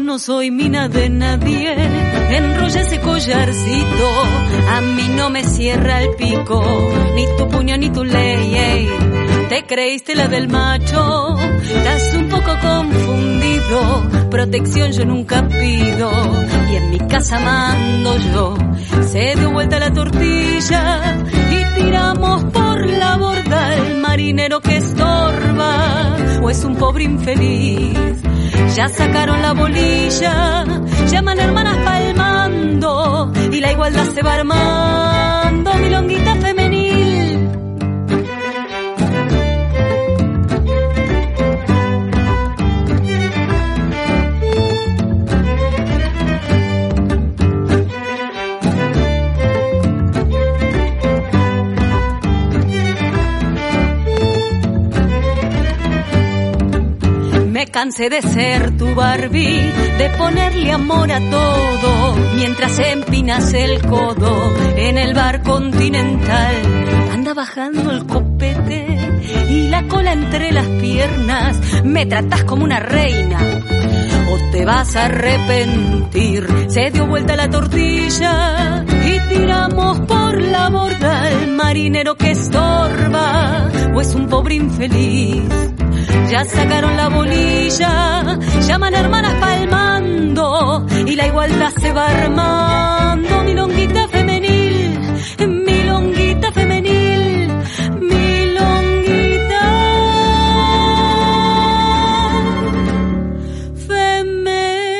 No 0.00 0.18
soy 0.18 0.50
mina 0.50 0.88
de 0.88 1.08
nadie, 1.08 1.72
enrolla 2.30 2.80
ese 2.82 3.00
collarcito, 3.00 4.10
a 4.70 4.80
mí 4.80 5.08
no 5.16 5.30
me 5.30 5.44
cierra 5.44 6.02
el 6.02 6.14
pico, 6.16 6.62
ni 7.14 7.24
tu 7.38 7.48
puño 7.48 7.76
ni 7.76 7.90
tu 7.90 8.04
ley, 8.04 8.88
te 9.48 9.64
creíste 9.64 10.14
la 10.14 10.28
del 10.28 10.48
macho, 10.48 11.36
estás 11.38 12.14
un 12.14 12.28
poco 12.28 12.52
confundido, 12.60 14.28
protección 14.30 14.92
yo 14.92 15.04
nunca 15.04 15.48
pido, 15.48 16.10
y 16.70 16.76
en 16.76 16.90
mi 16.90 16.98
casa 16.98 17.38
mando 17.38 18.18
yo, 18.18 18.54
se 19.02 19.34
dio 19.36 19.50
vuelta 19.50 19.78
la 19.78 19.92
tortilla, 19.92 21.16
y 21.50 21.80
tiramos 21.80 22.44
por 22.44 22.86
la 22.86 23.16
borda 23.16 23.76
el 23.76 23.98
marinero 23.98 24.60
que 24.60 24.76
estorba 24.76 26.15
es 26.50 26.64
un 26.64 26.76
pobre 26.76 27.04
infeliz. 27.04 27.98
Ya 28.74 28.88
sacaron 28.88 29.42
la 29.42 29.52
bolilla, 29.52 30.64
llaman 31.10 31.40
hermanas 31.40 31.76
palmando 31.84 33.32
y 33.50 33.60
la 33.60 33.72
igualdad 33.72 34.06
se 34.14 34.22
va 34.22 34.34
armando, 34.34 35.74
milonguita 35.74 36.34
femenil. 36.36 36.55
Cansé 57.76 58.08
de 58.08 58.22
ser 58.22 58.74
tu 58.78 58.94
Barbie, 58.94 59.70
de 59.98 60.08
ponerle 60.16 60.72
amor 60.72 61.12
a 61.12 61.20
todo, 61.20 62.16
mientras 62.34 62.78
empinas 62.78 63.52
el 63.52 63.82
codo 63.82 64.54
en 64.78 64.96
el 64.96 65.12
bar 65.12 65.42
continental. 65.42 66.54
Anda 67.12 67.34
bajando 67.34 67.90
el 67.90 68.06
copete 68.06 68.86
y 69.50 69.68
la 69.68 69.86
cola 69.88 70.14
entre 70.14 70.52
las 70.52 70.66
piernas, 70.66 71.84
me 71.84 72.06
tratas 72.06 72.44
como 72.44 72.64
una 72.64 72.80
reina. 72.80 73.40
O 74.30 74.50
te 74.52 74.64
vas 74.64 74.96
a 74.96 75.04
arrepentir, 75.04 76.46
se 76.68 76.90
dio 76.90 77.06
vuelta 77.06 77.36
la 77.36 77.50
tortilla 77.50 78.86
y 79.04 79.20
tiramos 79.34 80.00
por 80.00 80.40
la 80.40 80.70
borda 80.70 81.30
el 81.30 81.52
marinero 81.52 82.14
que 82.14 82.30
estorba, 82.30 83.68
o 83.94 84.00
es 84.00 84.14
un 84.14 84.28
pobre 84.28 84.54
infeliz. 84.54 85.42
Ya 86.30 86.44
sacaron 86.44 86.96
la 86.96 87.08
bolilla, 87.08 88.38
llaman 88.66 88.94
hermanas 88.94 89.34
palmando 89.34 90.86
y 91.06 91.14
la 91.14 91.26
igualdad 91.28 91.72
se 91.80 91.92
va 91.92 92.06
armando. 92.06 93.42
Milonguita 93.44 94.08
femenil, 94.08 94.98
milonguita 95.38 96.52
femenil, 96.52 97.52
milonguita 98.00 99.62
femenil. 103.86 104.96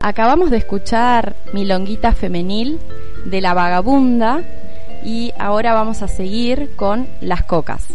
Acabamos 0.00 0.50
de 0.50 0.58
escuchar 0.58 1.36
Milonguita 1.52 2.12
Femenil 2.12 2.78
de 3.24 3.40
La 3.40 3.54
Vagabunda 3.54 4.42
y 5.06 5.32
ahora 5.38 5.72
vamos 5.72 6.02
a 6.02 6.08
seguir 6.08 6.74
con 6.74 7.06
Las 7.20 7.44
Cocas. 7.44 7.86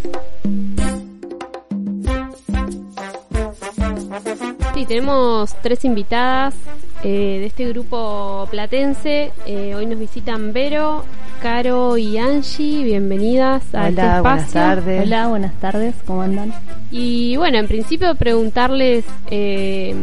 Sí, 4.74 4.86
tenemos 4.86 5.54
tres 5.62 5.84
invitadas 5.84 6.56
eh, 7.04 7.38
de 7.40 7.46
este 7.46 7.68
grupo 7.70 8.48
platense. 8.52 9.32
Eh, 9.46 9.74
hoy 9.76 9.86
nos 9.86 10.00
visitan 10.00 10.54
Vero, 10.54 11.04
Caro 11.42 11.98
y 11.98 12.18
Angie. 12.18 12.84
Bienvenidas 12.84 13.64
a 13.74 13.90
este 13.90 14.02
Hola, 14.02 14.22
buenas 14.22 14.42
espacio. 14.48 14.62
tardes. 14.62 15.04
Hola, 15.04 15.28
buenas 15.28 15.54
tardes, 15.60 15.96
¿cómo 16.06 16.22
andan? 16.22 16.54
Y 16.92 17.38
bueno, 17.38 17.58
en 17.58 17.68
principio 17.68 18.16
preguntarles 18.16 19.06
eh, 19.30 19.96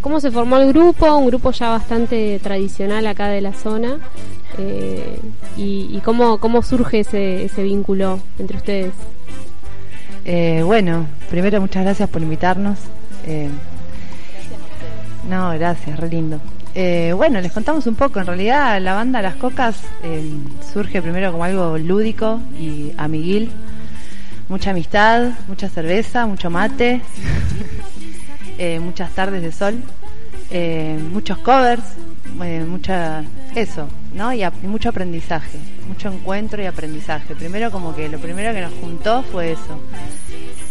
cómo 0.00 0.20
se 0.20 0.30
formó 0.30 0.56
el 0.58 0.68
grupo, 0.72 1.14
un 1.16 1.26
grupo 1.26 1.50
ya 1.52 1.68
bastante 1.70 2.38
tradicional 2.42 3.06
acá 3.06 3.28
de 3.28 3.40
la 3.40 3.52
zona, 3.52 3.98
eh, 4.58 5.18
y, 5.56 5.88
y 5.92 6.00
cómo, 6.04 6.38
cómo 6.38 6.62
surge 6.62 7.00
ese, 7.00 7.44
ese 7.44 7.62
vínculo 7.62 8.18
entre 8.38 8.56
ustedes. 8.56 8.92
Eh, 10.24 10.62
bueno, 10.64 11.06
primero 11.30 11.60
muchas 11.60 11.84
gracias 11.84 12.08
por 12.08 12.22
invitarnos. 12.22 12.78
No, 15.28 15.50
gracias, 15.50 15.98
re 15.98 16.08
lindo. 16.08 16.40
Eh, 16.74 17.12
bueno, 17.16 17.40
les 17.40 17.52
contamos 17.52 17.86
un 17.86 17.94
poco. 17.94 18.20
En 18.20 18.26
realidad, 18.26 18.80
la 18.80 18.94
banda 18.94 19.20
Las 19.22 19.36
Cocas 19.36 19.82
eh, 20.02 20.32
surge 20.72 21.02
primero 21.02 21.32
como 21.32 21.44
algo 21.44 21.78
lúdico 21.78 22.40
y 22.58 22.92
amiguil. 22.96 23.50
Mucha 24.48 24.70
amistad, 24.70 25.30
mucha 25.46 25.68
cerveza, 25.68 26.26
mucho 26.26 26.50
mate, 26.50 27.02
eh, 28.58 28.80
muchas 28.80 29.12
tardes 29.12 29.42
de 29.42 29.52
sol, 29.52 29.80
eh, 30.50 30.98
muchos 31.12 31.38
covers, 31.38 31.84
eh, 32.42 32.64
mucha 32.68 33.22
eso, 33.54 33.88
¿no? 34.14 34.32
Y 34.32 34.42
mucho 34.62 34.88
aprendizaje, 34.88 35.58
mucho 35.86 36.12
encuentro 36.12 36.62
y 36.62 36.66
aprendizaje. 36.66 37.34
Primero 37.34 37.70
como 37.70 37.94
que 37.94 38.08
lo 38.08 38.18
primero 38.18 38.52
que 38.52 38.60
nos 38.60 38.72
juntó 38.74 39.22
fue 39.22 39.52
eso. 39.52 39.80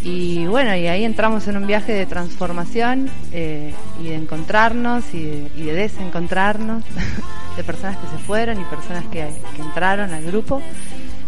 Y 0.02 0.46
bueno, 0.46 0.74
y 0.74 0.86
ahí 0.86 1.04
entramos 1.04 1.46
en 1.48 1.58
un 1.58 1.66
viaje 1.66 1.92
de 1.92 2.06
transformación 2.06 3.10
eh, 3.32 3.74
y 4.02 4.08
de 4.08 4.14
encontrarnos 4.14 5.04
y 5.12 5.24
de, 5.24 5.50
y 5.56 5.62
de 5.64 5.72
desencontrarnos, 5.74 6.82
de 7.56 7.64
personas 7.64 7.98
que 7.98 8.06
se 8.16 8.22
fueron 8.24 8.60
y 8.60 8.64
personas 8.64 9.04
que, 9.06 9.28
entraron 9.58 10.12
al 10.14 10.24
grupo, 10.24 10.62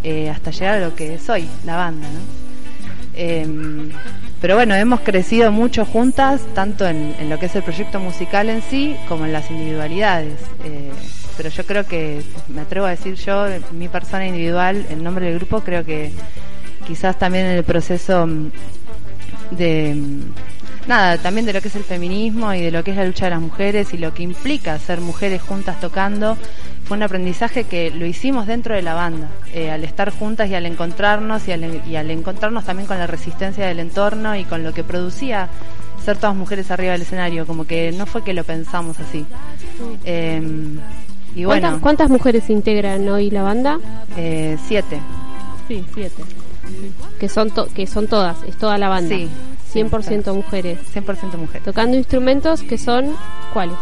eh, 0.03 0.31
hasta 0.31 0.51
llegar 0.51 0.75
a 0.77 0.87
lo 0.87 0.95
que 0.95 1.19
soy, 1.19 1.49
la 1.67 1.77
banda, 1.77 2.07
¿no? 2.09 2.43
Em, 3.15 3.91
pero 4.41 4.55
bueno, 4.55 4.75
hemos 4.75 5.01
crecido 5.01 5.53
mucho 5.53 5.85
juntas, 5.85 6.41
tanto 6.55 6.87
en, 6.87 7.15
en 7.21 7.29
lo 7.29 7.39
que 7.39 7.47
es 7.47 7.55
el 7.55 7.63
proyecto 7.63 8.01
musical 8.01 8.49
en 8.49 8.63
sí, 8.63 8.97
como 9.07 9.27
en 9.27 9.35
las 9.35 9.51
individualidades. 9.51 10.41
Eh, 10.65 10.91
pero 11.37 11.49
yo 11.49 11.65
creo 11.65 11.87
que, 11.87 12.23
me 12.49 12.63
atrevo 12.63 12.87
a 12.87 12.91
decir 12.91 13.15
yo, 13.15 13.47
mi 13.73 13.89
persona 13.89 14.27
individual, 14.27 14.87
en 14.91 15.03
nombre 15.03 15.27
del 15.27 15.37
grupo, 15.37 15.61
creo 15.61 15.85
que 15.85 16.13
quizás 16.87 17.19
también 17.19 17.47
en 17.47 17.57
el 17.57 17.65
proceso 17.65 18.27
mm, 18.27 18.51
de 19.53 19.95
mm, 19.95 20.21
nada, 20.89 21.19
también 21.19 21.47
de 21.47 21.53
lo 21.53 21.61
que 21.61 21.69
es 21.69 21.77
el 21.77 21.85
feminismo 21.85 22.53
y 22.55 22.61
de 22.61 22.71
lo 22.71 22.83
que 22.83 22.91
es 22.91 22.97
la 22.97 23.05
lucha 23.05 23.27
de 23.27 23.31
las 23.31 23.41
mujeres 23.41 23.95
y 23.95 23.99
lo 23.99 24.13
que 24.15 24.23
implica 24.23 24.79
ser 24.79 25.01
mujeres 25.01 25.43
juntas 25.43 25.81
tocando, 25.81 26.37
fue 26.85 26.97
un 26.97 27.03
aprendizaje 27.03 27.65
que 27.65 27.91
lo 27.91 28.07
hicimos 28.07 28.47
dentro 28.47 28.75
de 28.75 28.83
la 28.83 28.95
banda, 28.95 29.29
eh, 29.55 29.71
al 29.71 29.85
estar 29.85 30.11
juntas 30.11 30.51
y 30.51 30.55
al 30.55 30.67
encontrarnos 30.67 31.47
y 31.49 31.53
al, 31.53 31.83
y 31.87 31.97
al 31.97 32.11
encontrarnos 32.11 32.65
también 32.65 32.87
con 32.87 32.99
la 32.99 33.07
resistencia 33.07 33.67
del 33.67 33.81
entorno 33.81 34.37
y 34.37 34.45
con 34.45 34.63
lo 34.63 34.73
que 34.75 34.83
producía 34.83 35.49
ser 36.05 36.17
todas 36.17 36.35
mujeres 36.35 36.71
arriba 36.71 36.93
del 36.93 37.03
escenario, 37.03 37.47
como 37.47 37.65
que 37.65 37.93
no 37.93 38.07
fue 38.07 38.25
que 38.25 38.35
lo 38.35 38.43
pensamos 38.43 38.99
así. 38.99 39.25
Eh, 40.05 40.43
y 41.35 41.45
¿Cuántas, 41.45 41.71
bueno, 41.71 41.83
cuántas 41.83 42.11
mujeres 42.11 42.51
integran 42.51 43.09
hoy 43.09 43.31
la 43.31 43.43
banda? 43.43 43.79
eh, 44.17 44.59
siete. 44.67 45.01
Sí, 45.69 45.85
siete. 45.95 46.23
Que 47.23 47.29
son, 47.29 47.51
to- 47.53 47.69
que 47.73 47.87
son 47.87 48.09
todas, 48.09 48.37
es 48.49 48.57
toda 48.57 48.79
la 48.79 48.89
banda. 48.89 49.15
Sí, 49.15 49.29
100% 49.73 50.25
sí, 50.25 50.31
mujeres. 50.33 50.79
100% 50.93 51.37
mujeres. 51.39 51.63
Tocando 51.63 51.97
instrumentos 51.97 52.63
que 52.65 52.77
son, 52.77 53.15
¿cuáles? 53.53 53.77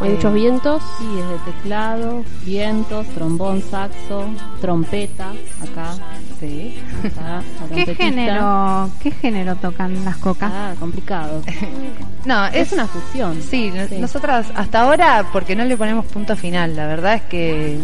Hay 0.00 0.10
Eh, 0.10 0.14
muchos 0.14 0.32
vientos. 0.32 0.80
Sí, 0.96 1.06
desde 1.12 1.52
teclado, 1.52 2.22
vientos, 2.44 3.04
trombón, 3.16 3.62
saxo, 3.68 4.26
trompeta, 4.60 5.32
acá. 5.60 5.94
Sí. 6.38 6.78
la 7.20 7.42
¿Qué 7.74 7.94
género, 7.96 8.90
¿Qué 9.02 9.10
género 9.10 9.56
tocan 9.56 10.04
las 10.04 10.18
cocas? 10.18 10.52
Ah, 10.54 10.74
complicado. 10.78 11.42
No, 12.24 12.46
Es 12.46 12.70
una 12.72 12.86
fusión. 12.86 13.42
Sí. 13.42 13.72
nosotras 13.98 14.46
hasta 14.54 14.82
ahora, 14.82 15.26
porque 15.32 15.56
no 15.56 15.64
le 15.64 15.76
ponemos 15.76 16.06
punto 16.06 16.36
final, 16.36 16.76
la 16.76 16.86
verdad 16.86 17.14
es 17.14 17.22
que 17.22 17.78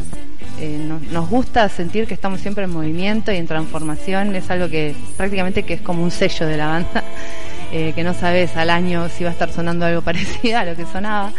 eh, 0.61 0.78
no- 0.86 1.00
nos 1.12 1.28
gusta 1.28 1.68
sentir 1.68 2.06
que 2.06 2.14
estamos 2.14 2.40
siempre 2.40 2.64
en 2.64 2.70
movimiento 2.70 3.32
y 3.32 3.36
en 3.36 3.46
transformación, 3.46 4.34
es 4.36 4.50
algo 4.50 4.68
que 4.68 4.94
prácticamente 5.16 5.62
que 5.62 5.74
es 5.74 5.80
como 5.80 6.02
un 6.02 6.11
sello 6.11 6.46
de 6.46 6.56
la 6.56 6.66
banda, 6.68 7.04
eh, 7.72 7.92
que 7.94 8.02
no 8.02 8.14
sabes 8.14 8.56
al 8.56 8.70
año 8.70 9.09
si 9.09 9.24
va 9.24 9.30
a 9.30 9.32
estar 9.32 9.50
sonando 9.50 9.86
algo 9.86 10.02
parecido 10.09 10.59
a 10.59 10.64
lo 10.64 10.74
que 10.76 10.84
sonaba. 10.86 11.32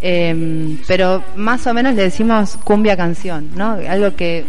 Eh, 0.00 0.76
pero 0.86 1.24
más 1.34 1.66
o 1.66 1.74
menos 1.74 1.94
le 1.94 2.02
decimos 2.02 2.56
cumbia 2.62 2.96
canción, 2.96 3.50
¿no? 3.56 3.78
Algo 3.88 4.14
que 4.14 4.44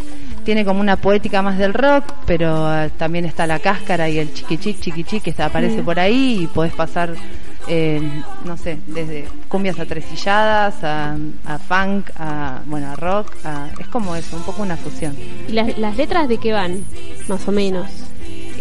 tiene 0.46 0.64
como 0.64 0.80
una 0.80 0.96
poética 0.96 1.42
más 1.42 1.58
del 1.58 1.74
rock, 1.74 2.06
pero 2.26 2.72
eh, 2.84 2.92
también 2.98 3.26
está 3.26 3.48
la 3.48 3.58
cáscara 3.60 4.08
y 4.10 4.20
el 4.20 4.32
chiquichic, 4.34 4.80
chiquichic 4.80 5.24
que 5.24 5.30
está, 5.32 5.46
aparece 5.46 5.82
por 5.82 6.00
ahí 6.00 6.42
y 6.44 6.48
podés 6.48 6.74
pasar, 6.74 7.14
eh, 7.70 8.02
no 8.46 8.58
sé, 8.58 8.80
desde 8.88 9.28
cumbias 9.48 9.80
atresilladas 9.80 10.84
a, 10.84 11.16
a 11.46 11.60
funk, 11.60 12.10
a, 12.18 12.62
bueno, 12.66 12.92
a 12.92 12.96
rock, 12.96 13.32
a- 13.46 13.70
es 13.80 13.88
como 13.88 14.16
eso, 14.16 14.36
un 14.36 14.44
poco 14.44 14.62
una 14.64 14.76
fusión. 14.78 15.16
¿Y 15.48 15.52
las, 15.54 15.78
las 15.78 15.96
letras 15.96 16.28
de 16.28 16.38
qué 16.40 16.52
van? 16.52 16.84
Más 17.28 17.48
o 17.48 17.52
menos. 17.52 17.88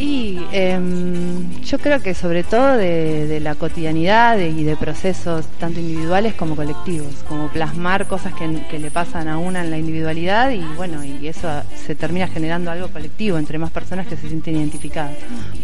Y 0.01 0.39
em, 0.53 1.61
yo 1.63 1.79
creo 1.81 2.01
que 2.01 2.15
sobre 2.15 2.45
todo 2.45 2.77
de, 2.77 3.27
de 3.27 3.41
la 3.41 3.57
cotidianidad 3.57 4.39
y 4.39 4.63
de 4.63 4.77
procesos 4.77 5.45
tanto 5.59 5.81
individuales 5.81 6.35
como 6.35 6.55
colectivos, 6.55 7.09
como 7.27 7.49
plasmar 7.49 8.07
cosas 8.07 8.33
que, 8.35 8.63
que 8.71 8.79
le 8.79 8.93
pasan 8.93 9.27
a 9.27 9.39
una 9.39 9.65
en 9.65 9.71
la 9.73 9.79
individualidad 9.79 10.51
y 10.53 10.61
bueno, 10.77 11.03
y 11.05 11.27
eso 11.27 11.49
se 11.85 11.97
termina 11.97 12.29
generando 12.29 12.71
algo 12.71 12.87
colectivo 12.89 13.39
entre 13.39 13.59
más 13.59 13.73
personas 13.73 14.07
que 14.07 14.17
se 14.17 14.29
sienten 14.29 14.55
identificadas. 14.57 15.17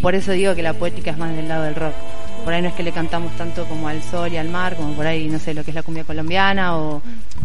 Por 0.03 0.17
eso 0.17 0.33
digo 0.33 0.57
que 0.57 0.65
la 0.65 0.73
poética 0.73 1.13
es 1.13 1.19
más 1.19 1.35
del 1.37 1.47
lado 1.47 1.63
del 1.63 1.77
rock. 1.77 1.95
Por 2.45 2.53
ahí 2.53 2.63
no 2.63 2.69
es 2.69 2.75
que 2.75 2.83
le 2.83 2.93
cantamos 2.93 3.35
tanto 3.37 3.65
como 3.67 3.89
al 3.89 4.03
sol 4.03 4.33
y 4.33 4.37
al 4.37 4.49
mar, 4.49 4.77
como 4.77 4.95
por 4.95 5.07
ahí, 5.07 5.29
no 5.29 5.39
sé, 5.39 5.55
lo 5.55 5.65
que 5.65 5.71
es 5.71 5.75
la 5.75 5.83
cumbia 5.83 6.05
colombiana, 6.05 6.77
o 6.77 7.03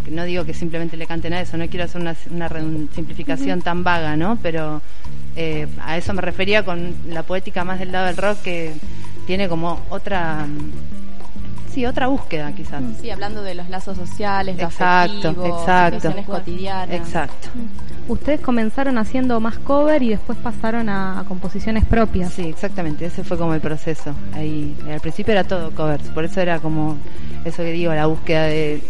no 0.09 0.23
digo 0.25 0.45
que 0.45 0.53
simplemente 0.53 0.97
le 0.97 1.07
canten 1.07 1.33
a 1.33 1.41
eso, 1.41 1.57
no 1.57 1.67
quiero 1.67 1.85
hacer 1.85 2.01
una, 2.01 2.15
una 2.29 2.49
simplificación 2.93 3.61
tan 3.61 3.83
vaga, 3.83 4.17
¿no? 4.17 4.37
Pero 4.41 4.81
eh, 5.35 5.67
a 5.81 5.97
eso 5.97 6.13
me 6.13 6.21
refería 6.21 6.63
con 6.65 6.93
la 7.07 7.23
poética 7.23 7.63
más 7.63 7.79
del 7.79 7.91
lado 7.91 8.07
del 8.07 8.17
rock 8.17 8.41
que 8.41 8.73
tiene 9.25 9.47
como 9.47 9.79
otra 9.89 10.45
sí 11.71 11.85
otra 11.85 12.07
búsqueda 12.07 12.51
quizás. 12.51 12.83
Sí 13.01 13.09
hablando 13.09 13.41
de 13.41 13.55
los 13.55 13.69
lazos 13.69 13.97
sociales 13.97 14.57
los 14.57 14.71
exacto 14.71 15.29
exacto. 15.29 15.95
situaciones 15.97 16.25
cotidianas. 16.25 16.95
Exacto. 16.95 17.49
Ustedes 18.07 18.41
comenzaron 18.41 18.97
haciendo 18.97 19.39
más 19.39 19.59
cover 19.59 20.01
y 20.01 20.09
después 20.09 20.37
pasaron 20.39 20.89
a, 20.89 21.23
composiciones 21.27 21.85
propias. 21.85 22.33
Sí 22.33 22.47
exactamente 22.47 23.05
ese 23.05 23.23
fue 23.23 23.37
como 23.37 23.53
el 23.53 23.61
proceso. 23.61 24.13
Ahí 24.33 24.75
al 24.91 24.99
principio 24.99 25.33
era 25.33 25.43
todo 25.43 25.71
covers 25.71 26.09
por 26.09 26.23
eso 26.23 26.41
era 26.41 26.59
como 26.59 26.97
eso 27.45 27.57
que 27.57 27.71
digo 27.71 27.93
la 27.93 28.07
búsqueda 28.07 28.43
de 28.43 28.81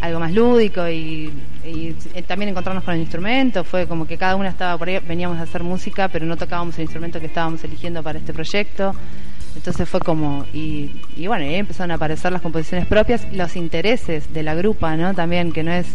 algo 0.00 0.20
más 0.20 0.32
lúdico 0.32 0.88
y, 0.88 1.32
eh, 1.64 1.94
también 2.26 2.50
encontrarnos 2.50 2.84
con 2.84 2.94
el 2.94 3.00
instrumento, 3.00 3.64
fue 3.64 3.86
como 3.86 4.06
que 4.06 4.16
cada 4.16 4.36
una 4.36 4.48
estaba 4.48 4.78
por 4.78 4.88
ahí, 4.88 5.00
veníamos 5.00 5.38
a 5.38 5.42
hacer 5.42 5.62
música, 5.62 6.08
pero 6.08 6.24
no 6.24 6.36
tocábamos 6.36 6.76
el 6.78 6.82
instrumento 6.82 7.20
que 7.20 7.26
estábamos 7.26 7.62
eligiendo 7.64 8.02
para 8.02 8.18
este 8.18 8.32
proyecto. 8.32 8.94
Entonces 9.58 9.88
fue 9.88 9.98
como, 10.00 10.46
y, 10.54 10.90
y 11.16 11.26
bueno, 11.26 11.44
ahí 11.44 11.56
empezaron 11.56 11.90
a 11.90 11.94
aparecer 11.94 12.30
las 12.30 12.40
composiciones 12.42 12.86
propias, 12.86 13.26
los 13.32 13.56
intereses 13.56 14.32
de 14.32 14.44
la 14.44 14.54
grupa, 14.54 14.96
¿no? 14.96 15.14
También, 15.14 15.50
que 15.50 15.64
no 15.64 15.72
es 15.72 15.86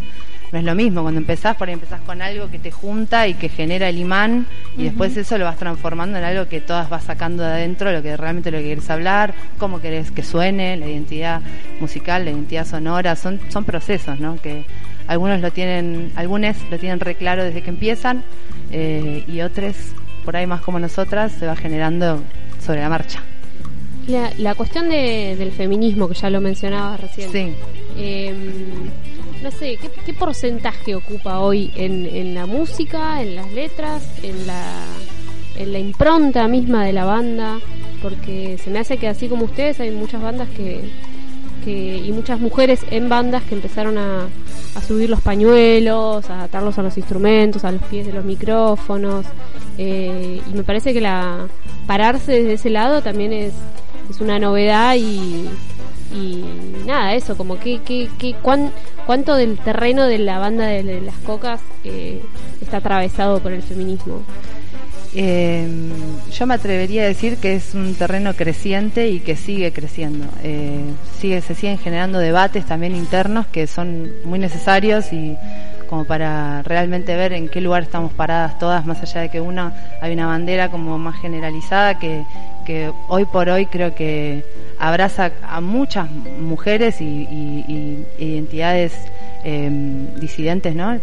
no 0.51 0.59
es 0.59 0.65
lo 0.65 0.75
mismo. 0.75 1.01
Cuando 1.01 1.19
empezás, 1.19 1.55
por 1.55 1.67
ahí 1.67 1.73
empezás 1.73 2.01
con 2.01 2.21
algo 2.21 2.49
que 2.51 2.59
te 2.59 2.71
junta 2.71 3.27
y 3.27 3.33
que 3.33 3.49
genera 3.49 3.89
el 3.89 3.97
imán, 3.97 4.45
y 4.77 4.83
después 4.83 5.17
eso 5.17 5.37
lo 5.39 5.45
vas 5.45 5.57
transformando 5.57 6.19
en 6.19 6.23
algo 6.23 6.47
que 6.47 6.61
todas 6.61 6.89
vas 6.89 7.05
sacando 7.05 7.41
de 7.41 7.49
adentro, 7.49 7.91
lo 7.91 8.03
que 8.03 8.15
realmente 8.15 8.51
lo 8.51 8.59
que 8.59 8.65
quieres 8.65 8.89
hablar, 8.89 9.33
cómo 9.57 9.81
querés 9.81 10.11
que 10.11 10.21
suene, 10.21 10.77
la 10.77 10.85
identidad 10.85 11.41
musical, 11.79 12.25
la 12.25 12.31
identidad 12.31 12.67
sonora, 12.67 13.15
son, 13.15 13.39
son 13.49 13.63
procesos, 13.63 14.19
¿no? 14.19 14.35
Que 14.35 14.65
algunos 15.07 15.41
lo 15.41 15.51
tienen, 15.51 16.11
algunos 16.15 16.55
lo 16.69 16.77
tienen 16.77 16.99
re 16.99 17.15
claro 17.15 17.43
desde 17.43 17.63
que 17.63 17.71
empiezan, 17.71 18.23
eh, 18.71 19.23
y 19.27 19.41
otros, 19.41 19.75
por 20.23 20.35
ahí 20.35 20.45
más 20.45 20.61
como 20.61 20.77
nosotras, 20.77 21.31
se 21.31 21.47
va 21.47 21.55
generando 21.55 22.21
sobre 22.63 22.81
la 22.81 22.89
marcha. 22.89 23.23
La, 24.07 24.33
la 24.37 24.55
cuestión 24.55 24.89
de, 24.89 25.35
del 25.37 25.51
feminismo, 25.51 26.07
que 26.07 26.15
ya 26.15 26.29
lo 26.29 26.41
mencionabas 26.41 26.99
recién. 26.99 27.31
Sí. 27.31 27.53
Em, 27.97 28.89
no 29.43 29.51
sé, 29.51 29.77
¿qué, 30.05 30.13
porcentaje 30.13 30.95
ocupa 30.95 31.39
hoy 31.39 31.71
en, 31.75 32.33
la 32.33 32.45
música, 32.45 33.21
en 33.21 33.35
las 33.35 33.51
letras, 33.51 34.03
en 34.23 34.47
la, 34.47 34.63
en 35.57 35.73
la 35.73 35.79
impronta 35.79 36.47
misma 36.47 36.85
de 36.85 36.93
la 36.93 37.03
banda? 37.03 37.59
Porque 38.01 38.57
se 38.57 38.69
me 38.69 38.79
hace 38.79 38.97
que 38.97 39.07
así 39.07 39.27
como 39.27 39.45
ustedes 39.45 39.79
hay 39.79 39.91
muchas 39.91 40.21
bandas 40.21 40.47
que, 40.49 40.89
y 41.65 42.11
muchas 42.13 42.39
mujeres 42.39 42.81
en 42.89 43.09
bandas 43.09 43.43
que 43.43 43.55
empezaron 43.55 43.97
a, 43.97 44.27
subir 44.87 45.09
los 45.09 45.21
pañuelos, 45.21 46.29
a 46.29 46.43
atarlos 46.43 46.77
a 46.77 46.83
los 46.83 46.97
instrumentos, 46.97 47.63
a 47.63 47.71
los 47.71 47.83
pies 47.83 48.07
de 48.07 48.13
los 48.13 48.25
micrófonos. 48.25 49.25
Eh, 49.77 50.41
y 50.45 50.53
me 50.53 50.63
parece 50.63 50.93
que 50.93 51.01
la 51.01 51.47
pararse 51.85 52.31
desde 52.31 52.53
ese 52.53 52.69
lado 52.69 53.01
también 53.01 53.33
es, 53.33 53.53
es 54.09 54.21
una 54.21 54.39
novedad 54.39 54.95
y, 54.95 55.49
y 56.13 56.45
nada, 56.85 57.13
eso, 57.15 57.35
como 57.35 57.59
que, 57.59 57.81
que, 57.81 58.09
que 58.17 58.35
cuánto 59.05 59.35
del 59.35 59.57
terreno 59.57 60.05
de 60.05 60.19
la 60.19 60.39
banda 60.39 60.67
de, 60.67 61.01
las 61.01 61.15
cocas 61.17 61.61
eh, 61.83 62.21
está 62.61 62.77
atravesado 62.77 63.39
por 63.39 63.51
el 63.51 63.61
feminismo. 63.61 64.21
Eh, 65.15 65.67
yo 66.31 66.47
me 66.47 66.55
atrevería 66.55 67.03
a 67.03 67.05
decir 67.05 67.37
que 67.37 67.53
es 67.53 67.75
un 67.75 67.93
terreno 67.93 68.33
creciente 68.33 69.09
y 69.09 69.19
que 69.19 69.35
sigue 69.35 69.71
creciendo. 69.71 70.25
Eh, 70.43 70.81
sigue, 71.19 71.41
se 71.41 71.53
siguen 71.53 71.77
generando 71.77 72.17
debates 72.17 72.65
también 72.65 72.95
internos 72.95 73.45
que 73.47 73.67
son 73.67 74.11
muy 74.25 74.39
necesarios 74.39 75.13
y 75.13 75.37
como 75.87 76.05
para 76.05 76.63
realmente 76.63 77.15
ver 77.15 77.33
en 77.33 77.47
qué 77.47 77.61
lugar 77.61 77.83
estamos 77.83 78.11
paradas 78.13 78.57
todas, 78.57 78.83
más 78.87 79.01
allá 79.03 79.21
de 79.21 79.29
que 79.29 79.39
una 79.39 79.73
hay 80.01 80.13
una 80.13 80.25
bandera 80.25 80.71
como 80.71 80.97
más 80.97 81.21
generalizada 81.21 81.99
que, 81.99 82.23
que 82.65 82.91
hoy 83.07 83.25
por 83.25 83.49
hoy 83.49 83.65
creo 83.65 83.95
que 83.95 84.43
abraza 84.79 85.31
a 85.47 85.61
muchas 85.61 86.09
mujeres 86.11 87.01
y, 87.01 88.05
identidades 88.17 88.93
em, 89.43 90.13
disidentes, 90.15 90.75
¿no? 90.75 90.99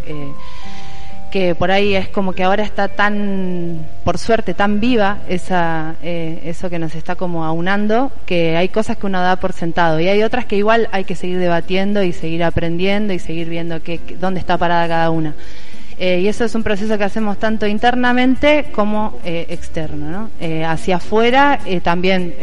que 1.31 1.55
por 1.55 1.71
ahí 1.71 1.95
es 1.95 2.09
como 2.09 2.33
que 2.33 2.43
ahora 2.43 2.63
está 2.63 2.89
tan, 2.89 3.87
por 4.05 4.19
suerte, 4.19 4.53
tan 4.53 4.81
viva 4.81 5.19
esa, 5.29 5.95
eh, 6.03 6.43
eso 6.45 6.69
que 6.69 6.79
nos 6.79 6.95
está 6.95 7.15
como 7.15 7.45
aunando, 7.45 8.11
que 8.27 8.57
hay 8.57 8.69
cosas 8.69 8.97
que 8.97 9.07
uno 9.07 9.21
da 9.21 9.37
por 9.37 9.53
sentado 9.53 10.01
y 10.01 10.09
hay 10.09 10.23
otras 10.23 10.45
que 10.45 10.57
igual 10.57 10.89
hay 10.93 11.05
que 11.05 11.15
seguir 11.15 11.39
debatiendo 11.39 12.03
y 12.03 12.13
seguir 12.13 12.45
aprendiendo 12.45 13.13
y 13.13 13.19
seguir 13.19 13.49
viendo 13.49 13.83
que, 13.83 14.01
dónde 14.21 14.41
está 14.41 14.59
parada 14.59 14.89
cada 14.89 15.11
una. 15.11 15.35
Eh, 16.03 16.21
y 16.21 16.29
eso 16.29 16.47
es 16.47 16.55
un 16.55 16.63
proceso 16.63 16.97
que 16.97 17.05
hacemos 17.05 17.37
tanto 17.37 17.67
internamente 17.67 18.69
como 18.73 19.21
eh, 19.23 19.45
externo. 19.51 20.11
¿no? 20.11 20.31
Eh, 20.41 20.65
hacia 20.65 20.97
afuera, 20.97 21.59
también 21.83 22.35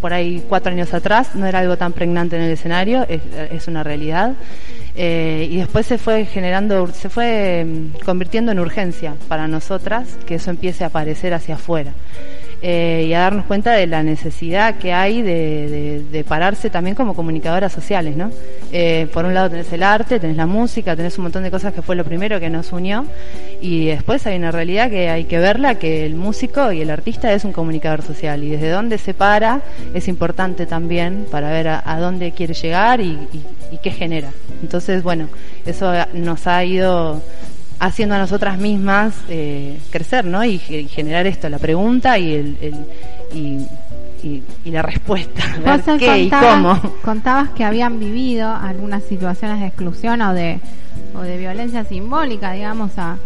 por 0.00 0.12
ahí 0.12 0.44
cuatro 0.48 0.70
años 0.70 0.94
atrás, 0.94 1.34
no 1.34 1.46
era 1.46 1.58
algo 1.58 1.76
tan 1.76 1.92
pregnante 1.92 2.36
en 2.36 2.42
el 2.42 2.52
escenario, 2.52 3.04
es, 3.08 3.66
una 3.66 3.82
realidad. 3.82 4.34
y 4.94 5.56
después 5.56 5.86
se 5.86 5.98
fue 5.98 6.26
generando, 6.26 6.86
se 6.88 7.08
fue 7.08 7.64
mm, 7.64 8.04
convirtiendo 8.04 8.52
en 8.52 8.60
urgencia 8.60 9.14
para 9.26 9.48
nosotras 9.48 10.16
que 10.24 10.36
eso 10.36 10.50
empiece 10.50 10.84
a 10.84 10.88
aparecer 10.88 11.34
hacia 11.34 11.56
afuera. 11.56 11.92
Eh, 12.64 13.06
y 13.08 13.14
a 13.14 13.18
darnos 13.18 13.46
cuenta 13.46 13.72
de 13.72 13.88
la 13.88 14.04
necesidad 14.04 14.76
que 14.76 14.92
hay 14.92 15.20
de, 15.20 16.24
pararse 16.28 16.70
también 16.70 16.94
como 16.94 17.14
comunicadoras 17.14 17.72
sociales, 17.72 18.16
¿no? 18.16 18.30
Eh, 18.70 19.08
por 19.12 19.24
un 19.24 19.34
lado 19.34 19.50
tenés 19.50 19.72
el 19.72 19.82
arte, 19.82 20.20
tenés 20.20 20.36
la 20.36 20.46
música, 20.46 20.94
tenés 20.94 21.18
un 21.18 21.24
montón 21.24 21.42
de 21.42 21.50
cosas 21.50 21.74
que 21.74 21.82
fue 21.82 21.96
lo 21.96 22.04
primero 22.04 22.38
que 22.38 22.48
nos 22.48 22.72
unió 22.72 23.04
y 23.60 23.86
después 23.86 24.24
hay 24.28 24.36
una 24.36 24.52
realidad 24.52 24.90
que 24.90 25.10
hay 25.10 25.24
que 25.24 25.40
verla, 25.40 25.74
que 25.74 26.06
el 26.06 26.14
músico 26.14 26.70
y 26.70 26.80
el 26.80 26.90
artista 26.90 27.32
es 27.32 27.44
un 27.44 27.52
comunicador 27.52 28.02
social 28.02 28.44
y 28.44 28.50
desde 28.50 28.70
dónde 28.70 28.96
se 28.98 29.12
para 29.12 29.60
es 29.92 30.06
importante 30.06 30.64
también 30.64 31.26
para 31.32 31.50
ver 31.50 31.66
a, 31.66 31.98
dónde 31.98 32.30
quiere 32.30 32.54
llegar 32.54 33.00
y 33.00 33.18
qué 33.82 33.90
genera. 33.90 34.30
Entonces, 34.62 35.02
bueno, 35.02 35.28
eso 35.66 35.92
nos 36.14 36.46
ha 36.46 36.64
ido 36.64 37.20
haciendo 37.82 38.14
a 38.14 38.18
nosotras 38.18 38.58
mismas 38.58 39.12
eh, 39.28 39.80
crecer, 39.90 40.24
¿no? 40.24 40.44
Y, 40.44 40.58
generar 40.58 41.26
esto, 41.26 41.48
la 41.48 41.58
pregunta 41.58 42.16
y 42.16 42.32
el, 42.32 42.56
y, 43.34 44.70
la 44.70 44.82
respuesta. 44.82 45.42
qué 45.98 46.18
y 46.18 46.30
cómo. 46.30 46.80
Contabas 47.02 47.50
que 47.50 47.64
habían 47.64 47.98
vivido 47.98 48.54
algunas 48.54 49.02
situaciones 49.02 49.60
de 49.60 49.66
exclusión 49.66 50.22
o 50.22 50.32
de, 50.32 50.60
o 51.16 51.22
de 51.22 51.36
violencia 51.36 51.82
simbólica, 51.82 52.52
digamos, 52.52 52.92
a, 52.98 53.16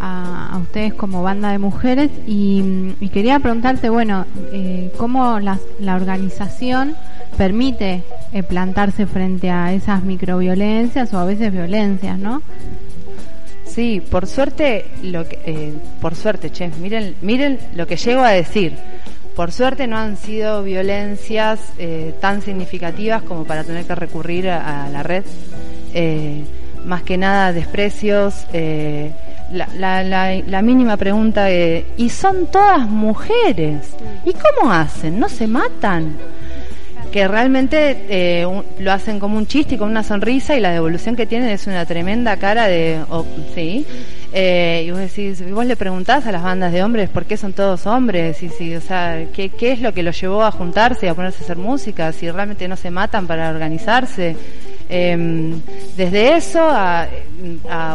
a, 0.00 0.58
ustedes 0.62 0.94
como 0.94 1.22
banda 1.22 1.50
de 1.50 1.58
mujeres 1.58 2.10
y, 2.26 2.94
quería 3.12 3.38
preguntarte, 3.38 3.90
bueno, 3.90 4.24
eh, 4.50 4.92
cómo 4.96 5.40
la, 5.40 5.58
la 5.78 5.94
organización 5.94 6.96
permite 7.36 8.02
eh, 8.32 8.42
plantarse 8.42 9.06
frente 9.06 9.50
a 9.50 9.74
esas 9.74 10.02
microviolencias 10.02 11.12
o 11.12 11.18
a 11.18 11.26
veces 11.26 11.52
violencias, 11.52 12.18
¿no? 12.18 12.40
Sí, 13.76 14.00
por 14.00 14.26
suerte, 14.26 14.86
lo 15.02 15.28
que, 15.28 15.38
eh, 15.44 15.74
por 16.00 16.14
suerte, 16.14 16.50
che, 16.50 16.70
miren, 16.80 17.14
miren 17.20 17.58
lo 17.74 17.86
que 17.86 17.96
llego 17.96 18.22
a 18.22 18.30
decir. 18.30 18.74
Por 19.34 19.52
suerte 19.52 19.86
no 19.86 19.98
han 19.98 20.16
sido 20.16 20.62
violencias 20.62 21.60
eh, 21.76 22.14
tan 22.18 22.40
significativas 22.40 23.22
como 23.22 23.44
para 23.44 23.64
tener 23.64 23.84
que 23.84 23.94
recurrir 23.94 24.48
a, 24.48 24.88
la 24.88 25.02
red. 25.02 25.24
Eh, 25.92 26.42
más 26.86 27.02
que 27.02 27.18
nada 27.18 27.52
desprecios. 27.52 28.46
La, 29.52 29.68
la, 29.76 30.02
la, 30.02 30.34
la, 30.34 30.62
mínima 30.62 30.96
pregunta 30.96 31.50
es, 31.50 31.84
¿y 31.98 32.08
son 32.08 32.46
todas 32.46 32.88
mujeres? 32.88 33.94
¿Y 34.24 34.32
cómo 34.32 34.72
hacen? 34.72 35.20
¿No 35.20 35.28
se 35.28 35.46
matan? 35.46 36.16
Que 37.16 37.26
realmente 37.26 38.04
eh, 38.10 38.46
lo 38.78 38.92
hacen 38.92 39.18
como 39.18 39.38
un 39.38 39.46
chiste 39.46 39.76
y 39.76 39.78
con 39.78 39.88
una 39.88 40.02
sonrisa 40.02 40.54
y 40.54 40.60
la 40.60 40.70
devolución 40.70 41.16
que 41.16 41.24
tienen 41.24 41.48
es 41.48 41.66
una 41.66 41.86
tremenda 41.86 42.36
cara 42.36 42.66
de, 42.66 43.00
sí, 43.54 43.86
eh, 44.34 44.84
y 44.86 44.90
vos 44.90 45.00
decís, 45.00 45.50
vos 45.50 45.64
le 45.64 45.76
preguntás 45.76 46.26
a 46.26 46.32
las 46.32 46.42
bandas 46.42 46.74
de 46.74 46.82
hombres 46.82 47.08
por 47.08 47.24
qué 47.24 47.38
son 47.38 47.54
todos 47.54 47.86
hombres, 47.86 48.42
y 48.42 48.50
si, 48.50 48.76
o 48.76 48.82
sea, 48.82 49.24
¿qué, 49.32 49.48
qué 49.48 49.72
es 49.72 49.80
lo 49.80 49.94
que 49.94 50.02
los 50.02 50.20
llevó 50.20 50.42
a 50.42 50.50
juntarse 50.50 51.06
y 51.06 51.08
a 51.08 51.14
ponerse 51.14 51.38
a 51.40 51.44
hacer 51.44 51.56
música, 51.56 52.12
si 52.12 52.30
realmente 52.30 52.68
no 52.68 52.76
se 52.76 52.90
matan 52.90 53.26
para 53.26 53.48
organizarse. 53.48 54.36
Eh, 54.88 55.54
desde 55.96 56.36
eso 56.36 56.60
a, 56.60 57.08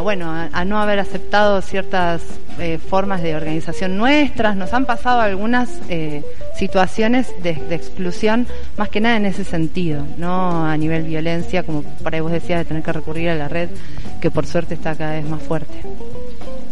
bueno 0.01 0.29
a, 0.51 0.65
no 0.65 0.81
haber 0.81 0.99
aceptado 0.99 1.61
ciertas 1.61 2.21
eh, 2.59 2.79
formas 2.79 3.23
de 3.23 3.33
organización 3.35 3.97
nuestras 3.97 4.57
nos 4.57 4.73
han 4.73 4.85
pasado 4.85 5.21
algunas 5.21 5.79
eh, 5.87 6.21
situaciones 6.57 7.31
de, 7.41 7.51
exclusión 7.69 8.45
más 8.77 8.89
que 8.89 8.99
nada 8.99 9.15
en 9.15 9.25
ese 9.25 9.45
sentido 9.45 10.05
no 10.17 10.65
a 10.65 10.75
nivel 10.75 11.03
violencia 11.03 11.63
como 11.63 11.83
por 11.83 12.13
ahí 12.13 12.19
vos 12.19 12.31
decías 12.31 12.59
de 12.59 12.65
tener 12.65 12.83
que 12.83 12.91
recurrir 12.91 13.29
a 13.29 13.35
la 13.35 13.47
red 13.47 13.69
que 14.19 14.29
por 14.29 14.45
suerte 14.45 14.73
está 14.73 14.95
cada 14.95 15.13
vez 15.13 15.29
más 15.29 15.41
fuerte 15.41 15.73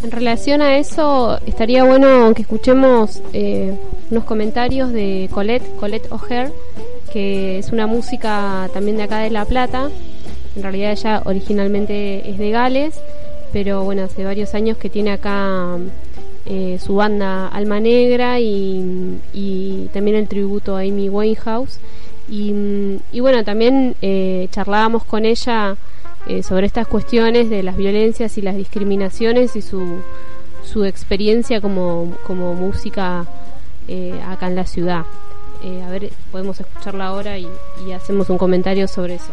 en 0.02 0.10
relación 0.10 0.60
a 0.60 0.76
eso 0.76 1.40
estaría 1.46 1.84
bueno 1.84 2.34
que 2.34 2.42
escuchemos 2.42 3.22
eh, 3.32 3.74
unos 4.10 4.24
comentarios 4.24 4.92
de 4.92 5.30
Colette 5.32 5.76
Colette 5.76 6.12
O'Hare 6.12 6.52
que 7.12 7.58
es 7.58 7.72
una 7.72 7.86
música 7.86 8.68
también 8.72 8.96
de 8.96 9.02
acá 9.04 9.18
de 9.18 9.30
La 9.30 9.44
Plata. 9.44 9.90
En 10.60 10.64
realidad 10.64 10.92
ella 10.92 11.22
originalmente 11.24 12.28
es 12.28 12.36
de 12.36 12.50
Gales, 12.50 13.00
pero 13.50 13.82
bueno, 13.82 14.02
hace 14.02 14.26
varios 14.26 14.54
años 14.54 14.76
que 14.76 14.90
tiene 14.90 15.10
acá 15.10 15.78
eh, 16.44 16.78
su 16.84 16.96
banda 16.96 17.48
Alma 17.48 17.80
Negra 17.80 18.38
y, 18.40 19.88
también 19.94 20.18
el 20.18 20.28
tributo 20.28 20.76
a 20.76 20.80
Amy 20.80 21.08
Winehouse. 21.08 21.80
Y, 22.28 22.52
y 23.10 23.20
bueno, 23.20 23.42
también 23.42 23.96
eh, 24.02 24.48
charlábamos 24.50 25.04
con 25.04 25.24
ella 25.24 25.78
eh, 26.26 26.42
sobre 26.42 26.66
estas 26.66 26.86
cuestiones 26.86 27.48
de 27.48 27.62
las 27.62 27.78
violencias 27.78 28.36
y 28.36 28.42
las 28.42 28.54
discriminaciones 28.54 29.56
y 29.56 29.62
su, 29.62 30.02
su 30.62 30.84
experiencia 30.84 31.62
como, 31.62 32.18
como 32.26 32.52
música 32.52 33.24
acá 34.28 34.46
en 34.46 34.56
la 34.56 34.66
ciudad. 34.66 35.06
a 35.86 35.90
ver, 35.90 36.10
podemos 36.30 36.60
escucharla 36.60 37.06
ahora 37.06 37.38
y 37.38 37.48
hacemos 37.96 38.28
un 38.28 38.36
comentario 38.36 38.86
sobre 38.86 39.14
eso. 39.14 39.32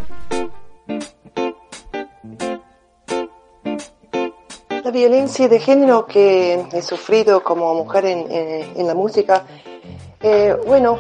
La 4.88 4.94
violencia 4.94 5.50
de 5.50 5.60
género 5.60 6.06
que 6.06 6.66
he 6.72 6.82
sufrido 6.82 7.44
como 7.44 7.74
mujer 7.74 8.06
en, 8.06 8.88
la 8.88 8.96
música, 8.96 9.44
eh, 10.22 10.56
bueno, 10.66 10.98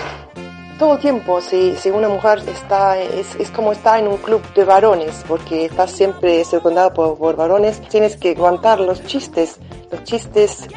todo 0.78 0.96
el 0.96 1.00
tiempo, 1.00 1.40
si, 1.40 1.74
si 1.78 1.90
una 1.90 2.10
mujer 2.10 2.44
está, 2.50 3.00
es, 3.00 3.34
es, 3.36 3.50
como 3.50 3.72
estar 3.72 3.98
en 3.98 4.10
un 4.10 4.18
club 4.18 4.42
de 4.56 4.66
varones, 4.66 5.24
porque 5.26 5.68
estás 5.68 5.92
siempre 5.92 6.44
circundado 6.44 6.94
por, 6.94 7.38
varones, 7.38 7.80
tienes 7.88 8.18
que 8.18 8.32
aguantar 8.32 8.82
los 8.82 9.02
chistes, 9.06 9.58
los 9.90 10.04
chistes 10.04 10.68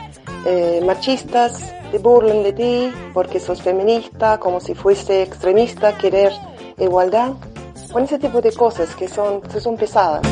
eh, 0.46 0.80
machistas, 0.86 1.74
te 1.90 1.98
burlan 1.98 2.44
de 2.44 2.52
ti 2.52 2.92
porque 3.12 3.40
sos 3.40 3.60
feminista, 3.60 4.38
como 4.38 4.60
si 4.60 4.74
fuese 4.74 5.24
extremista, 5.24 5.98
querer 5.98 6.32
igualdad, 6.78 7.32
con 7.92 8.04
ese 8.04 8.20
tipo 8.20 8.40
de 8.40 8.52
cosas 8.52 8.94
que 8.94 9.08
son, 9.08 9.40
que 9.40 9.58
son 9.58 9.76
pesadas. 9.76 10.22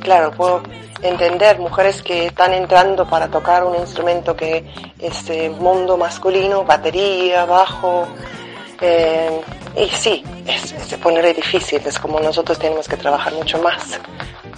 Claro, 0.00 0.32
puedo 0.32 0.62
entender 1.02 1.58
mujeres 1.58 2.02
que 2.02 2.26
están 2.26 2.52
entrando 2.52 3.06
para 3.08 3.28
tocar 3.28 3.64
un 3.64 3.76
instrumento 3.76 4.34
que 4.34 4.64
es 4.98 5.30
eh, 5.30 5.48
mundo 5.50 5.96
masculino, 5.96 6.64
batería, 6.64 7.44
bajo. 7.44 8.06
Eh, 8.80 9.40
y 9.76 9.88
sí, 9.88 10.24
es, 10.46 10.74
se 10.86 10.98
pone 10.98 11.22
difícil, 11.32 11.80
es 11.84 11.98
como 11.98 12.18
nosotros 12.20 12.58
tenemos 12.58 12.88
que 12.88 12.96
trabajar 12.96 13.32
mucho 13.34 13.62
más 13.62 14.00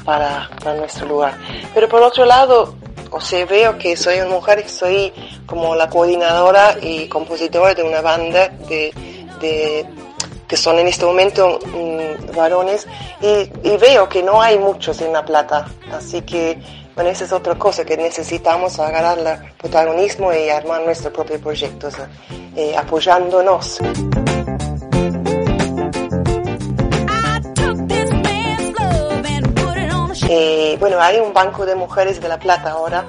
para, 0.04 0.48
para 0.62 0.76
nuestro 0.76 1.06
lugar. 1.06 1.34
Pero 1.74 1.88
por 1.88 2.02
otro 2.02 2.24
lado, 2.24 2.74
o 3.10 3.20
sea, 3.20 3.44
veo 3.44 3.76
que 3.76 3.96
soy 3.96 4.20
una 4.20 4.30
mujer, 4.30 4.68
soy 4.68 5.12
como 5.44 5.74
la 5.74 5.90
coordinadora 5.90 6.76
y 6.80 7.06
compositora 7.08 7.74
de 7.74 7.82
una 7.82 8.00
banda 8.00 8.48
de, 8.48 8.92
de 9.40 9.86
que 10.52 10.58
son 10.58 10.78
en 10.78 10.86
este 10.86 11.06
momento 11.06 11.58
mm, 11.64 12.36
varones, 12.36 12.86
y, 13.22 13.48
veo 13.78 14.06
que 14.06 14.22
no 14.22 14.42
hay 14.42 14.58
muchos 14.58 15.00
en 15.00 15.10
La 15.10 15.24
Plata. 15.24 15.66
Así 15.90 16.20
que, 16.20 16.60
bueno, 16.94 17.08
esa 17.08 17.24
es 17.24 17.32
otra 17.32 17.54
cosa, 17.54 17.86
que 17.86 17.96
necesitamos 17.96 18.78
agarrar 18.78 19.18
el 19.18 19.56
protagonismo 19.56 20.30
y 20.30 20.50
armar 20.50 20.82
nuestros 20.82 21.10
propios 21.14 21.40
proyectos, 21.40 21.94
eh, 22.54 22.76
apoyándonos. 22.76 23.78
Eh, 30.28 30.76
bueno, 30.78 31.00
hay 31.00 31.18
un 31.18 31.32
banco 31.32 31.64
de 31.64 31.76
mujeres 31.76 32.20
de 32.20 32.28
La 32.28 32.38
Plata 32.38 32.72
ahora, 32.72 33.06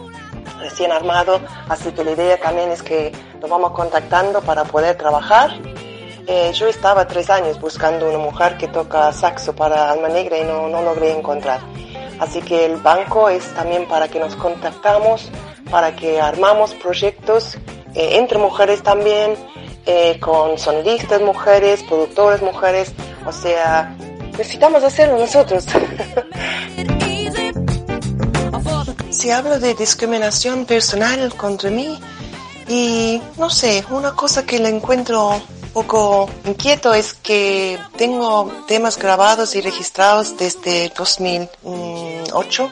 recién 0.61 0.93
armado, 0.93 1.41
así 1.67 1.91
que 1.91 2.05
la 2.05 2.11
idea 2.11 2.39
también 2.39 2.71
es 2.71 2.81
que 2.81 3.11
nos 3.41 3.49
vamos 3.49 3.71
contactando 3.71 4.39
para 4.39 4.63
poder 4.63 4.95
trabajar 4.95 5.51
eh, 6.28 6.51
yo 6.53 6.67
estaba 6.67 7.07
tres 7.07 7.30
años 7.30 7.59
buscando 7.59 8.09
una 8.09 8.17
mujer 8.17 8.57
que 8.57 8.67
toca 8.67 9.11
saxo 9.11 9.53
para 9.55 9.91
Alma 9.91 10.09
Negra 10.09 10.38
y 10.38 10.43
no, 10.43 10.67
no 10.67 10.82
logré 10.82 11.11
encontrar. 11.11 11.61
Así 12.19 12.41
que 12.41 12.65
el 12.65 12.78
banco 12.78 13.30
es 13.30 13.53
también 13.53 13.88
para 13.88 14.07
que 14.07 14.19
nos 14.19 14.36
contactamos, 14.36 15.30
para 15.69 15.95
que 15.95 16.21
armamos 16.21 16.74
proyectos 16.76 17.55
eh, 17.95 18.17
entre 18.17 18.38
mujeres 18.38 18.82
también, 18.84 19.36
eh, 19.86 20.19
con 20.19 20.57
sonidistas 20.57 21.21
mujeres, 21.21 21.84
productoras 21.84 22.41
mujeres, 22.41 22.93
o 23.26 23.32
sea, 23.32 23.95
necesitamos 24.38 24.84
hacerlo 24.84 25.17
nosotros. 25.17 25.65
si 29.09 29.32
hablo 29.32 29.59
de 29.59 29.74
discriminación 29.76 30.65
personal 30.65 31.34
contra 31.36 31.69
mí, 31.69 31.99
y 32.67 33.21
no 33.38 33.49
sé, 33.49 33.84
una 33.89 34.13
cosa 34.13 34.45
que 34.45 34.59
le 34.59 34.69
encuentro 34.69 35.41
poco 35.74 36.30
inquieto 36.45 36.93
es 36.93 37.13
que 37.15 37.80
tengo 37.97 38.51
temas 38.67 38.97
grabados 38.97 39.55
y 39.55 39.61
registrados 39.61 40.38
desde 40.38 40.89
2008. 40.95 42.71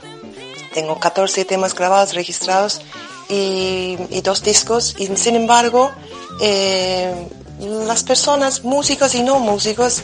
Tengo 0.73 0.99
14 0.99 1.43
temas 1.45 1.73
grabados, 1.73 2.13
registrados 2.13 2.81
y, 3.27 3.97
dos 4.23 4.43
discos. 4.43 4.95
Y 4.99 5.07
sin 5.17 5.35
embargo, 5.35 5.91
eh, 6.41 7.27
las 7.59 8.03
personas, 8.03 8.63
músicos 8.63 9.15
y 9.15 9.23
no 9.23 9.39
músicos, 9.39 10.03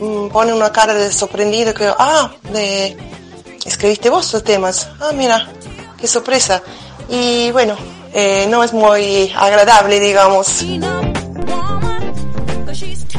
mm, 0.00 0.28
ponen 0.28 0.54
una 0.54 0.72
cara 0.72 0.92
de 0.92 1.10
sorprendido 1.12 1.72
que, 1.72 1.90
ah, 1.96 2.32
escribiste 3.64 4.10
vos 4.10 4.32
los 4.32 4.42
temas. 4.42 4.88
Ah, 5.00 5.12
mira, 5.14 5.48
qué 5.98 6.06
sorpresa. 6.08 6.62
Y 7.08 7.50
bueno, 7.52 7.76
eh, 8.12 8.46
no 8.50 8.62
es 8.64 8.72
muy 8.72 9.32
agradable, 9.36 10.00
digamos. 10.00 10.62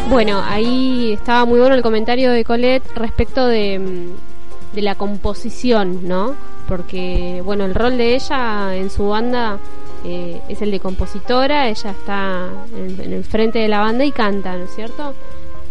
Bueno, 0.10 0.42
ahí 0.46 1.14
estaba 1.14 1.46
muy 1.46 1.60
bueno 1.60 1.74
el 1.74 1.82
comentario 1.82 2.32
de 2.32 2.44
Colette 2.44 2.88
respecto 2.96 3.48
de, 3.48 3.80
mm, 3.80 4.76
de 4.76 4.82
la 4.84 4.94
composición, 4.96 6.08
¿no? 6.08 6.36
Porque, 6.68 7.42
bueno, 7.44 7.66
el 7.66 7.74
rol 7.74 7.98
de 7.98 8.14
ella 8.14 8.76
en 8.76 8.92
su 8.92 9.08
banda 9.08 9.58
eh, 10.04 10.42
es 10.48 10.62
el 10.62 10.70
de 10.70 10.80
compositora, 10.80 11.70
ella 11.70 11.90
está 11.90 12.50
en, 12.78 13.14
el 13.14 13.24
frente 13.24 13.58
de 13.58 13.68
la 13.68 13.80
banda 13.80 14.06
y 14.06 14.12
canta, 14.12 14.56
¿no 14.56 14.66
es 14.66 14.76
cierto? 14.76 15.16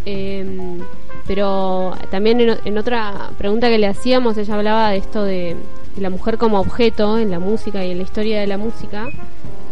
Em, 0.05 0.81
pero 1.29 1.95
también 2.11 2.41
en, 2.65 2.79
otra 2.79 3.31
pregunta 3.39 3.69
que 3.69 3.79
le 3.79 3.87
hacíamos, 3.87 4.37
ella 4.37 4.55
hablaba 4.55 4.91
de 4.91 4.97
esto 4.97 5.23
de, 5.23 5.57
la 5.97 6.11
mujer 6.11 6.39
como 6.39 6.59
objeto 6.59 7.19
en 7.19 7.31
la 7.31 7.39
música 7.39 7.85
y 7.85 7.93
en 7.93 7.99
la 7.99 8.03
historia 8.03 8.41
de 8.41 8.49
la 8.49 8.59
música, 8.59 9.09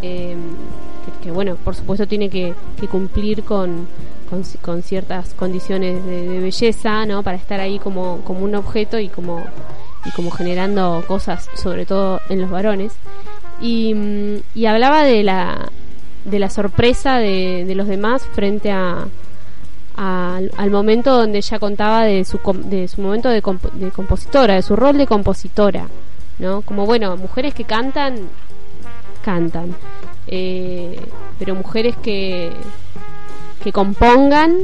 em, 0.02 0.38
que, 1.20 1.32
bueno, 1.32 1.56
por 1.56 1.74
supuesto 1.74 2.06
tiene 2.06 2.28
que 2.30 2.54
cumplir 2.88 3.42
con 3.42 3.88
con, 4.62 4.82
ciertas 4.82 5.34
condiciones 5.34 6.04
de, 6.06 6.40
belleza, 6.40 7.04
¿no? 7.04 7.22
Para 7.22 7.36
estar 7.36 7.60
ahí 7.60 7.78
como, 7.78 8.22
como 8.24 8.40
un 8.40 8.54
objeto 8.54 8.98
y 8.98 9.08
como, 9.08 9.44
y 10.06 10.10
como 10.10 10.30
generando 10.30 11.04
cosas, 11.06 11.48
sobre 11.54 11.84
todo 11.84 12.20
en 12.28 12.40
los 12.40 12.50
varones. 12.50 12.92
Y, 13.60 13.94
mm, 13.94 14.36
y 14.54 14.66
hablaba 14.66 15.04
de 15.04 15.22
la, 15.22 15.70
de 16.24 16.38
la 16.38 16.48
sorpresa 16.48 17.18
de, 17.18 17.70
los 17.74 17.86
demás 17.86 18.22
frente 18.32 18.70
a, 18.72 19.06
al 19.96 20.70
momento 20.70 21.14
donde 21.16 21.38
ella 21.38 21.58
contaba 21.58 22.04
de 22.04 22.24
su, 22.24 22.40
de 22.64 22.88
su 22.88 23.02
momento 23.02 23.28
de, 23.28 23.42
de 23.74 23.90
compositora, 23.90 24.54
de 24.54 24.62
su 24.62 24.74
rol 24.76 24.96
de 24.96 25.06
compositora, 25.06 25.86
¿no? 26.38 26.62
Como, 26.62 26.86
bueno, 26.86 27.16
mujeres 27.18 27.52
que 27.54 27.64
cantan, 27.64 28.28
cantan. 29.22 29.76
Eh, 30.26 30.98
pero 31.38 31.54
mujeres 31.54 31.96
que, 31.96 32.52
que 33.62 33.72
compongan 33.72 34.56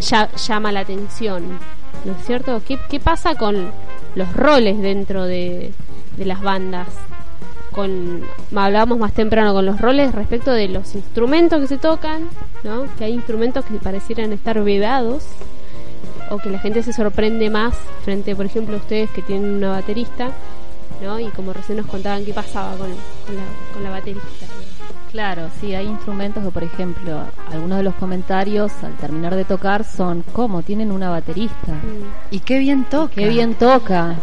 ya, 0.00 0.30
llama 0.32 0.72
la 0.72 0.80
atención, 0.80 1.58
¿no 2.04 2.12
es 2.12 2.26
cierto? 2.26 2.62
¿Qué, 2.66 2.78
qué 2.88 3.00
pasa 3.00 3.34
con 3.34 3.70
los 4.14 4.32
roles 4.34 4.80
dentro 4.80 5.24
de, 5.24 5.72
de 6.16 6.24
las 6.24 6.40
bandas? 6.40 6.88
Con, 7.72 8.22
hablábamos 8.54 8.98
más 8.98 9.12
temprano 9.12 9.52
con 9.52 9.64
los 9.64 9.80
roles 9.80 10.12
respecto 10.12 10.50
de 10.52 10.68
los 10.68 10.94
instrumentos 10.94 11.60
que 11.60 11.66
se 11.68 11.78
tocan, 11.78 12.28
¿no? 12.64 12.86
Que 12.98 13.04
hay 13.04 13.12
instrumentos 13.12 13.64
que 13.64 13.74
parecieran 13.74 14.32
estar 14.32 14.60
vedados 14.64 15.24
o 16.30 16.38
que 16.38 16.50
la 16.50 16.58
gente 16.58 16.82
se 16.82 16.92
sorprende 16.92 17.48
más 17.50 17.74
frente, 18.04 18.34
por 18.34 18.46
ejemplo, 18.46 18.74
a 18.76 18.78
ustedes 18.78 19.10
que 19.10 19.22
tienen 19.22 19.54
una 19.54 19.70
baterista, 19.70 20.30
¿no? 21.02 21.20
Y 21.20 21.26
como 21.28 21.52
recién 21.52 21.78
nos 21.78 21.86
contaban 21.86 22.24
qué 22.24 22.32
pasaba 22.32 22.70
con, 22.70 22.88
con, 22.88 23.36
la, 23.36 23.42
con 23.72 23.82
la 23.84 23.90
baterista. 23.90 24.46
Claro, 25.10 25.48
sí, 25.60 25.74
hay 25.74 25.86
instrumentos 25.86 26.44
que, 26.44 26.50
por 26.50 26.62
ejemplo, 26.62 27.22
algunos 27.50 27.78
de 27.78 27.84
los 27.84 27.94
comentarios 27.94 28.72
al 28.84 28.94
terminar 28.94 29.34
de 29.34 29.44
tocar 29.44 29.84
son, 29.84 30.24
¿cómo? 30.32 30.62
Tienen 30.62 30.92
una 30.92 31.10
baterista. 31.10 31.72
Y 32.30 32.40
qué 32.40 32.58
bien 32.60 32.84
toca. 32.84 33.14
Qué 33.14 33.28
bien 33.28 33.54
toca. 33.54 34.14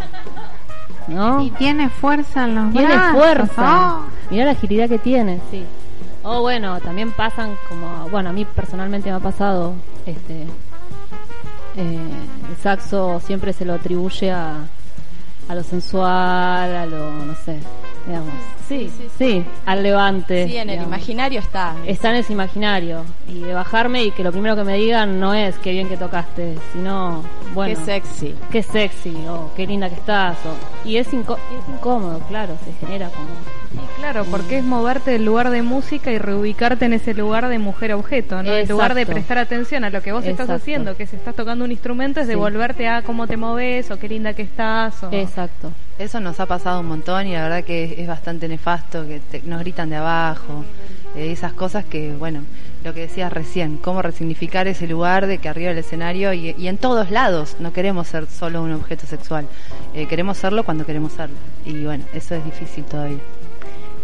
¿No? 1.07 1.41
Y 1.41 1.51
tiene 1.51 1.89
fuerza 1.89 2.45
en 2.45 2.55
los 2.55 2.71
Tiene 2.71 2.97
fuerza. 3.11 3.97
Oh. 3.97 4.05
Mira 4.29 4.45
la 4.45 4.51
agilidad 4.51 4.87
que 4.87 4.97
tiene, 4.99 5.41
sí. 5.51 5.63
O 6.23 6.41
bueno, 6.41 6.79
también 6.79 7.11
pasan 7.11 7.55
como, 7.67 8.09
bueno, 8.09 8.29
a 8.29 8.33
mí 8.33 8.45
personalmente 8.45 9.09
me 9.09 9.15
ha 9.15 9.19
pasado, 9.19 9.73
este, 10.05 10.43
eh, 11.77 12.09
el 12.49 12.55
saxo 12.61 13.21
siempre 13.21 13.53
se 13.53 13.63
lo 13.63 13.73
atribuye 13.73 14.31
a, 14.31 14.55
a 15.47 15.55
lo 15.55 15.63
sensual, 15.63 16.75
a 16.75 16.85
lo, 16.85 17.11
no 17.11 17.33
sé, 17.45 17.59
digamos, 18.05 18.33
sí, 18.67 18.91
Sí, 18.97 19.07
sí, 19.17 19.45
al 19.65 19.83
levante. 19.83 20.47
Sí, 20.47 20.55
en 20.57 20.69
el 20.69 20.75
digamos. 20.77 20.87
imaginario 20.97 21.39
está. 21.39 21.75
Está 21.85 22.09
en 22.09 22.15
ese 22.17 22.33
imaginario. 22.33 23.03
Y 23.27 23.39
de 23.41 23.53
bajarme 23.53 24.03
y 24.03 24.11
que 24.11 24.23
lo 24.23 24.31
primero 24.31 24.55
que 24.55 24.63
me 24.63 24.75
digan 24.77 25.19
no 25.19 25.33
es 25.33 25.57
qué 25.59 25.71
bien 25.71 25.87
que 25.89 25.97
tocaste, 25.97 26.55
sino, 26.73 27.23
bueno, 27.53 27.77
Qué 27.79 27.85
sexy. 27.85 28.35
qué 28.51 28.63
sexy 28.63 29.15
o 29.29 29.51
qué 29.55 29.65
linda 29.67 29.89
que 29.89 29.95
estás. 29.95 30.37
y 30.85 30.97
es, 30.97 31.11
incó- 31.13 31.37
es 31.37 31.69
incómodo, 31.73 32.19
claro, 32.29 32.55
se 32.65 32.73
genera 32.85 33.09
como... 33.09 33.27
Y 33.73 33.99
claro, 33.99 34.25
porque 34.25 34.59
es 34.59 34.63
moverte 34.63 35.11
del 35.11 35.25
lugar 35.25 35.49
de 35.49 35.61
música 35.61 36.11
y 36.11 36.17
reubicarte 36.17 36.85
en 36.85 36.93
ese 36.93 37.13
lugar 37.13 37.47
de 37.49 37.59
mujer 37.59 37.93
objeto, 37.93 38.41
¿no? 38.41 38.53
En 38.53 38.67
lugar 38.67 38.93
de 38.95 39.05
prestar 39.05 39.37
atención 39.37 39.83
a 39.83 39.89
lo 39.89 40.01
que 40.01 40.11
vos 40.11 40.25
estás 40.25 40.49
haciendo, 40.49 40.95
que 40.95 41.05
si 41.05 41.15
estás 41.15 41.35
tocando 41.35 41.65
un 41.65 41.71
instrumento 41.71 42.19
es 42.19 42.25
Sí. 42.27 42.31
devolverte 42.31 42.87
a 42.87 43.01
cómo 43.01 43.27
te 43.27 43.35
moves 43.37 43.91
o 43.91 43.99
qué 43.99 44.07
linda 44.07 44.33
que 44.33 44.43
estás. 44.43 45.03
O... 45.03 45.09
Exacto. 45.11 45.71
Eso 45.99 46.19
nos 46.19 46.39
ha 46.39 46.45
pasado 46.45 46.79
un 46.79 46.87
montón 46.87 47.27
y 47.27 47.33
la 47.33 47.43
verdad 47.43 47.63
que 47.63 47.83
es, 47.85 47.99
es 47.99 48.07
bastante 48.07 48.47
nefasto, 48.47 49.05
que 49.07 49.19
te- 49.19 49.41
nos 49.43 49.59
gritan 49.61 49.89
de 49.89 49.95
abajo, 49.97 50.63
eh, 51.15 51.31
esas 51.31 51.53
cosas 51.53 51.83
que, 51.85 52.13
bueno, 52.13 52.41
lo 52.83 52.93
que 52.93 53.01
decías 53.01 53.33
recién, 53.33 53.77
cómo 53.77 54.01
resignificar 54.03 54.67
ese 54.67 54.87
lugar 54.87 55.25
de 55.27 55.39
que 55.39 55.49
arriba 55.49 55.69
del 55.69 55.79
escenario 55.79 56.31
y, 56.33 56.55
y 56.57 56.67
en 56.67 56.77
todos 56.77 57.09
lados 57.11 57.55
no 57.59 57.73
queremos 57.73 58.07
ser 58.07 58.27
solo 58.27 58.61
un 58.61 58.71
objeto 58.73 59.07
sexual, 59.07 59.47
eh, 59.95 60.05
queremos 60.05 60.37
serlo 60.37 60.63
cuando 60.63 60.85
queremos 60.85 61.13
serlo 61.13 61.35
y 61.65 61.83
bueno, 61.83 62.05
eso 62.13 62.35
es 62.35 62.45
difícil 62.45 62.83
todavía. 62.85 63.17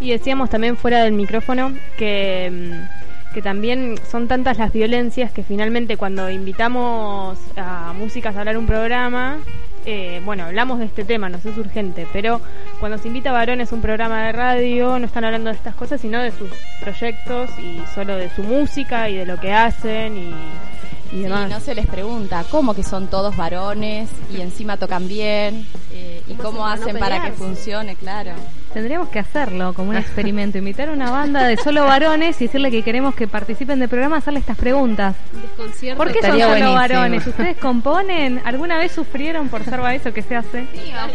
Y 0.02 0.12
decíamos 0.12 0.50
también 0.50 0.76
fuera 0.78 1.04
del 1.04 1.14
micrófono 1.14 1.72
que, 1.98 2.52
mm, 2.52 3.34
que 3.34 3.42
también 3.42 3.96
son 4.12 4.28
tantas 4.28 4.58
las 4.58 4.72
violencias 4.74 5.32
que 5.32 5.44
finalmente 5.44 5.98
cuando 5.98 6.30
invitamos 6.30 7.38
a 7.58 7.94
músicas 7.98 8.36
a 8.36 8.40
hablar 8.40 8.58
un 8.58 8.68
programa, 8.68 9.38
eh, 9.86 10.22
bueno, 10.24 10.46
hablamos 10.46 10.80
de 10.80 10.86
este 10.86 11.04
tema, 11.04 11.30
nos 11.30 11.46
es 11.46 11.58
urgente, 11.58 12.08
pero 12.14 12.42
cuando 12.80 12.98
se 12.98 13.08
invita 13.08 13.32
a 13.32 13.34
varones 13.34 13.72
a 13.72 13.76
un 13.76 13.82
programa 13.82 14.24
de 14.26 14.32
radio 14.34 15.00
no 15.00 15.06
están 15.06 15.26
hablando 15.26 15.50
de 15.50 15.56
estas 15.56 15.76
cosas, 15.76 16.00
sino 16.00 16.20
de 16.22 16.32
sus 16.32 16.50
proyectos 16.82 17.50
y 17.60 17.82
solo 17.94 18.16
de 18.18 18.30
su 18.30 18.44
música 18.44 19.10
y 19.10 19.16
de 19.18 19.26
lo 19.26 19.38
que 19.40 19.52
hacen 19.52 20.18
y, 20.18 20.30
y 20.30 21.18
Sí, 21.18 21.22
demás. 21.24 21.50
no 21.50 21.60
se 21.60 21.76
les 21.76 21.86
pregunta 21.88 22.44
cómo 22.50 22.74
que 22.74 22.84
son 22.84 23.08
todos 23.08 23.36
varones 23.36 24.10
y 24.36 24.42
encima 24.42 24.78
tocan 24.78 25.08
bien 25.08 25.66
eh, 25.92 26.22
y 26.28 26.34
cómo 26.36 26.66
hacen 26.66 26.98
para 26.98 27.22
que 27.24 27.32
funcione, 27.34 27.96
claro. 27.96 28.32
Tendríamos 28.74 29.10
que 29.10 29.20
hacerlo 29.20 29.74
como 29.74 29.92
un 29.92 29.98
experimento, 29.98 30.58
invitar 30.58 30.90
a 30.90 30.94
una 30.94 31.12
banda 31.12 31.46
de 31.46 31.58
solo 31.58 31.86
varones 31.86 32.42
y 32.42 32.46
decirle 32.46 32.72
que 32.72 32.82
queremos 32.82 33.14
que 33.14 33.28
participen 33.28 33.80
del 33.80 33.88
programa, 33.88 34.18
hacerle 34.18 34.40
estas 34.40 34.58
preguntas. 34.58 35.16
Desconcierto. 35.32 36.04
¿Por 36.04 36.12
qué 36.12 36.22
son 36.22 36.32
solo 36.32 36.48
buenísimo. 36.48 36.74
varones? 36.74 37.28
¿Ustedes 37.28 37.58
componen? 37.58 38.42
¿Alguna 38.46 38.78
vez 38.78 38.92
sufrieron 38.92 39.50
por 39.50 39.64
ser 39.64 39.80
eso 39.92 40.12
que 40.12 40.24
se 40.24 40.36
hace? 40.36 40.66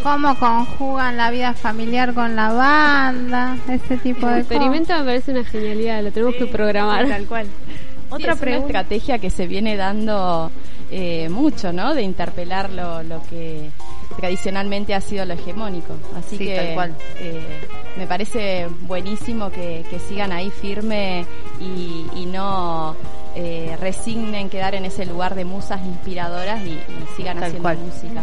¿Cómo 0.05 0.39
conjugan 0.39 1.17
la 1.17 1.33
vida 1.33 1.53
familiar 1.53 2.15
con 2.15 2.37
la 2.37 2.53
banda? 2.53 3.57
Ese 3.69 3.97
tipo 3.97 4.29
El 4.29 4.35
de 4.35 4.41
experimento 4.41 4.97
me 4.97 5.05
parece 5.05 5.33
una 5.33 5.43
genialidad, 5.43 6.03
lo 6.03 6.13
tenemos 6.13 6.37
que 6.37 6.47
programar. 6.47 7.09
Tal 7.09 7.27
cual. 7.27 7.47
Otra 8.11 8.19
es 8.19 8.25
una 8.25 8.37
pregunta. 8.41 8.67
estrategia 8.67 9.19
que 9.19 9.31
se 9.31 9.47
viene 9.49 9.77
dando 9.77 10.51
eh, 10.91 11.29
mucho, 11.29 11.73
¿no? 11.73 11.95
De 11.95 12.03
interpelar 12.03 12.71
lo, 12.71 13.03
lo 13.03 13.23
que 13.29 13.71
tradicionalmente 14.17 14.95
ha 14.95 15.01
sido 15.01 15.25
lo 15.25 15.35
hegemónico. 15.35 15.95
Así 16.19 16.37
Sí, 16.39 16.45
que 16.47 16.57
tal 16.57 16.75
cual. 16.75 16.95
eh, 17.21 17.41
me 17.97 18.07
parece 18.07 18.67
buenísimo 18.83 19.51
que, 19.51 19.85
que 19.91 19.99
sigan 19.99 20.33
ahí 20.33 20.51
firme 20.51 21.25
y, 21.61 22.07
y 22.17 22.27
no 22.27 22.97
eh, 23.35 23.77
resignen 23.81 24.49
quedar 24.49 24.75
en 24.75 24.85
ese 24.87 25.05
lugar 25.07 25.35
de 25.35 25.45
musas 25.45 25.81
inspiradoras 25.85 26.63
y, 26.65 26.71
y 26.71 26.81
sigan 27.17 27.35
Tal 27.37 27.45
haciendo 27.45 27.63
cual. 27.63 27.79
música. 27.79 28.23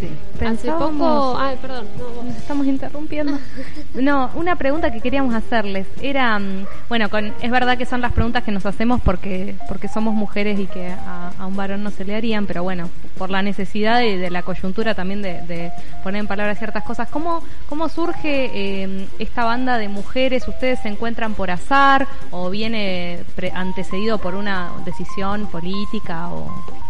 Sí. 0.00 0.08
Hace 0.44 0.70
poco... 0.72 1.36
Ah, 1.38 1.52
perdón. 1.60 1.86
no. 1.98 2.22
Nos 2.24 2.36
estamos 2.36 2.66
interrumpiendo. 2.66 3.38
No, 3.94 4.30
una 4.34 4.54
pregunta 4.56 4.92
que 4.92 5.00
queríamos 5.00 5.34
hacerles 5.34 5.86
era, 6.00 6.38
mm, 6.38 6.66
bueno, 6.88 7.08
con, 7.10 7.32
es 7.40 7.50
verdad 7.50 7.76
que 7.76 7.84
son 7.86 8.00
las 8.00 8.12
preguntas 8.12 8.44
que 8.44 8.52
nos 8.52 8.64
hacemos 8.66 9.00
porque 9.00 9.56
porque 9.66 9.88
somos 9.88 10.14
mujeres 10.14 10.58
y 10.60 10.66
que 10.66 10.88
a, 10.90 11.32
a 11.38 11.46
un 11.46 11.56
varón 11.56 11.82
no 11.82 11.90
se 11.90 12.04
le 12.04 12.14
harían, 12.14 12.46
pero 12.46 12.62
bueno, 12.62 12.88
por 13.16 13.30
la 13.30 13.42
necesidad 13.42 14.02
y 14.02 14.16
de 14.16 14.30
la 14.30 14.42
coyuntura 14.42 14.94
también 14.94 15.22
de, 15.22 15.40
de 15.42 15.72
poner 16.04 16.20
en 16.20 16.26
palabras 16.28 16.58
ciertas 16.58 16.84
cosas. 16.84 17.08
¿Cómo, 17.08 17.42
cómo 17.68 17.88
surge 17.88 18.50
eh, 18.54 19.08
esta 19.18 19.44
banda 19.44 19.78
de 19.78 19.88
mujeres? 19.88 20.46
¿Ustedes 20.46 20.78
se 20.80 20.88
encuentran 20.88 21.34
por 21.34 21.50
azar 21.50 22.06
o 22.30 22.50
viene 22.50 23.20
pre- 23.34 23.50
antecedido 23.52 24.18
por 24.18 24.34
una 24.34 24.70
decisión 24.84 25.46
política 25.46 26.28
o...? 26.28 26.87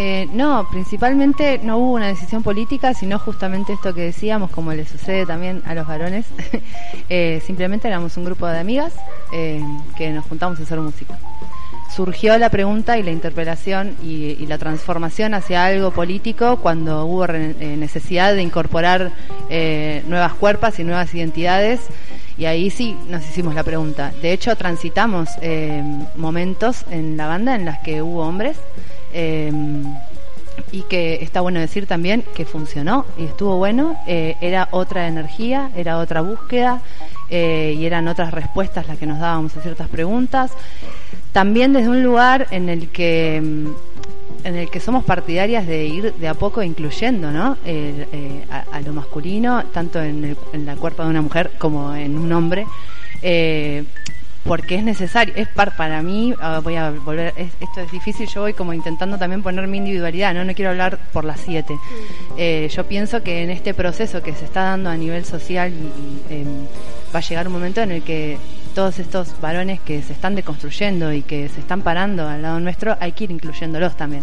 Eh, 0.00 0.28
no, 0.32 0.64
principalmente 0.70 1.58
no 1.60 1.78
hubo 1.78 1.94
una 1.94 2.06
decisión 2.06 2.44
política, 2.44 2.94
sino 2.94 3.18
justamente 3.18 3.72
esto 3.72 3.92
que 3.92 4.02
decíamos, 4.02 4.48
como 4.52 4.72
le 4.72 4.86
sucede 4.86 5.26
también 5.26 5.60
a 5.66 5.74
los 5.74 5.86
varones. 5.86 6.26
Eh, 7.10 7.40
simplemente 7.46 7.88
éramos 7.88 8.18
un 8.18 8.26
grupo 8.26 8.46
de 8.46 8.58
amigas 8.58 8.92
eh, 9.32 9.62
que 9.96 10.10
nos 10.10 10.26
juntamos 10.26 10.60
a 10.60 10.62
hacer 10.62 10.78
música. 10.78 11.18
Surgió 11.94 12.36
la 12.36 12.50
pregunta 12.50 12.98
y 12.98 13.02
la 13.02 13.10
interpelación 13.10 13.96
y, 14.02 14.44
la 14.46 14.58
transformación 14.58 15.32
hacia 15.32 15.64
algo 15.64 15.90
político 15.90 16.58
cuando 16.58 17.06
hubo 17.06 17.24
eh, 17.24 17.76
necesidad 17.78 18.34
de 18.34 18.42
incorporar 18.42 19.10
nuevas 20.06 20.34
cuerpas 20.34 20.78
y 20.78 20.84
nuevas 20.84 21.14
identidades. 21.14 21.80
Y 22.36 22.44
ahí 22.44 22.68
sí 22.68 22.94
nos 23.08 23.26
hicimos 23.26 23.54
la 23.54 23.64
pregunta. 23.64 24.12
De 24.20 24.32
hecho, 24.32 24.54
transitamos 24.56 25.30
momentos 26.14 26.84
en 26.90 27.16
la 27.16 27.26
banda 27.26 27.54
en 27.54 27.64
las 27.64 27.78
que 27.78 28.02
hubo 28.02 28.22
hombres. 28.22 28.58
Eh, 29.12 29.52
y 30.72 30.82
que 30.82 31.18
está 31.22 31.40
bueno 31.40 31.60
decir 31.60 31.86
también 31.86 32.24
que 32.34 32.44
funcionó 32.44 33.06
y 33.16 33.24
estuvo 33.24 33.56
bueno, 33.56 33.96
eh, 34.06 34.36
era 34.40 34.68
otra 34.70 35.08
energía, 35.08 35.70
era 35.76 35.98
otra 35.98 36.20
búsqueda 36.20 36.82
eh, 37.30 37.74
y 37.78 37.84
eran 37.86 38.08
otras 38.08 38.32
respuestas 38.32 38.86
las 38.88 38.98
que 38.98 39.06
nos 39.06 39.18
dábamos 39.18 39.56
a 39.56 39.60
ciertas 39.60 39.88
preguntas. 39.88 40.52
También 41.32 41.72
desde 41.72 41.88
un 41.88 42.02
lugar 42.02 42.46
en 42.50 42.68
el 42.68 42.88
que 42.88 43.36
en 44.44 44.54
el 44.54 44.70
que 44.70 44.78
somos 44.78 45.04
partidarias 45.04 45.66
de 45.66 45.84
ir 45.84 46.14
de 46.14 46.28
a 46.28 46.34
poco 46.34 46.62
incluyendo 46.62 47.32
¿no? 47.32 47.56
Eh, 47.66 48.44
a, 48.50 48.80
lo 48.80 48.92
masculino, 48.92 49.64
tanto 49.72 50.00
en 50.00 50.36
la 50.64 50.76
cuerpo 50.76 51.02
de 51.02 51.10
una 51.10 51.22
mujer 51.22 51.50
como 51.58 51.94
en 51.94 52.16
un 52.16 52.32
hombre. 52.32 52.66
Porque 54.44 54.76
es 54.76 54.82
necesario, 54.84 55.34
es 55.36 55.46
par, 55.48 55.76
para 55.76 56.00
mí, 56.02 56.32
ah, 56.40 56.60
voy 56.62 56.76
a 56.76 56.90
volver, 56.90 57.34
es- 57.36 57.52
esto 57.60 57.80
es 57.80 57.90
difícil, 57.92 58.26
yo 58.28 58.40
voy 58.42 58.54
como 58.54 58.72
intentando 58.72 59.18
también 59.18 59.42
poner 59.42 59.66
mi 59.66 59.78
individualidad, 59.78 60.32
no, 60.34 60.44
no 60.44 60.54
quiero 60.54 60.70
hablar 60.70 60.98
por 61.12 61.24
las 61.24 61.40
siete. 61.40 61.74
Eh, 62.36 62.70
yo 62.74 62.84
pienso 62.86 63.22
que 63.22 63.42
en 63.42 63.50
este 63.50 63.74
proceso 63.74 64.22
que 64.22 64.32
se 64.34 64.44
está 64.44 64.62
dando 64.62 64.88
a 64.90 64.96
nivel 64.96 65.24
social 65.24 65.72
y, 65.72 66.32
y, 66.34 66.40
em, 66.40 66.48
va 67.14 67.18
a 67.18 67.22
llegar 67.22 67.46
un 67.46 67.52
momento 67.54 67.80
en 67.82 67.90
el 67.92 68.02
que 68.02 68.38
todos 68.74 68.98
estos 69.00 69.40
varones 69.40 69.80
que 69.80 70.02
se 70.02 70.12
están 70.12 70.34
deconstruyendo 70.36 71.12
y 71.12 71.22
que 71.22 71.48
se 71.48 71.58
están 71.60 71.82
parando 71.82 72.28
al 72.28 72.42
lado 72.42 72.60
nuestro, 72.60 72.96
hay 73.00 73.12
que 73.12 73.24
ir 73.24 73.30
incluyéndolos 73.32 73.96
también. 73.96 74.22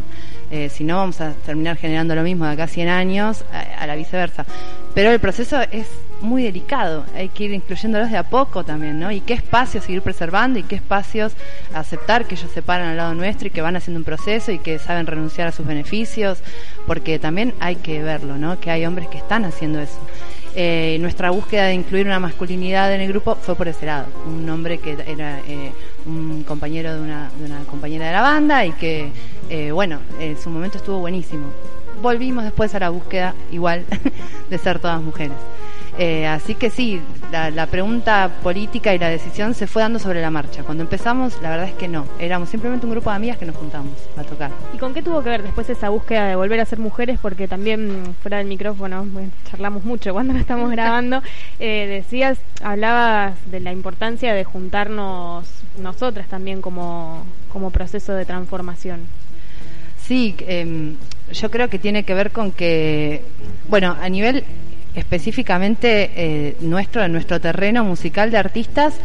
Eh, 0.49 0.69
si 0.69 0.83
no, 0.85 0.95
vamos 0.97 1.19
a 1.19 1.33
terminar 1.33 1.75
generando 1.77 2.15
lo 2.15 2.23
mismo 2.23 2.45
de 2.45 2.51
acá 2.53 2.63
a 2.63 2.67
100 2.67 2.87
años, 2.87 3.43
a, 3.51 3.81
a 3.83 3.87
la 3.87 3.95
viceversa. 3.95 4.45
Pero 4.93 5.11
el 5.11 5.19
proceso 5.19 5.59
es 5.71 5.87
muy 6.21 6.43
delicado, 6.43 7.05
hay 7.15 7.29
que 7.29 7.45
ir 7.45 7.51
incluyéndolos 7.51 8.09
de 8.09 8.17
a 8.17 8.23
poco 8.23 8.63
también, 8.63 8.99
¿no? 8.99 9.11
Y 9.11 9.21
qué 9.21 9.33
espacios 9.33 9.83
seguir 9.83 10.01
preservando 10.01 10.59
y 10.59 10.63
qué 10.63 10.75
espacios 10.75 11.33
aceptar 11.73 12.25
que 12.25 12.35
ellos 12.35 12.49
se 12.51 12.61
paran 12.61 12.89
al 12.89 12.97
lado 12.97 13.13
nuestro 13.13 13.47
y 13.47 13.51
que 13.51 13.61
van 13.61 13.75
haciendo 13.75 13.99
un 13.99 14.05
proceso 14.05 14.51
y 14.51 14.59
que 14.59 14.79
saben 14.79 15.07
renunciar 15.07 15.47
a 15.47 15.51
sus 15.51 15.65
beneficios, 15.65 16.39
porque 16.87 17.19
también 17.19 17.53
hay 17.59 17.75
que 17.75 18.01
verlo, 18.01 18.37
¿no? 18.37 18.59
Que 18.59 18.71
hay 18.71 18.85
hombres 18.85 19.07
que 19.07 19.17
están 19.17 19.45
haciendo 19.45 19.79
eso. 19.79 19.99
Eh, 20.57 20.97
nuestra 21.01 21.31
búsqueda 21.31 21.65
de 21.65 21.73
incluir 21.73 22.05
una 22.05 22.19
masculinidad 22.19 22.93
en 22.93 23.01
el 23.01 23.09
grupo 23.09 23.35
fue 23.35 23.55
por 23.55 23.67
ese 23.67 23.85
lado. 23.85 24.05
Un 24.25 24.49
hombre 24.49 24.77
que 24.77 24.97
era 25.05 25.41
eh, 25.41 25.73
un 26.05 26.43
compañero 26.43 26.93
de 26.95 27.01
una, 27.01 27.29
de 27.37 27.45
una 27.45 27.59
compañera 27.65 28.05
de 28.05 28.13
la 28.13 28.21
banda 28.21 28.65
y 28.65 28.71
que, 28.71 29.11
eh, 29.49 29.71
bueno, 29.71 29.99
en 30.17 30.37
su 30.39 30.49
momento 30.49 30.77
estuvo 30.77 30.99
buenísimo. 30.99 31.47
Volvimos 32.01 32.45
después 32.45 32.73
a 32.73 32.79
la 32.79 32.89
búsqueda 32.89 33.35
igual 33.51 33.83
de 34.49 34.57
ser 34.57 34.79
todas 34.79 35.01
mujeres. 35.01 35.35
Eh, 35.97 36.27
así 36.27 36.55
que 36.55 36.69
sí, 36.69 37.01
la, 37.31 37.49
la 37.51 37.67
pregunta 37.67 38.29
política 38.43 38.93
y 38.93 38.99
la 38.99 39.09
decisión 39.09 39.53
se 39.53 39.65
fue 39.65 39.81
dando 39.81 39.97
sobre 39.97 40.21
la 40.21 40.29
marcha. 40.29 40.63
Cuando 40.63 40.83
empezamos, 40.83 41.41
la 41.41 41.49
verdad 41.49 41.67
es 41.67 41.73
que 41.73 41.87
no. 41.87 42.05
Éramos 42.19 42.49
simplemente 42.49 42.85
un 42.85 42.91
grupo 42.91 43.09
de 43.09 43.15
amigas 43.15 43.37
que 43.37 43.45
nos 43.45 43.55
juntamos 43.55 43.93
a 44.17 44.23
tocar. 44.23 44.51
¿Y 44.73 44.77
con 44.77 44.93
qué 44.93 45.01
tuvo 45.01 45.23
que 45.23 45.29
ver 45.29 45.43
después 45.43 45.69
esa 45.69 45.89
búsqueda 45.89 46.27
de 46.27 46.35
volver 46.35 46.59
a 46.59 46.65
ser 46.65 46.79
mujeres? 46.79 47.17
Porque 47.21 47.47
también 47.47 48.15
fuera 48.21 48.39
del 48.39 48.47
micrófono, 48.47 49.05
bueno, 49.05 49.31
charlamos 49.49 49.85
mucho 49.85 50.11
cuando 50.11 50.33
no 50.33 50.39
estamos 50.39 50.69
grabando, 50.75 51.21
eh, 51.59 51.87
decías, 51.87 52.39
hablabas 52.61 53.35
de 53.49 53.61
la 53.61 53.71
importancia 53.71 54.33
de 54.33 54.43
juntarnos 54.43 55.47
nosotras 55.81 56.27
también 56.27 56.61
como, 56.61 57.25
como 57.49 57.71
proceso 57.71 58.13
de 58.13 58.25
transformación. 58.25 59.07
Sí, 60.01 60.35
em, 60.41 60.97
yo 61.31 61.49
creo 61.49 61.69
que 61.69 61.79
tiene 61.79 62.03
que 62.03 62.13
ver 62.13 62.31
con 62.31 62.51
que, 62.51 63.23
bueno, 63.69 63.95
a 63.99 64.07
nivel 64.09 64.43
específicamente 64.95 66.11
eh, 66.15 66.55
nuestro, 66.61 67.03
en 67.03 67.11
nuestro 67.11 67.39
terreno 67.39 67.83
musical 67.83 68.31
de 68.31 68.37
artistas, 68.37 68.95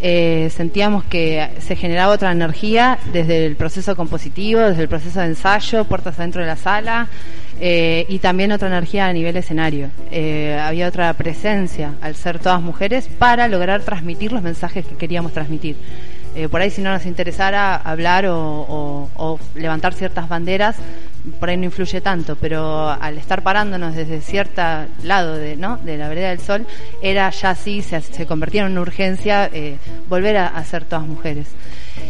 eh, 0.00 0.50
sentíamos 0.54 1.04
que 1.04 1.48
se 1.60 1.76
generaba 1.76 2.12
otra 2.12 2.32
energía 2.32 2.98
desde 3.12 3.46
el 3.46 3.56
proceso 3.56 3.94
compositivo, 3.96 4.60
desde 4.60 4.82
el 4.82 4.88
proceso 4.88 5.20
de 5.20 5.26
ensayo, 5.26 5.84
puertas 5.84 6.18
adentro 6.18 6.40
de 6.40 6.46
la 6.46 6.56
sala. 6.56 7.08
Eh, 7.60 8.06
y 8.08 8.18
también 8.18 8.50
otra 8.50 8.66
energía 8.66 9.06
a 9.06 9.12
nivel 9.12 9.36
escenario. 9.36 9.90
Había 10.60 10.88
otra 10.88 11.12
presencia 11.12 11.92
al 12.00 12.16
ser 12.16 12.40
todas 12.40 12.60
mujeres 12.60 13.06
para 13.06 13.46
lograr 13.46 13.82
transmitir 13.82 14.32
los 14.32 14.42
mensajes 14.42 14.84
que 14.84 14.96
queríamos 14.96 15.32
transmitir. 15.32 15.76
Eh, 16.34 16.48
por 16.48 16.62
ahí 16.62 16.70
si 16.70 16.80
no 16.80 16.90
nos 16.90 17.04
interesara 17.04 17.76
hablar 17.76 18.26
o, 18.26 19.38
levantar 19.54 19.92
ciertas 19.92 20.28
banderas, 20.28 20.76
por 21.38 21.50
ahí 21.50 21.56
no 21.56 21.64
influye 21.64 22.00
tanto, 22.00 22.36
pero 22.36 22.88
al 22.88 23.18
estar 23.18 23.42
parándonos 23.42 23.94
desde 23.94 24.20
cierto 24.20 24.62
lado 25.04 25.36
de, 25.36 25.56
¿no? 25.56 25.76
de 25.78 25.98
la 25.98 26.08
vereda 26.08 26.30
del 26.30 26.40
sol, 26.40 26.66
era 27.02 27.30
ya 27.30 27.50
así, 27.50 27.82
se, 27.82 28.00
se 28.00 28.26
convertía 28.26 28.62
en 28.62 28.72
una 28.72 28.80
urgencia 28.80 29.48
eh, 29.52 29.76
volver 30.08 30.38
a, 30.38 30.64
ser 30.64 30.84
todas 30.84 31.06
mujeres. 31.06 31.48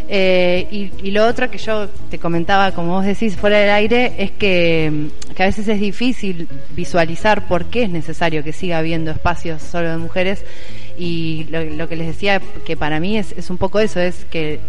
Eh, 0.08 0.68
y, 1.02 1.10
lo 1.10 1.26
otro 1.26 1.50
que 1.50 1.58
yo 1.58 1.88
te 2.10 2.18
comentaba, 2.18 2.72
como 2.72 2.92
vos 2.92 3.04
decís, 3.04 3.36
fuera 3.36 3.58
del 3.58 3.70
aire, 3.70 4.14
es 4.18 4.30
que, 4.30 5.08
que 5.34 5.42
a 5.42 5.46
veces 5.46 5.68
es 5.68 5.80
difícil 5.80 6.48
visualizar 6.70 7.48
por 7.48 7.66
qué 7.66 7.84
es 7.84 7.90
necesario 7.90 8.44
que 8.44 8.52
siga 8.52 8.78
habiendo 8.78 9.10
espacios 9.10 9.62
solo 9.62 9.90
de 9.90 9.96
mujeres 9.98 10.44
y 10.98 11.46
lo, 11.50 11.88
que 11.88 11.96
les 11.96 12.06
decía 12.06 12.40
que 12.64 12.76
para 12.76 13.00
mí 13.00 13.18
es, 13.18 13.32
es 13.32 13.50
un 13.50 13.58
poco 13.58 13.80
eso, 13.80 14.00
es 14.00 14.24
que 14.26 14.60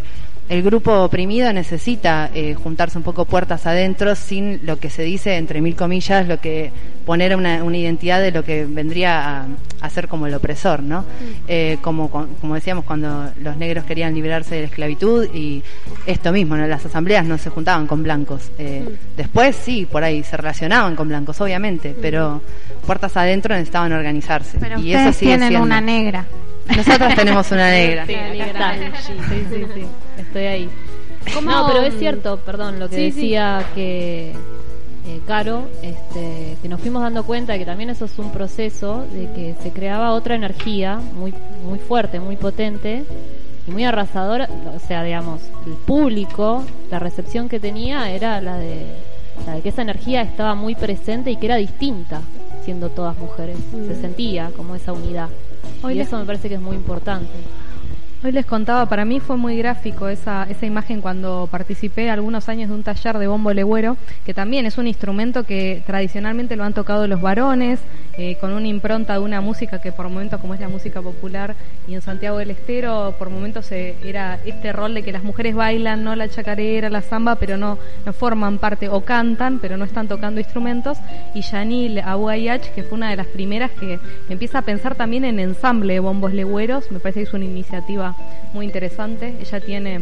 el 0.50 0.62
grupo 0.62 1.04
oprimido 1.04 1.52
necesita 1.54 2.30
eh, 2.34 2.54
juntarse 2.54 2.98
un 2.98 3.04
poco 3.04 3.26
puertas 3.26 3.66
adentro 3.66 4.14
sin 4.16 4.66
lo 4.66 4.78
que 4.78 4.90
se 4.90 5.04
dice, 5.04 5.38
entre 5.38 5.62
mil 5.62 5.76
comillas, 5.76 6.28
lo 6.28 6.40
que 6.40 6.72
poner 7.06 7.36
una, 7.36 7.64
una 7.64 7.78
identidad 7.78 8.22
de 8.22 8.32
lo 8.32 8.44
que 8.44 8.66
vendría 8.66 9.46
a, 9.82 9.90
ser 9.90 10.08
como 10.08 10.28
el 10.28 10.34
opresor, 10.34 10.82
¿no? 10.82 11.02
Mm. 11.02 11.06
Eh, 11.48 11.78
como, 11.82 12.10
como 12.10 12.56
decíamos, 12.56 12.84
cuando 12.84 13.32
los 13.42 13.58
negros 13.58 13.86
querían 13.86 14.14
liberarse 14.14 14.56
de 14.56 14.62
la 14.62 14.68
esclavitud 14.68 15.28
y 15.34 15.64
esto 16.06 16.32
mismo, 16.32 16.58
¿no? 16.58 16.68
Las 16.68 16.86
asambleas 16.86 17.26
no 17.26 17.38
se 17.38 17.50
juntaban 17.50 17.88
con 17.88 18.04
blancos. 18.04 18.52
Eh, 18.58 18.86
mm. 18.86 19.18
Después 19.18 19.56
sí, 19.56 19.88
por 19.90 20.04
ahí 20.04 20.24
se 20.24 20.36
relacionaban 20.36 20.96
con 20.96 21.08
blancos, 21.08 21.40
obviamente, 21.42 21.92
mm. 21.92 22.02
pero 22.02 22.42
puertas 22.86 23.16
adentro 23.16 23.56
necesitaban 23.56 23.94
organizarse. 23.94 24.58
Pero 24.60 24.80
y 24.80 24.94
eso 24.94 25.18
tienen 25.20 25.56
una 25.58 25.80
negra. 25.80 26.26
Nosotros 26.68 27.14
tenemos 27.16 27.52
una 27.52 27.70
negra. 27.70 28.06
Sí, 28.06 28.16
sí, 29.06 29.46
sí, 29.50 29.66
sí, 29.74 29.86
estoy 30.18 30.46
ahí. 30.46 30.70
No, 31.44 31.68
pero 31.68 31.82
es 31.84 31.98
cierto, 31.98 32.38
perdón, 32.38 32.80
lo 32.80 32.90
que 32.90 32.98
decía 32.98 33.64
que 33.74 34.34
eh, 35.06 35.20
Caro, 35.28 35.68
este, 35.82 36.58
que 36.62 36.70
nos 36.70 36.80
fuimos 36.80 37.02
dando 37.02 37.24
cuenta 37.24 37.54
de 37.54 37.60
que 37.60 37.66
también 37.66 37.90
eso 37.90 38.06
es 38.06 38.18
un 38.20 38.32
proceso 38.32 39.06
de 39.14 39.32
que 39.34 39.56
se 39.62 39.72
creaba 39.72 40.12
otra 40.12 40.36
energía 40.36 40.96
muy, 40.96 41.34
muy 41.66 41.80
fuerte, 41.80 42.20
muy 42.20 42.38
potente 42.38 43.04
y 43.68 43.72
muy 43.72 43.84
arrasadora. 43.84 44.48
O 44.76 44.80
sea, 44.80 45.04
digamos, 45.04 45.42
el 45.66 45.74
público, 45.74 46.64
la 46.90 47.00
recepción 47.00 47.50
que 47.50 47.60
tenía 47.60 48.12
era 48.12 48.40
la 48.40 48.58
de, 48.58 48.86
la 49.46 49.56
de 49.56 49.62
que 49.62 49.70
esa 49.70 49.82
energía 49.82 50.22
estaba 50.22 50.56
muy 50.56 50.76
presente 50.76 51.32
y 51.32 51.36
que 51.36 51.48
era 51.48 51.58
distinta 51.58 52.22
siendo 52.64 52.90
todas 52.90 53.18
mujeres. 53.18 53.58
Se 53.72 53.96
mm. 53.96 54.02
sentía 54.02 54.52
como 54.56 54.76
esa 54.76 54.94
unidad. 54.94 55.30
Y 55.92 56.00
eso 56.00 56.18
me 56.18 56.26
parece 56.26 56.50
que 56.50 56.56
es 56.56 56.62
muy 56.62 56.76
importante. 56.76 57.32
Hoy 58.26 58.32
les 58.32 58.46
contaba, 58.46 58.86
para 58.86 59.04
mí 59.04 59.20
fue 59.20 59.36
muy 59.36 59.58
gráfico 59.58 60.08
esa, 60.08 60.48
esa 60.50 60.66
imagen 60.66 61.02
cuando 61.02 61.50
participé 61.52 62.10
algunos 62.10 62.48
años 62.48 62.70
de 62.70 62.76
un 62.76 62.82
taller 62.82 63.18
de 63.18 63.28
bombo 63.28 63.52
legüero, 63.52 63.98
que 64.26 64.34
también 64.34 64.66
es 64.66 64.78
un 64.78 64.88
instrumento 64.88 65.44
que 65.44 65.84
tradicionalmente 65.86 66.56
lo 66.56 66.64
han 66.64 66.74
tocado 66.74 67.06
los 67.06 67.20
varones, 67.20 67.82
eh, 68.18 68.38
con 68.40 68.54
una 68.54 68.68
impronta 68.68 69.14
de 69.14 69.20
una 69.20 69.42
música 69.42 69.82
que 69.82 69.92
por 69.92 70.08
momentos, 70.08 70.40
como 70.40 70.54
es 70.54 70.62
la 70.62 70.70
música 70.70 71.02
popular, 71.02 71.56
y 71.86 71.96
en 71.96 72.02
Santiago 72.02 72.38
del 72.38 72.52
Estero, 72.52 73.14
por 73.20 73.30
momentos 73.30 73.70
eh, 73.74 73.98
era 74.06 74.40
este 74.46 74.72
rol 74.72 74.94
de 74.94 75.04
que 75.04 75.12
las 75.12 75.24
mujeres 75.24 75.54
bailan, 75.54 76.06
no 76.06 76.16
la 76.16 76.30
chacarera, 76.30 76.90
la 76.90 77.02
samba, 77.02 77.36
pero 77.36 77.58
no, 77.58 77.78
no 78.06 78.14
forman 78.14 78.58
parte, 78.58 78.88
o 78.88 79.02
cantan, 79.02 79.60
pero 79.60 79.76
no 79.76 79.84
están 79.84 80.08
tocando 80.08 80.40
instrumentos, 80.40 80.98
y 81.34 81.42
Yanil 81.42 82.00
Abuayach, 82.00 82.74
que 82.74 82.84
fue 82.84 82.98
una 83.00 83.10
de 83.10 83.18
las 83.18 83.28
primeras 83.28 83.72
que 83.72 84.00
empieza 84.30 84.60
a 84.60 84.62
pensar 84.62 84.96
también 84.96 85.26
en 85.26 85.42
ensamble 85.42 85.96
de 85.96 86.00
bombos 86.00 86.34
legüeros, 86.34 86.90
me 86.90 87.00
parece 87.00 87.20
que 87.20 87.28
es 87.28 87.34
una 87.34 87.44
iniciativa 87.44 88.13
muy 88.54 88.66
interesante. 88.66 89.34
Ella 89.40 89.60
tiene 89.60 90.00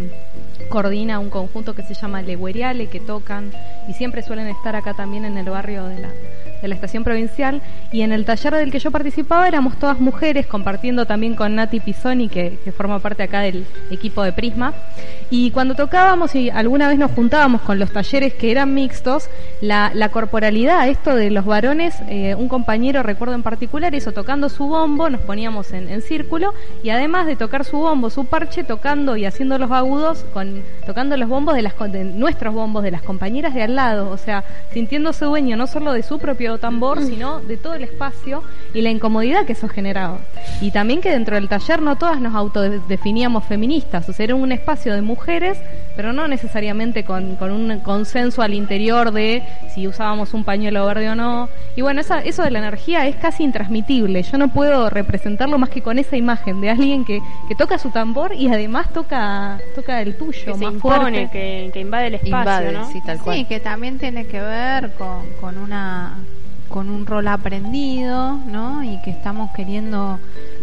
coordina 0.70 1.20
un 1.20 1.30
conjunto 1.30 1.76
que 1.76 1.84
se 1.84 1.93
llama 1.93 2.22
Legueriale 2.22 2.88
que 2.88 2.99
tocan 2.99 3.51
y 3.88 3.93
siempre 3.93 4.24
suelen 4.24 4.47
estar 4.47 4.76
acá 4.76 4.93
también 4.93 5.26
en 5.26 5.38
el 5.38 5.49
barrio 5.49 5.86
de 5.86 5.99
la 5.99 6.09
de 6.62 6.68
la 6.68 6.76
estación 6.76 7.03
provincial. 7.03 7.62
Y 7.91 8.01
en 8.01 8.12
el 8.12 8.26
taller 8.26 8.53
del 8.55 8.72
que 8.72 8.80
yo 8.80 8.91
participaba 8.91 9.47
éramos 9.47 9.78
todas 9.78 9.99
mujeres 9.99 10.45
compartiendo 10.45 11.05
también 11.05 11.36
con 11.36 11.55
Nati 11.55 11.80
Pisoni 11.80 12.30
que, 12.30 12.59
que 12.64 12.72
forma 12.72 12.99
parte 12.99 13.24
acá 13.24 13.41
del 13.41 13.66
equipo 13.89 14.24
de 14.24 14.32
Prisma. 14.32 14.74
Y 15.30 15.51
cuando 15.51 15.76
tocábamos 15.76 16.36
y 16.36 16.49
alguna 16.49 16.88
vez 16.88 16.97
nos 16.97 17.12
juntábamos 17.12 17.62
con 17.62 17.80
los 17.80 17.91
talleres 17.91 18.34
que 18.34 18.51
eran 18.51 18.74
mixtos 18.74 19.30
la, 19.62 19.91
corporalidad 20.12 20.89
esto 20.89 21.16
de 21.16 21.32
los 21.32 21.45
varones 21.45 21.95
eh, 22.09 22.36
un 22.36 22.49
compañero 22.49 23.01
recuerdo 23.01 23.34
en 23.34 23.43
particular 23.43 23.95
eso 23.95 24.12
tocando 24.12 24.49
su 24.49 24.68
bombo 24.68 25.09
nos 25.09 25.22
poníamos 25.22 25.72
en 25.72 26.01
círculo 26.01 26.53
y 26.84 26.89
además 26.89 27.28
de 27.28 27.38
tocar 27.38 27.64
su 27.64 27.78
bombo 27.78 28.09
su 28.09 28.26
parche 28.26 28.66
tocando 28.66 29.16
y 29.16 29.24
haciendo 29.26 29.57
los 29.57 29.72
agudos 29.72 30.26
con 30.34 30.51
tocando 30.86 31.18
los 31.18 31.30
bombos 31.30 31.56
de 31.56 31.62
las 31.62 31.74
de 31.91 32.04
nuestros 32.04 32.54
bombos 32.54 32.84
de 32.84 32.91
las 32.91 33.02
compañeras 33.02 33.54
de 33.54 33.64
al 33.64 33.76
lado 33.76 34.10
o 34.10 34.18
sea 34.18 34.43
sintiéndose 34.74 35.26
dueño 35.26 35.56
no 35.58 35.68
solo 35.68 35.93
de 35.93 36.04
su 36.04 36.20
propio 36.20 36.58
tambor, 36.58 37.02
sino 37.04 37.39
de 37.39 37.58
todo 37.58 37.74
el 37.74 37.84
espacio 37.84 38.43
y 38.74 38.82
la 38.82 38.89
incomodidad 38.89 39.45
que 39.45 39.54
eso 39.54 39.68
generaba. 39.68 40.20
Y 40.62 40.72
también 40.72 41.02
que 41.02 41.12
dentro 41.12 41.36
del 41.36 41.49
taller 41.49 41.82
no 41.82 41.97
todas 41.97 42.22
nos 42.22 42.36
autodefiníamos 42.36 43.45
feministas, 43.45 44.08
o 44.08 44.14
sea, 44.14 44.26
era 44.26 44.36
un 44.36 44.52
espacio 44.52 44.93
de 44.93 45.02
mujeres, 45.02 45.58
pero 45.96 46.14
no 46.14 46.28
necesariamente 46.28 47.04
con, 47.04 47.38
un 47.42 47.80
consenso 47.80 48.42
al 48.42 48.54
interior 48.54 49.12
de 49.12 49.44
si 49.74 49.88
usábamos 49.88 50.34
un 50.34 50.44
pañuelo 50.44 50.86
verde 50.86 51.10
o 51.10 51.16
no. 51.16 51.50
Y 51.76 51.82
bueno, 51.82 52.02
esa, 52.02 52.20
eso 52.20 52.44
de 52.44 52.52
la 52.52 52.60
energía 52.60 53.08
es 53.08 53.16
casi 53.16 53.44
intransmitible. 53.44 54.24
Yo 54.24 54.38
no 54.38 54.50
puedo 54.50 54.89
representarlo 54.89 55.58
más 55.58 55.70
que 55.70 55.82
con 55.82 56.00
esa 56.00 56.18
imagen 56.18 56.62
de 56.62 56.70
alguien 56.70 57.06
que, 57.06 57.22
que 57.48 57.56
toca 57.56 57.78
su 57.78 57.89
tambor 57.89 58.34
y 58.34 58.50
además 58.50 58.92
toca, 58.94 59.60
toca 59.76 60.02
el 60.02 60.16
tuyo. 60.16 60.46
Que 60.46 60.52
más 60.52 60.60
se 60.60 60.66
impone, 60.66 61.30
que, 61.30 61.72
invade 61.76 62.08
el 62.08 62.16
espacio, 62.16 62.72
¿no? 62.72 62.88
Sí, 62.92 63.02
sí, 63.34 63.46
que 63.46 63.60
también 63.60 63.98
tiene 63.98 64.26
que 64.26 64.39
ver 64.39 64.92
con, 64.94 65.26
con 65.39 65.58
una 65.58 66.16
con 66.72 66.89
un 66.89 67.06
rol 67.06 67.28
aprendido, 67.28 68.38
¿no? 68.48 68.82
Y 68.84 68.98
que 69.02 69.12
estamos 69.12 69.52
queriendo 69.52 70.20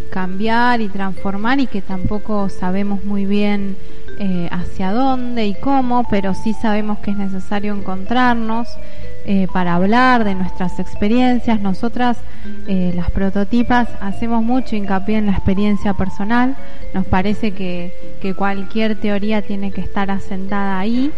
cambiar 0.09 0.81
y 0.81 0.89
transformar 0.89 1.59
y 1.59 1.67
que 1.67 1.81
tampoco 1.81 2.49
sabemos 2.49 3.03
muy 3.05 3.25
bien 3.25 3.77
eh, 4.19 4.49
hacia 4.51 4.91
dónde 4.91 5.47
y 5.47 5.53
cómo, 5.53 6.05
pero 6.09 6.33
sí 6.33 6.53
sabemos 6.53 6.99
que 6.99 7.11
es 7.11 7.17
necesario 7.17 7.73
encontrarnos 7.73 8.67
eh, 9.25 9.47
para 9.53 9.75
hablar 9.75 10.23
de 10.23 10.35
nuestras 10.35 10.79
experiencias. 10.79 11.61
Nosotras, 11.61 12.17
eh, 12.67 12.91
las 12.95 13.11
prototipas, 13.11 13.87
hacemos 14.01 14.43
mucho 14.43 14.75
hincapié 14.75 15.19
en 15.19 15.27
la 15.27 15.33
experiencia 15.33 15.93
personal. 15.93 16.57
Nos 16.93 17.05
parece 17.05 17.51
que, 17.51 17.93
que 18.21 18.33
cualquier 18.33 18.99
teoría 18.99 19.41
tiene 19.41 19.71
que 19.71 19.81
estar 19.81 20.11
asentada 20.11 20.79
ahí 20.79 21.11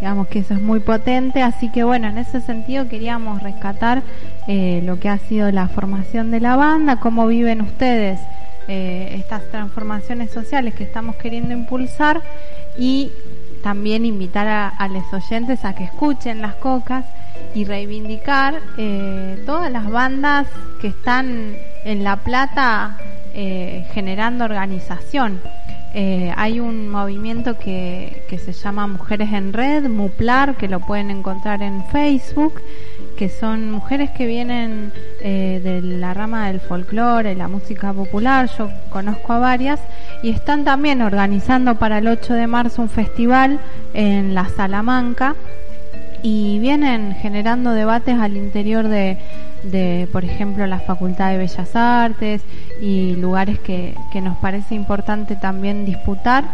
digamos 0.00 0.28
que 0.28 0.40
eso 0.40 0.54
es 0.54 0.60
muy 0.60 0.80
potente, 0.80 1.42
así 1.42 1.70
que 1.70 1.82
bueno, 1.82 2.08
en 2.08 2.18
ese 2.18 2.40
sentido 2.40 2.88
queríamos 2.88 3.42
rescatar 3.42 4.02
eh, 4.46 4.80
lo 4.84 5.00
que 5.00 5.08
ha 5.08 5.18
sido 5.18 5.50
la 5.50 5.68
formación 5.68 6.30
de 6.30 6.40
la 6.40 6.56
banda, 6.56 7.00
cómo 7.00 7.26
viven 7.26 7.60
ustedes 7.60 8.20
eh, 8.68 9.14
estas 9.18 9.42
transformaciones 9.50 10.30
sociales 10.30 10.74
que 10.74 10.84
estamos 10.84 11.16
queriendo 11.16 11.52
impulsar 11.52 12.22
y 12.78 13.10
también 13.62 14.04
invitar 14.04 14.46
a, 14.46 14.88
los 14.88 15.12
oyentes 15.12 15.64
a 15.64 15.74
que 15.74 15.84
escuchen 15.84 16.40
las 16.40 16.54
cocas 16.54 17.04
y 17.54 17.64
reivindicar 17.64 18.60
eh, 18.76 19.42
todas 19.46 19.70
las 19.72 19.90
bandas 19.90 20.46
que 20.80 20.88
están 20.88 21.56
en 21.84 22.04
La 22.04 22.16
Plata 22.16 22.98
generando 23.94 24.46
organización. 24.46 25.40
Eh, 25.94 26.32
hay 26.36 26.60
un 26.60 26.88
movimiento 26.88 27.58
que, 27.58 28.22
se 28.28 28.52
llama 28.52 28.86
Mujeres 28.86 29.32
en 29.32 29.52
Red, 29.52 29.88
MUPLAR, 29.88 30.56
que 30.56 30.68
lo 30.68 30.80
pueden 30.80 31.10
encontrar 31.10 31.62
en 31.62 31.84
Facebook, 31.86 32.60
que 33.16 33.28
son 33.28 33.70
mujeres 33.70 34.10
que 34.10 34.26
vienen 34.26 34.92
eh, 35.20 35.60
de 35.62 35.80
la 35.80 36.14
rama 36.14 36.48
del 36.48 36.60
folclore, 36.60 37.34
la 37.34 37.48
música 37.48 37.92
popular, 37.92 38.50
yo 38.58 38.70
conozco 38.90 39.32
a 39.32 39.38
varias, 39.38 39.80
y 40.22 40.30
están 40.30 40.64
también 40.64 41.00
organizando 41.00 41.76
para 41.76 41.98
el 41.98 42.08
8 42.08 42.34
de 42.34 42.46
marzo 42.46 42.82
un 42.82 42.90
festival 42.90 43.58
en 43.94 44.34
la 44.34 44.48
Salamanca 44.50 45.34
y 46.22 46.58
vienen 46.58 47.14
generando 47.14 47.72
debates 47.72 48.18
al 48.18 48.36
interior 48.36 48.88
de, 48.88 49.18
de, 49.62 50.08
por 50.12 50.24
ejemplo, 50.24 50.66
la 50.66 50.80
Facultad 50.80 51.30
de 51.30 51.38
Bellas 51.38 51.76
Artes 51.76 52.42
y 52.80 53.16
lugares 53.16 53.58
que, 53.58 53.94
que 54.12 54.20
nos 54.20 54.36
parece 54.38 54.74
importante 54.74 55.36
también 55.36 55.84
disputar 55.84 56.44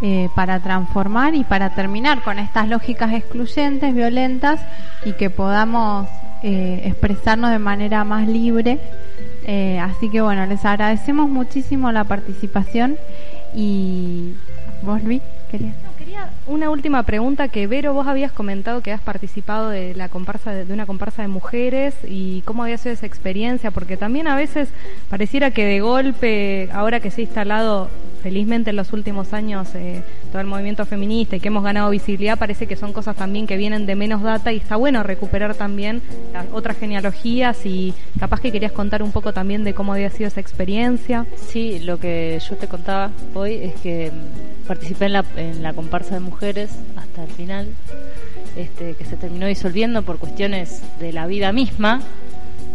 eh, 0.00 0.28
para 0.36 0.60
transformar 0.60 1.34
y 1.34 1.42
para 1.42 1.74
terminar 1.74 2.22
con 2.22 2.38
estas 2.38 2.68
lógicas 2.68 3.12
excluyentes, 3.12 3.92
violentas 3.92 4.60
y 5.04 5.12
que 5.14 5.28
podamos 5.28 6.06
eh, 6.44 6.82
expresarnos 6.84 7.50
de 7.50 7.58
manera 7.58 8.04
más 8.04 8.28
libre. 8.28 8.78
Eh, 9.44 9.80
así 9.80 10.08
que 10.08 10.20
bueno, 10.20 10.46
les 10.46 10.64
agradecemos 10.64 11.28
muchísimo 11.28 11.90
la 11.90 12.04
participación 12.04 12.96
y 13.52 14.34
vos 14.82 15.02
Luis, 15.02 15.22
querías 15.50 15.74
una 16.48 16.70
última 16.70 17.02
pregunta 17.02 17.48
que 17.48 17.66
Vero, 17.66 17.94
vos 17.94 18.06
habías 18.06 18.32
comentado 18.32 18.80
que 18.80 18.92
has 18.92 19.00
participado 19.00 19.68
de 19.68 19.94
la 19.94 20.08
comparsa 20.08 20.52
de, 20.52 20.64
de 20.64 20.72
una 20.72 20.86
comparsa 20.86 21.22
de 21.22 21.28
mujeres 21.28 21.94
y 22.06 22.42
cómo 22.42 22.64
había 22.64 22.78
sido 22.78 22.94
esa 22.94 23.06
experiencia, 23.06 23.70
porque 23.70 23.96
también 23.96 24.28
a 24.28 24.36
veces 24.36 24.68
pareciera 25.08 25.50
que 25.50 25.64
de 25.64 25.80
golpe, 25.80 26.68
ahora 26.72 27.00
que 27.00 27.10
se 27.10 27.20
ha 27.20 27.24
instalado 27.24 27.88
felizmente 28.22 28.70
en 28.70 28.76
los 28.76 28.92
últimos 28.92 29.32
años 29.32 29.74
eh, 29.74 30.02
todo 30.30 30.40
el 30.40 30.46
movimiento 30.46 30.84
feminista 30.86 31.36
y 31.36 31.40
que 31.40 31.48
hemos 31.48 31.64
ganado 31.64 31.90
visibilidad, 31.90 32.38
parece 32.38 32.66
que 32.66 32.76
son 32.76 32.92
cosas 32.92 33.16
también 33.16 33.46
que 33.46 33.56
vienen 33.56 33.86
de 33.86 33.94
menos 33.94 34.22
data 34.22 34.52
y 34.52 34.56
está 34.56 34.76
bueno 34.76 35.02
recuperar 35.02 35.54
también 35.54 36.02
otras 36.52 36.78
genealogías 36.78 37.64
y 37.64 37.94
capaz 38.18 38.40
que 38.40 38.52
querías 38.52 38.72
contar 38.72 39.02
un 39.02 39.12
poco 39.12 39.32
también 39.32 39.64
de 39.64 39.74
cómo 39.74 39.92
había 39.92 40.10
sido 40.10 40.28
esa 40.28 40.40
experiencia. 40.40 41.26
Sí, 41.48 41.80
lo 41.80 41.98
que 41.98 42.38
yo 42.48 42.56
te 42.56 42.68
contaba 42.68 43.10
hoy 43.34 43.54
es 43.54 43.74
que 43.80 44.10
mm, 44.10 44.66
participé 44.66 45.06
en 45.06 45.12
la, 45.14 45.24
en 45.36 45.62
la 45.62 45.72
comparsa 45.72 46.14
de 46.14 46.20
mujeres 46.20 46.70
hasta 46.96 47.24
el 47.24 47.30
final, 47.30 47.68
este, 48.56 48.94
que 48.94 49.04
se 49.04 49.16
terminó 49.16 49.46
disolviendo 49.46 50.02
por 50.02 50.18
cuestiones 50.18 50.82
de 51.00 51.12
la 51.12 51.26
vida 51.26 51.52
misma. 51.52 52.02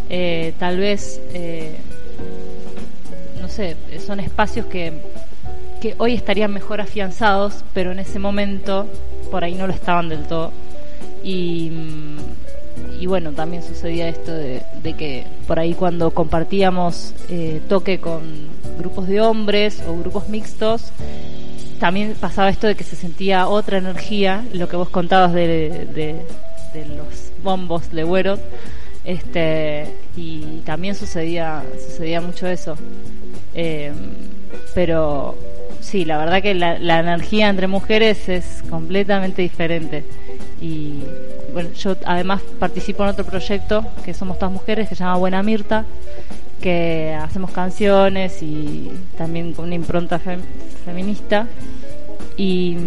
Eh, 0.10 0.54
tal 0.60 0.78
vez, 0.78 1.22
eh, 1.34 1.76
no 3.42 3.48
sé, 3.48 3.76
son 4.06 4.20
espacios 4.20 4.66
que, 4.68 4.94
que 5.84 5.96
hoy 5.98 6.14
estarían 6.14 6.54
mejor 6.54 6.80
afianzados, 6.80 7.66
pero 7.74 7.92
en 7.92 8.00
ese 8.00 8.18
momento 8.18 8.88
por 9.30 9.44
ahí 9.44 9.54
no 9.54 9.68
lo 9.68 9.74
estaban 9.74 10.08
del 10.08 10.24
todo. 10.24 10.54
Y, 11.26 11.72
mm, 11.72 13.06
bueno, 13.06 13.34
también 13.34 13.62
sucedía 13.64 14.08
esto 14.08 14.32
de, 14.32 14.64
que 14.98 15.26
por 15.46 15.60
ahí 15.60 15.74
cuando 15.74 16.12
compartíamos 16.12 17.14
eh, 17.28 17.62
toque 17.68 18.00
con 18.00 18.22
grupos 18.80 19.10
de 19.10 19.20
hombres 19.20 19.84
o 19.86 19.98
grupos 19.98 20.30
mixtos, 20.30 20.94
también 21.82 22.16
pasaba 22.18 22.50
esto 22.50 22.68
de 22.68 22.76
que 22.76 22.86
se 22.86 22.96
sentía 22.96 23.50
otra 23.50 23.78
energía, 23.78 24.46
lo 24.54 24.70
que 24.70 24.78
vos 24.78 24.88
contabas 24.88 25.34
de 25.34 26.16
los 26.96 27.34
bombos 27.44 27.92
de 27.92 28.04
Güero, 28.06 28.40
este, 29.04 29.94
y 30.16 30.62
también 30.66 30.96
sucedía, 30.96 31.62
sucedía 31.86 32.22
mucho 32.22 32.48
eso. 32.48 32.78
Eh, 33.54 33.92
pero 34.74 35.36
sí, 35.84 36.06
la 36.06 36.18
verdad 36.18 36.42
que 36.42 36.54
la, 36.56 36.80
la 36.80 37.00
energía 37.00 37.50
entre 37.50 37.68
mujeres 37.68 38.30
es 38.30 38.64
completamente 38.70 39.42
diferente. 39.42 40.04
Y 40.62 41.04
bueno, 41.54 41.70
yo 41.74 41.96
además 42.06 42.42
participo 42.60 43.04
en 43.04 43.10
otro 43.10 43.26
proyecto 43.26 43.86
que 44.04 44.14
somos 44.14 44.40
todas 44.40 44.52
mujeres 44.54 44.90
que 44.90 44.96
se 44.96 45.04
llama 45.04 45.18
Buena 45.18 45.44
Mirta, 45.44 45.86
que 46.62 47.14
hacemos 47.22 47.52
canciones 47.52 48.42
y 48.42 48.90
también 49.18 49.54
con 49.54 49.66
una 49.66 49.76
impronta 49.76 50.20
fem- 50.20 50.42
feminista. 50.86 51.48
Y, 52.38 52.78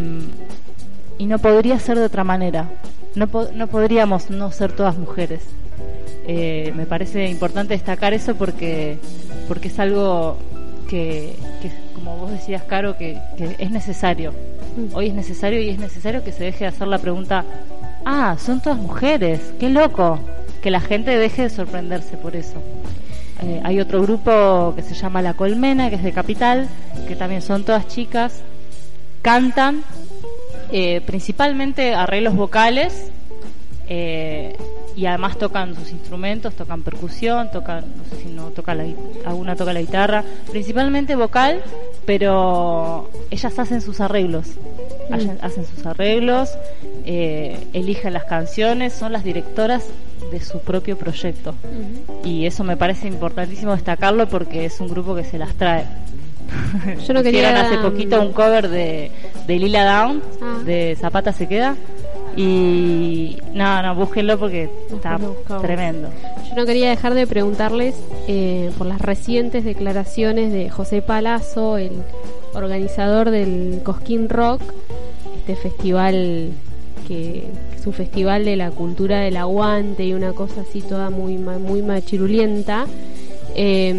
y 1.18 1.26
no 1.26 1.38
podría 1.38 1.78
ser 1.78 1.98
de 1.98 2.04
otra 2.04 2.24
manera. 2.24 2.68
No, 3.14 3.28
no 3.54 3.66
podríamos 3.68 4.30
no 4.30 4.50
ser 4.50 4.72
todas 4.72 4.96
mujeres. 4.96 5.42
Eh, 6.26 6.72
me 6.74 6.86
parece 6.86 7.28
importante 7.28 7.74
destacar 7.74 8.12
eso 8.12 8.34
porque, 8.34 8.98
porque 9.46 9.68
es 9.68 9.78
algo 9.78 10.38
que, 10.88 11.36
como 12.16 12.28
vos 12.28 12.38
decías, 12.38 12.62
Caro, 12.62 12.96
que, 12.96 13.20
que 13.36 13.56
es 13.58 13.70
necesario. 13.70 14.32
Hoy 14.94 15.08
es 15.08 15.14
necesario 15.14 15.60
y 15.60 15.68
es 15.68 15.78
necesario 15.78 16.24
que 16.24 16.32
se 16.32 16.44
deje 16.44 16.60
de 16.60 16.68
hacer 16.68 16.88
la 16.88 16.98
pregunta, 16.98 17.44
ah, 18.06 18.36
son 18.38 18.62
todas 18.62 18.78
mujeres, 18.78 19.52
qué 19.60 19.68
loco. 19.68 20.18
Que 20.62 20.70
la 20.70 20.80
gente 20.80 21.16
deje 21.16 21.42
de 21.42 21.50
sorprenderse 21.50 22.16
por 22.16 22.34
eso. 22.34 22.62
Eh, 23.42 23.60
hay 23.62 23.80
otro 23.80 24.00
grupo 24.00 24.72
que 24.74 24.82
se 24.82 24.94
llama 24.94 25.20
La 25.20 25.34
Colmena, 25.34 25.90
que 25.90 25.96
es 25.96 26.02
de 26.02 26.12
Capital, 26.12 26.68
que 27.06 27.16
también 27.16 27.42
son 27.42 27.64
todas 27.64 27.86
chicas, 27.86 28.42
cantan, 29.20 29.84
eh, 30.72 31.02
principalmente 31.02 31.94
arreglos 31.94 32.34
vocales, 32.34 33.10
eh, 33.88 34.56
y 34.96 35.06
además 35.06 35.36
tocan 35.38 35.74
sus 35.74 35.90
instrumentos, 35.92 36.54
tocan 36.54 36.82
percusión, 36.82 37.50
tocan, 37.50 37.84
no 37.96 38.04
sé 38.16 38.22
si 38.22 38.28
no 38.30 38.44
toca 38.48 38.74
la, 38.74 38.84
alguna 39.26 39.54
toca 39.54 39.72
la 39.74 39.80
guitarra, 39.80 40.24
principalmente 40.50 41.14
vocal, 41.16 41.62
pero 42.06 43.10
ellas 43.30 43.58
hacen 43.58 43.80
sus 43.82 44.00
arreglos, 44.00 44.46
hacen, 45.12 45.38
hacen 45.42 45.66
sus 45.66 45.84
arreglos, 45.84 46.50
eh, 47.04 47.66
eligen 47.72 48.14
las 48.14 48.24
canciones, 48.24 48.92
son 48.94 49.12
las 49.12 49.22
directoras 49.22 49.84
de 50.30 50.40
su 50.40 50.60
propio 50.60 50.96
proyecto. 50.96 51.54
Y 52.24 52.46
eso 52.46 52.64
me 52.64 52.76
parece 52.76 53.06
importantísimo 53.06 53.72
destacarlo 53.74 54.28
porque 54.28 54.64
es 54.64 54.80
un 54.80 54.88
grupo 54.88 55.14
que 55.14 55.24
se 55.24 55.36
las 55.38 55.54
trae. 55.54 55.84
Yo 57.06 57.12
no 57.12 57.20
Hicieron 57.20 57.22
quería- 57.24 57.60
hace 57.66 57.78
poquito 57.78 58.20
un 58.22 58.32
cover 58.32 58.68
de, 58.68 59.10
de 59.46 59.58
Lila 59.58 59.84
Down, 59.84 60.22
Ah. 60.40 60.58
de 60.64 60.96
Zapata 60.98 61.32
se 61.32 61.46
queda. 61.48 61.76
Y 62.36 63.38
no, 63.54 63.82
no, 63.82 63.94
búsquenlo 63.94 64.38
porque 64.38 64.68
está 64.90 65.16
buscamos. 65.16 65.62
tremendo. 65.62 66.08
Yo 66.48 66.54
no 66.54 66.66
quería 66.66 66.90
dejar 66.90 67.14
de 67.14 67.26
preguntarles 67.26 67.94
eh, 68.28 68.70
por 68.76 68.86
las 68.86 69.00
recientes 69.00 69.64
declaraciones 69.64 70.52
de 70.52 70.68
José 70.68 71.00
Palazzo, 71.00 71.78
el 71.78 71.92
organizador 72.52 73.30
del 73.30 73.80
Cosquín 73.82 74.28
Rock, 74.28 74.60
este 75.38 75.56
festival 75.56 76.50
que, 77.08 77.44
que 77.70 77.76
es 77.76 77.86
un 77.86 77.92
festival 77.94 78.44
de 78.44 78.56
la 78.56 78.70
cultura 78.70 79.20
del 79.20 79.36
aguante 79.38 80.04
y 80.04 80.12
una 80.12 80.32
cosa 80.32 80.60
así 80.60 80.82
toda 80.82 81.08
muy 81.08 81.38
muy 81.38 81.80
machirulenta. 81.82 82.86
Eh, 83.54 83.94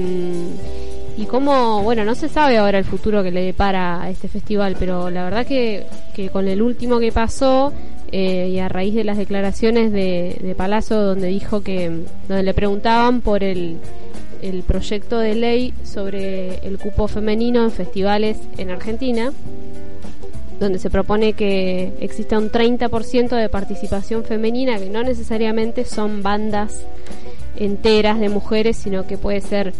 y 1.17 1.25
cómo, 1.25 1.81
bueno, 1.81 2.05
no 2.05 2.13
se 2.13 2.29
sabe 2.29 2.57
ahora 2.57 2.77
el 2.77 2.85
futuro 2.85 3.23
que 3.23 3.31
le 3.31 3.41
depara 3.41 4.03
a 4.03 4.09
este 4.11 4.27
festival, 4.27 4.75
pero 4.77 5.09
la 5.09 5.23
verdad 5.23 5.47
que, 5.47 5.87
que 6.13 6.29
con 6.29 6.47
el 6.47 6.61
último 6.61 6.99
que 6.99 7.11
pasó 7.11 7.73
eh, 8.11 8.49
y 8.51 8.59
a 8.59 8.69
raíz 8.69 8.95
de 8.95 9.03
las 9.03 9.17
declaraciones 9.17 9.91
de, 9.91 10.37
de 10.41 10.55
Palazzo 10.55 11.01
donde 11.01 11.27
dijo 11.27 11.61
que, 11.61 12.03
donde 12.27 12.43
le 12.43 12.53
preguntaban 12.53 13.21
por 13.21 13.43
el, 13.43 13.77
el 14.41 14.63
proyecto 14.63 15.19
de 15.19 15.35
ley 15.35 15.73
sobre 15.83 16.65
el 16.65 16.77
cupo 16.77 17.07
femenino 17.07 17.63
en 17.63 17.71
festivales 17.71 18.37
en 18.57 18.69
Argentina, 18.69 19.33
donde 20.59 20.79
se 20.79 20.89
propone 20.89 21.33
que 21.33 21.93
exista 21.99 22.37
un 22.37 22.51
30% 22.51 23.29
de 23.35 23.49
participación 23.49 24.23
femenina, 24.23 24.79
que 24.79 24.89
no 24.89 25.03
necesariamente 25.03 25.85
son 25.85 26.23
bandas 26.23 26.81
enteras 27.57 28.19
de 28.19 28.29
mujeres, 28.29 28.77
sino 28.77 29.05
que 29.07 29.17
puede 29.17 29.41
ser 29.41 29.73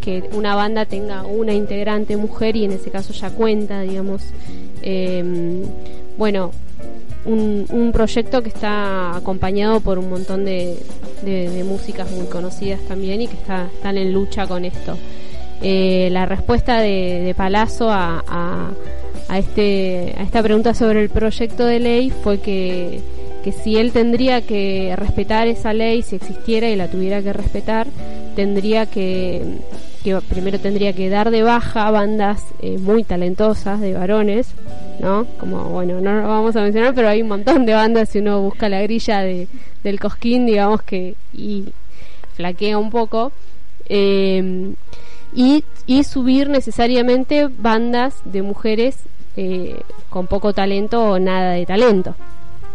que 0.00 0.24
una 0.32 0.54
banda 0.54 0.86
tenga 0.86 1.24
una 1.24 1.52
integrante 1.52 2.16
mujer 2.16 2.56
y 2.56 2.64
en 2.64 2.72
ese 2.72 2.90
caso 2.90 3.12
ya 3.12 3.30
cuenta, 3.30 3.82
digamos. 3.82 4.22
Eh, 4.82 5.64
bueno, 6.16 6.52
un, 7.24 7.66
un 7.70 7.92
proyecto 7.92 8.42
que 8.42 8.48
está 8.48 9.16
acompañado 9.16 9.80
por 9.80 9.98
un 9.98 10.08
montón 10.10 10.44
de, 10.44 10.76
de- 11.22 11.64
músicas 11.64 12.10
muy 12.12 12.26
conocidas 12.26 12.80
también 12.88 13.20
y 13.22 13.26
que 13.28 13.34
está, 13.34 13.66
están 13.74 13.96
en 13.98 14.12
lucha 14.12 14.46
con 14.46 14.64
esto. 14.64 14.96
Eh, 15.60 16.08
la 16.12 16.24
respuesta 16.26 16.80
de, 16.80 17.20
de 17.24 17.34
Palazzo 17.34 17.90
a, 17.90 18.22
a, 18.26 18.70
a 19.28 19.38
este, 19.38 20.14
a 20.16 20.22
esta 20.22 20.42
pregunta 20.42 20.72
sobre 20.74 21.02
el 21.02 21.08
proyecto 21.10 21.64
de 21.66 21.80
ley 21.80 22.10
fue 22.22 22.38
que, 22.40 23.00
que 23.42 23.52
si 23.52 23.76
él 23.76 23.92
tendría 23.92 24.40
que 24.42 24.94
respetar 24.96 25.48
esa 25.48 25.72
ley, 25.72 26.02
si 26.02 26.16
existiera 26.16 26.70
y 26.70 26.76
la 26.76 26.88
tuviera 26.88 27.20
que 27.22 27.32
respetar, 27.32 27.88
tendría 28.36 28.86
que, 28.86 29.42
primero 30.28 30.58
tendría 30.58 30.92
que 30.92 31.08
dar 31.08 31.30
de 31.30 31.42
baja 31.42 31.90
bandas 31.90 32.42
eh, 32.60 32.78
muy 32.78 33.04
talentosas 33.04 33.80
de 33.80 33.94
varones, 33.94 34.48
¿no? 35.00 35.26
Como, 35.38 35.64
bueno, 35.64 36.00
no 36.00 36.12
lo 36.20 36.28
vamos 36.28 36.56
a 36.56 36.62
mencionar, 36.62 36.94
pero 36.94 37.08
hay 37.08 37.22
un 37.22 37.28
montón 37.28 37.66
de 37.66 37.74
bandas 37.74 38.08
si 38.10 38.18
uno 38.18 38.40
busca 38.40 38.68
la 38.68 38.82
grilla 38.82 39.20
de, 39.20 39.48
del 39.82 39.98
cosquín, 40.00 40.46
digamos 40.46 40.82
que, 40.82 41.14
y 41.32 41.66
flaquea 42.34 42.78
un 42.78 42.90
poco. 42.90 43.32
Eh, 43.88 44.72
y, 45.34 45.64
y 45.86 46.04
subir 46.04 46.48
necesariamente 46.48 47.48
bandas 47.48 48.14
de 48.24 48.42
mujeres 48.42 48.96
eh, 49.36 49.80
con 50.08 50.26
poco 50.26 50.52
talento 50.54 51.02
o 51.10 51.18
nada 51.18 51.52
de 51.52 51.66
talento 51.66 52.14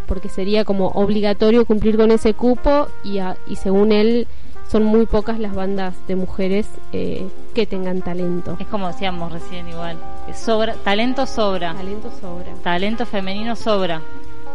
porque 0.08 0.28
sería 0.30 0.64
como 0.66 0.88
obligatorio 0.90 1.66
cumplir 1.66 1.98
con 1.98 2.12
ese 2.12 2.34
cupo 2.34 2.88
y, 3.04 3.18
a- 3.20 3.38
y 3.48 3.56
según 3.56 3.92
él 3.92 4.28
son 4.74 4.84
muy 4.86 5.06
pocas 5.06 5.38
las 5.40 5.54
bandas 5.54 5.94
de 6.08 6.16
mujeres 6.16 6.68
eh, 6.94 7.28
que 7.54 7.68
tengan 7.68 8.02
talento. 8.02 8.58
Es 8.60 8.66
como 8.68 8.88
decíamos 8.88 9.32
recién 9.32 9.70
igual. 9.70 9.98
Sobra, 10.34 10.74
talento 10.84 11.28
sobra. 11.28 11.74
Talento 11.76 12.12
sobra. 12.20 12.54
Talento 12.64 13.06
femenino 13.06 13.56
sobra. 13.56 14.02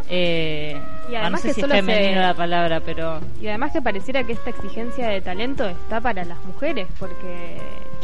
Eh, 0.09 0.75
Y 1.09 1.15
ah, 1.15 1.19
no 1.19 1.21
además 1.21 1.41
sé 1.41 1.47
que 1.49 1.53
si 1.53 1.59
es 1.61 1.63
solo 1.63 1.75
se- 1.75 1.81
femenino 1.83 2.21
la 2.21 2.33
palabra, 2.33 2.81
pero 2.81 3.19
Y 3.41 3.47
además 3.47 3.71
que 3.71 3.81
pareciera 3.81 4.23
que 4.25 4.33
esta 4.33 4.49
exigencia 4.49 5.07
de 5.07 5.21
talento 5.21 5.65
está 5.69 6.01
para 6.01 6.25
las 6.25 6.43
mujeres, 6.45 6.87
porque 6.99 7.57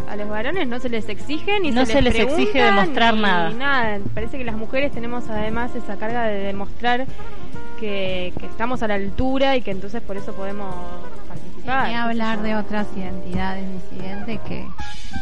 a 0.07 0.15
los 0.15 0.29
varones 0.29 0.67
no 0.69 0.79
se 0.79 0.87
les 0.89 1.09
exige 1.09 1.59
ni 1.59 1.71
No 1.71 1.85
se, 1.85 1.93
se 1.93 2.01
les 2.01 2.15
exige 2.17 2.63
demostrar 2.63 3.13
ni 3.15 3.21
nada. 3.23 3.49
nada. 3.49 3.99
Parece 4.13 4.37
que 4.37 4.43
las 4.45 4.55
mujeres 4.55 4.91
tenemos 4.93 5.27
además 5.29 5.75
esa 5.75 5.97
carga 5.97 6.23
de 6.27 6.39
demostrar 6.43 7.05
que, 7.79 8.31
que 8.39 8.45
estamos 8.45 8.81
a 8.83 8.87
la 8.87 8.93
altura 8.93 9.57
y 9.57 9.61
que 9.61 9.71
entonces 9.71 10.01
por 10.01 10.15
eso 10.15 10.31
podemos 10.33 10.73
participar. 11.65 11.87
Ni 11.87 11.95
hablar 11.95 12.41
de 12.41 12.55
otras 12.55 12.87
identidades 12.95 13.65
disidentes 13.73 14.39
que, 14.41 14.67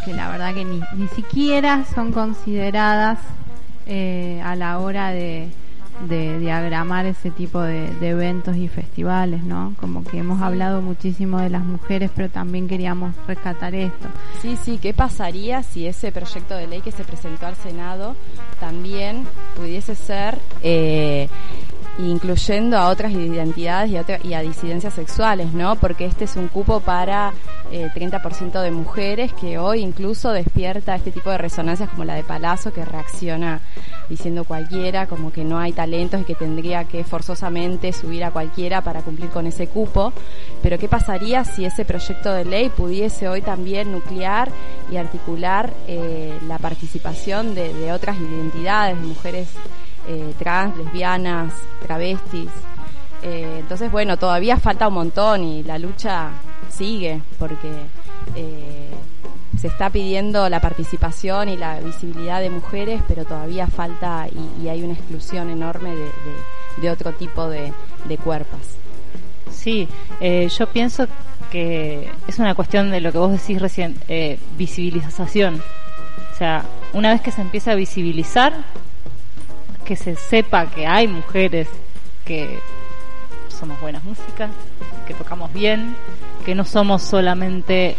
que 0.06 0.14
la 0.14 0.30
verdad 0.30 0.54
que 0.54 0.66
ni, 0.66 0.82
ni 0.96 1.08
siquiera 1.10 1.86
son 1.94 2.12
consideradas 2.12 3.20
eh, 3.86 4.42
a 4.44 4.56
la 4.56 4.80
hora 4.80 5.10
de, 5.10 5.50
de 6.08 6.40
diagramar 6.40 7.06
ese 7.06 7.32
tipo 7.32 7.62
de, 7.62 7.88
de, 7.96 8.10
eventos 8.10 8.56
y 8.56 8.68
festivales, 8.68 9.44
¿no? 9.44 9.74
Como 9.80 10.04
que 10.04 10.20
hemos 10.20 10.42
hablado 10.42 10.82
muchísimo 10.82 11.40
de 11.40 11.50
las 11.50 11.64
mujeres, 11.64 12.12
pero 12.16 12.30
también 12.30 12.68
queríamos 12.68 13.14
rescatar 13.28 13.76
esto. 13.76 14.08
Sí, 14.42 14.58
sí, 14.62 14.80
¿qué 14.82 14.94
pasaría 14.94 15.64
si 15.64 15.88
ese 15.88 16.12
proyecto 16.12 16.56
de 16.56 16.68
ley 16.68 16.82
que 16.82 16.92
se 16.92 17.04
presentó 17.04 17.46
al 17.46 17.56
Senado 17.56 18.16
también 18.60 19.26
pudiese 19.56 19.96
ser 19.96 20.40
eh, 20.62 21.30
incluyendo 22.00 22.78
a 22.78 22.90
otras 22.90 23.12
identidades 23.12 23.92
y 24.24 24.34
a, 24.34 24.42
disidencias 24.42 24.94
sexuales, 24.94 25.54
¿no? 25.54 25.76
Porque 25.76 26.06
este 26.06 26.26
es 26.26 26.36
un 26.36 26.48
cupo 26.48 26.80
para 26.80 27.34
eh, 27.72 27.90
30% 27.94 28.62
de 28.62 28.72
mujeres 28.72 29.32
que 29.34 29.58
hoy 29.58 29.82
incluso 29.82 30.32
despierta 30.32 30.96
este 30.96 31.12
tipo 31.12 31.30
de 31.30 31.38
resonancias 31.38 31.90
como 31.90 32.04
la 32.04 32.16
de 32.16 32.24
Palazzo 32.24 32.74
que 32.74 32.84
reacciona 32.84 33.62
diciendo 34.10 34.44
cualquiera, 34.44 35.08
como 35.08 35.32
que 35.32 35.44
no 35.44 35.60
hay 35.60 35.72
talentos 35.72 36.22
y 36.22 36.24
que 36.24 36.36
tendría 36.36 36.86
que 36.86 37.04
forzosamente 37.04 37.94
subir 37.94 38.24
a 38.24 38.32
cualquiera 38.32 38.82
para 38.82 39.02
cumplir 39.02 39.30
con 39.30 39.46
ese 39.46 39.68
cupo. 39.68 40.14
Pero 40.62 40.78
¿qué 40.80 40.88
pasaría 40.88 41.46
si 41.46 41.66
ese 41.66 41.86
proyecto 41.86 42.34
de 42.34 42.46
ley 42.46 42.70
pudiese 42.70 43.28
hoy 43.28 43.42
también 43.42 43.92
nuclear 43.92 44.50
y 44.92 44.98
articular 44.98 45.72
eh, 45.88 46.38
la 46.48 46.58
participación 46.58 47.56
de, 47.56 47.74
de 47.74 47.92
otras 47.92 48.18
identidades, 48.18 49.00
de 49.00 49.08
mujeres 49.08 49.48
eh, 50.08 50.34
trans, 50.38 50.78
lesbianas, 50.78 51.54
travestis. 51.82 52.50
Eh, 53.22 53.58
entonces, 53.60 53.90
bueno, 53.92 54.18
todavía 54.18 54.58
falta 54.58 54.90
un 54.90 54.96
montón 54.96 55.44
y 55.44 55.64
la 55.64 55.80
lucha 55.80 56.32
sigue 56.70 57.22
porque 57.40 57.70
eh, 58.36 58.90
se 59.58 59.68
está 59.68 59.90
pidiendo 59.90 60.50
la 60.50 60.60
participación 60.60 61.48
y 61.48 61.56
la 61.56 61.80
visibilidad 61.80 62.42
de 62.42 62.50
mujeres, 62.50 63.02
pero 63.08 63.24
todavía 63.24 63.68
falta 63.68 64.28
y, 64.62 64.68
hay 64.68 64.84
una 64.84 64.94
exclusión 64.94 65.50
enorme 65.50 65.96
de, 66.82 66.90
otro 66.90 67.14
tipo 67.14 67.48
de, 67.48 67.72
cuerpos. 68.22 68.60
Sí, 69.52 69.88
yo 70.20 70.68
pienso 70.68 71.08
que 71.50 72.12
es 72.28 72.40
una 72.40 72.56
cuestión 72.56 72.92
de 72.92 73.00
lo 73.00 73.12
que 73.14 73.20
vos 73.20 73.32
decís 73.32 73.62
recién, 73.62 73.96
visibilización. 74.58 75.62
O 76.34 76.38
sea, 76.38 76.66
una 76.92 77.12
vez 77.12 77.22
que 77.22 77.32
se 77.32 77.42
empieza 77.42 77.72
a 77.72 77.76
visibilizar, 77.76 78.54
que 79.84 79.96
se 79.96 80.16
sepa 80.16 80.68
que 80.68 80.88
hay 80.88 81.08
mujeres 81.08 81.68
que 82.26 82.60
somos 83.50 83.80
buenas 83.82 84.04
músicas, 84.04 84.50
que 85.08 85.14
tocamos 85.14 85.54
bien, 85.54 85.96
que 86.46 86.56
no 86.56 86.66
somos 86.66 87.02
solamente 87.02 87.96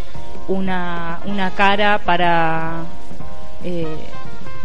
una, 0.48 1.20
una 1.26 1.50
cara 1.50 1.98
para 1.98 2.82
eh, 3.62 3.86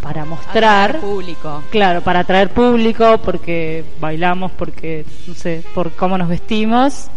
para 0.02 0.26
mostrar. 0.26 0.91
Atraer 0.91 1.00
público. 1.02 1.64
Claro 1.70 2.02
para 2.02 2.20
atraer 2.20 2.50
público 2.50 3.18
porque 3.24 3.84
bailamos 4.00 4.52
porque 4.52 5.06
no 5.28 5.34
sé 5.34 5.64
por 5.74 5.91
cómo 5.91 6.18
nos 6.18 6.30
vestimos. 6.30 7.08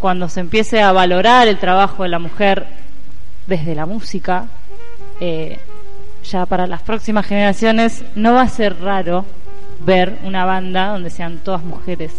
Cuando 0.00 0.28
se 0.28 0.40
empiece 0.40 0.80
a 0.82 0.92
valorar 0.92 1.48
el 1.48 1.58
trabajo 1.58 2.02
de 2.02 2.08
la 2.10 2.18
mujer 2.18 2.66
desde 3.46 3.74
la 3.74 3.86
música 3.86 4.46
eh, 5.20 5.58
ya 6.30 6.46
para 6.46 6.66
las 6.66 6.82
próximas 6.82 7.26
generaciones 7.26 8.04
no 8.14 8.34
va 8.34 8.42
a 8.42 8.48
ser 8.48 8.80
raro 8.80 9.24
ver 9.80 10.18
una 10.24 10.44
banda 10.44 10.88
donde 10.88 11.10
sean 11.10 11.38
todas 11.38 11.62
mujeres, 11.62 12.12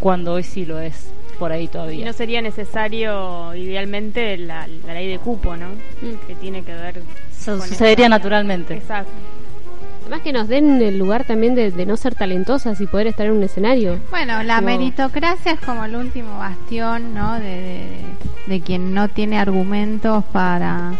cuando 0.00 0.34
hoy 0.34 0.42
sí 0.42 0.64
lo 0.64 0.78
es 0.78 1.10
por 1.38 1.52
ahí 1.52 1.68
todavía. 1.68 2.02
Y 2.02 2.04
no 2.04 2.12
sería 2.12 2.40
necesario, 2.40 3.54
idealmente, 3.54 4.36
la, 4.38 4.66
ley 4.66 5.08
de 5.08 5.18
cupo, 5.18 5.56
¿no? 5.56 5.68
Mm. 5.68 6.26
Que 6.26 6.34
tiene 6.36 6.62
que 6.62 6.72
ver. 6.72 7.02
sucedería 7.38 8.08
naturalmente. 8.08 8.74
Exacto. 8.74 9.12
Además 10.02 10.20
que 10.20 10.32
nos 10.32 10.46
den 10.46 10.80
el 10.80 10.98
lugar 10.98 11.24
también 11.24 11.56
de, 11.56 11.84
no 11.84 11.96
ser 11.96 12.14
talentosas 12.14 12.80
y 12.80 12.86
poder 12.86 13.08
estar 13.08 13.26
en 13.26 13.32
un 13.32 13.42
escenario. 13.42 13.98
Bueno, 14.10 14.40
la 14.44 14.60
meritocracia 14.60 15.52
es 15.52 15.60
como 15.60 15.84
el 15.84 15.96
último 15.96 16.38
bastión, 16.38 17.12
¿no? 17.12 17.40
de, 17.40 17.82
de 18.46 18.60
quien 18.60 18.94
no 18.94 19.08
tiene 19.08 19.36
argumentos 19.36 20.24
para 20.26 20.92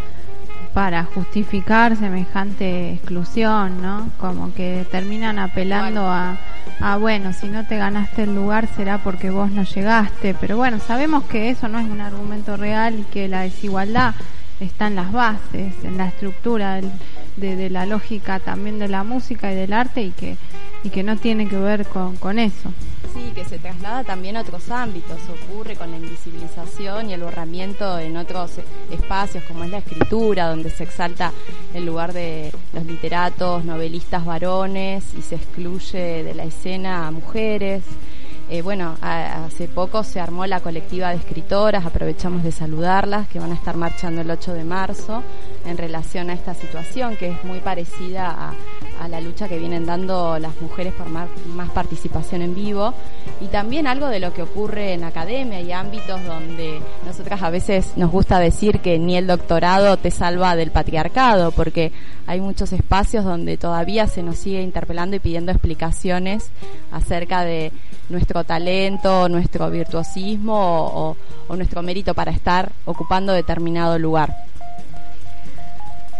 para 0.76 1.04
justificar 1.04 1.96
semejante 1.96 2.92
exclusión, 2.92 3.80
¿no? 3.80 4.10
Como 4.18 4.52
que 4.52 4.86
terminan 4.90 5.38
apelando 5.38 6.02
a, 6.02 6.36
a, 6.80 6.98
bueno, 6.98 7.32
si 7.32 7.48
no 7.48 7.64
te 7.64 7.78
ganaste 7.78 8.24
el 8.24 8.34
lugar 8.34 8.68
será 8.76 8.98
porque 8.98 9.30
vos 9.30 9.50
no 9.50 9.62
llegaste, 9.62 10.36
pero 10.38 10.58
bueno, 10.58 10.78
sabemos 10.78 11.24
que 11.24 11.48
eso 11.48 11.68
no 11.68 11.78
es 11.78 11.86
un 11.86 12.02
argumento 12.02 12.58
real 12.58 12.98
y 13.00 13.04
que 13.04 13.26
la 13.26 13.40
desigualdad 13.40 14.16
está 14.60 14.88
en 14.88 14.96
las 14.96 15.12
bases, 15.12 15.72
en 15.82 15.96
la 15.96 16.08
estructura 16.08 16.82
de, 17.36 17.70
la 17.70 17.86
lógica 17.86 18.40
también 18.40 18.78
de 18.78 18.88
la 18.88 19.04
música 19.04 19.52
y 19.52 19.54
del 19.54 19.72
arte 19.72 20.02
y 20.02 20.10
que, 20.10 20.36
y 20.82 20.90
que 20.90 21.02
no 21.02 21.16
tiene 21.16 21.48
que 21.48 21.56
ver 21.56 21.86
con, 21.86 22.16
con 22.16 22.38
eso. 22.38 22.72
Sí, 23.14 23.32
que 23.34 23.44
se 23.44 23.58
traslada 23.58 24.04
también 24.04 24.36
a 24.36 24.42
otros 24.42 24.70
ámbitos, 24.70 25.18
ocurre 25.28 25.76
con 25.76 25.90
la 25.90 25.96
invisibilización 25.96 27.08
y 27.08 27.14
el 27.14 27.22
borramiento 27.22 27.98
en 27.98 28.16
otros 28.16 28.52
espacios 28.90 29.44
como 29.44 29.64
es 29.64 29.70
la 29.70 29.78
escritura, 29.78 30.48
donde 30.48 30.70
se 30.70 30.84
exalta 30.84 31.32
el 31.72 31.86
lugar 31.86 32.12
de 32.12 32.52
los 32.72 32.84
literatos, 32.84 33.64
novelistas 33.64 34.24
varones 34.24 35.04
y 35.18 35.22
se 35.22 35.36
excluye 35.36 36.24
de 36.24 36.34
la 36.34 36.44
escena 36.44 37.06
a 37.06 37.10
mujeres. 37.10 37.82
Eh, 38.48 38.62
bueno, 38.62 38.96
hace 39.00 39.66
poco 39.66 40.04
se 40.04 40.20
armó 40.20 40.46
la 40.46 40.60
colectiva 40.60 41.10
de 41.10 41.16
escritoras, 41.16 41.84
aprovechamos 41.84 42.44
de 42.44 42.52
saludarlas, 42.52 43.26
que 43.26 43.40
van 43.40 43.50
a 43.50 43.56
estar 43.56 43.76
marchando 43.76 44.20
el 44.20 44.30
8 44.30 44.54
de 44.54 44.62
marzo 44.62 45.24
en 45.64 45.76
relación 45.76 46.30
a 46.30 46.34
esta 46.34 46.54
situación, 46.54 47.16
que 47.16 47.30
es 47.30 47.44
muy 47.44 47.58
parecida 47.58 48.52
a, 49.00 49.08
la 49.08 49.20
lucha 49.20 49.46
que 49.46 49.58
vienen 49.58 49.84
dando 49.84 50.38
las 50.38 50.60
mujeres 50.60 50.92
por 50.94 51.08
más, 51.08 51.28
participación 51.70 52.42
en 52.42 52.54
vivo, 52.54 52.94
y 53.40 53.46
también 53.46 53.86
algo 53.86 54.06
de 54.08 54.20
lo 54.20 54.32
que 54.32 54.42
ocurre 54.42 54.94
en 54.94 55.04
academia 55.04 55.60
y 55.60 55.70
ámbitos 55.70 56.24
donde 56.24 56.80
nosotras 57.04 57.42
a 57.42 57.50
veces 57.50 57.92
nos 57.96 58.10
gusta 58.10 58.38
decir 58.38 58.80
que 58.80 58.98
ni 58.98 59.16
el 59.16 59.26
doctorado 59.26 59.96
te 59.96 60.10
salva 60.10 60.56
del 60.56 60.70
patriarcado, 60.70 61.50
porque 61.50 61.92
hay 62.26 62.40
muchos 62.40 62.72
espacios 62.72 63.24
donde 63.24 63.56
todavía 63.56 64.06
se 64.06 64.22
nos 64.22 64.38
sigue 64.38 64.60
interpelando 64.62 65.16
y 65.16 65.20
pidiendo 65.20 65.52
explicaciones 65.52 66.50
acerca 66.90 67.44
de 67.44 67.72
nuestro 68.08 68.44
talento, 68.44 69.28
nuestro 69.28 69.70
virtuosismo 69.70 71.16
o, 71.48 71.56
nuestro 71.56 71.82
mérito 71.82 72.14
para 72.14 72.32
estar 72.32 72.72
ocupando 72.84 73.32
determinado 73.32 73.98
lugar. 73.98 74.34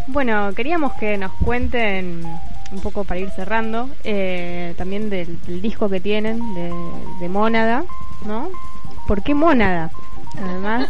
Bueno, 0.07 0.53
queríamos 0.55 0.95
que 0.95 1.19
nos 1.19 1.33
cuenten 1.33 2.23
un 2.71 2.81
poco 2.81 3.05
para 3.05 3.21
ir 3.21 3.31
cerrando, 3.31 3.89
eh, 4.05 4.75
también 4.77 5.11
del, 5.11 5.39
disco 5.61 5.89
que 5.89 6.01
tienen 6.01 6.39
de, 6.55 6.73
de 7.21 7.29
Mónada, 7.29 7.85
¿no? 8.25 8.49
¿Por 9.09 9.23
qué 9.23 9.35
Mónada? 9.35 9.91
Además, 10.43 10.89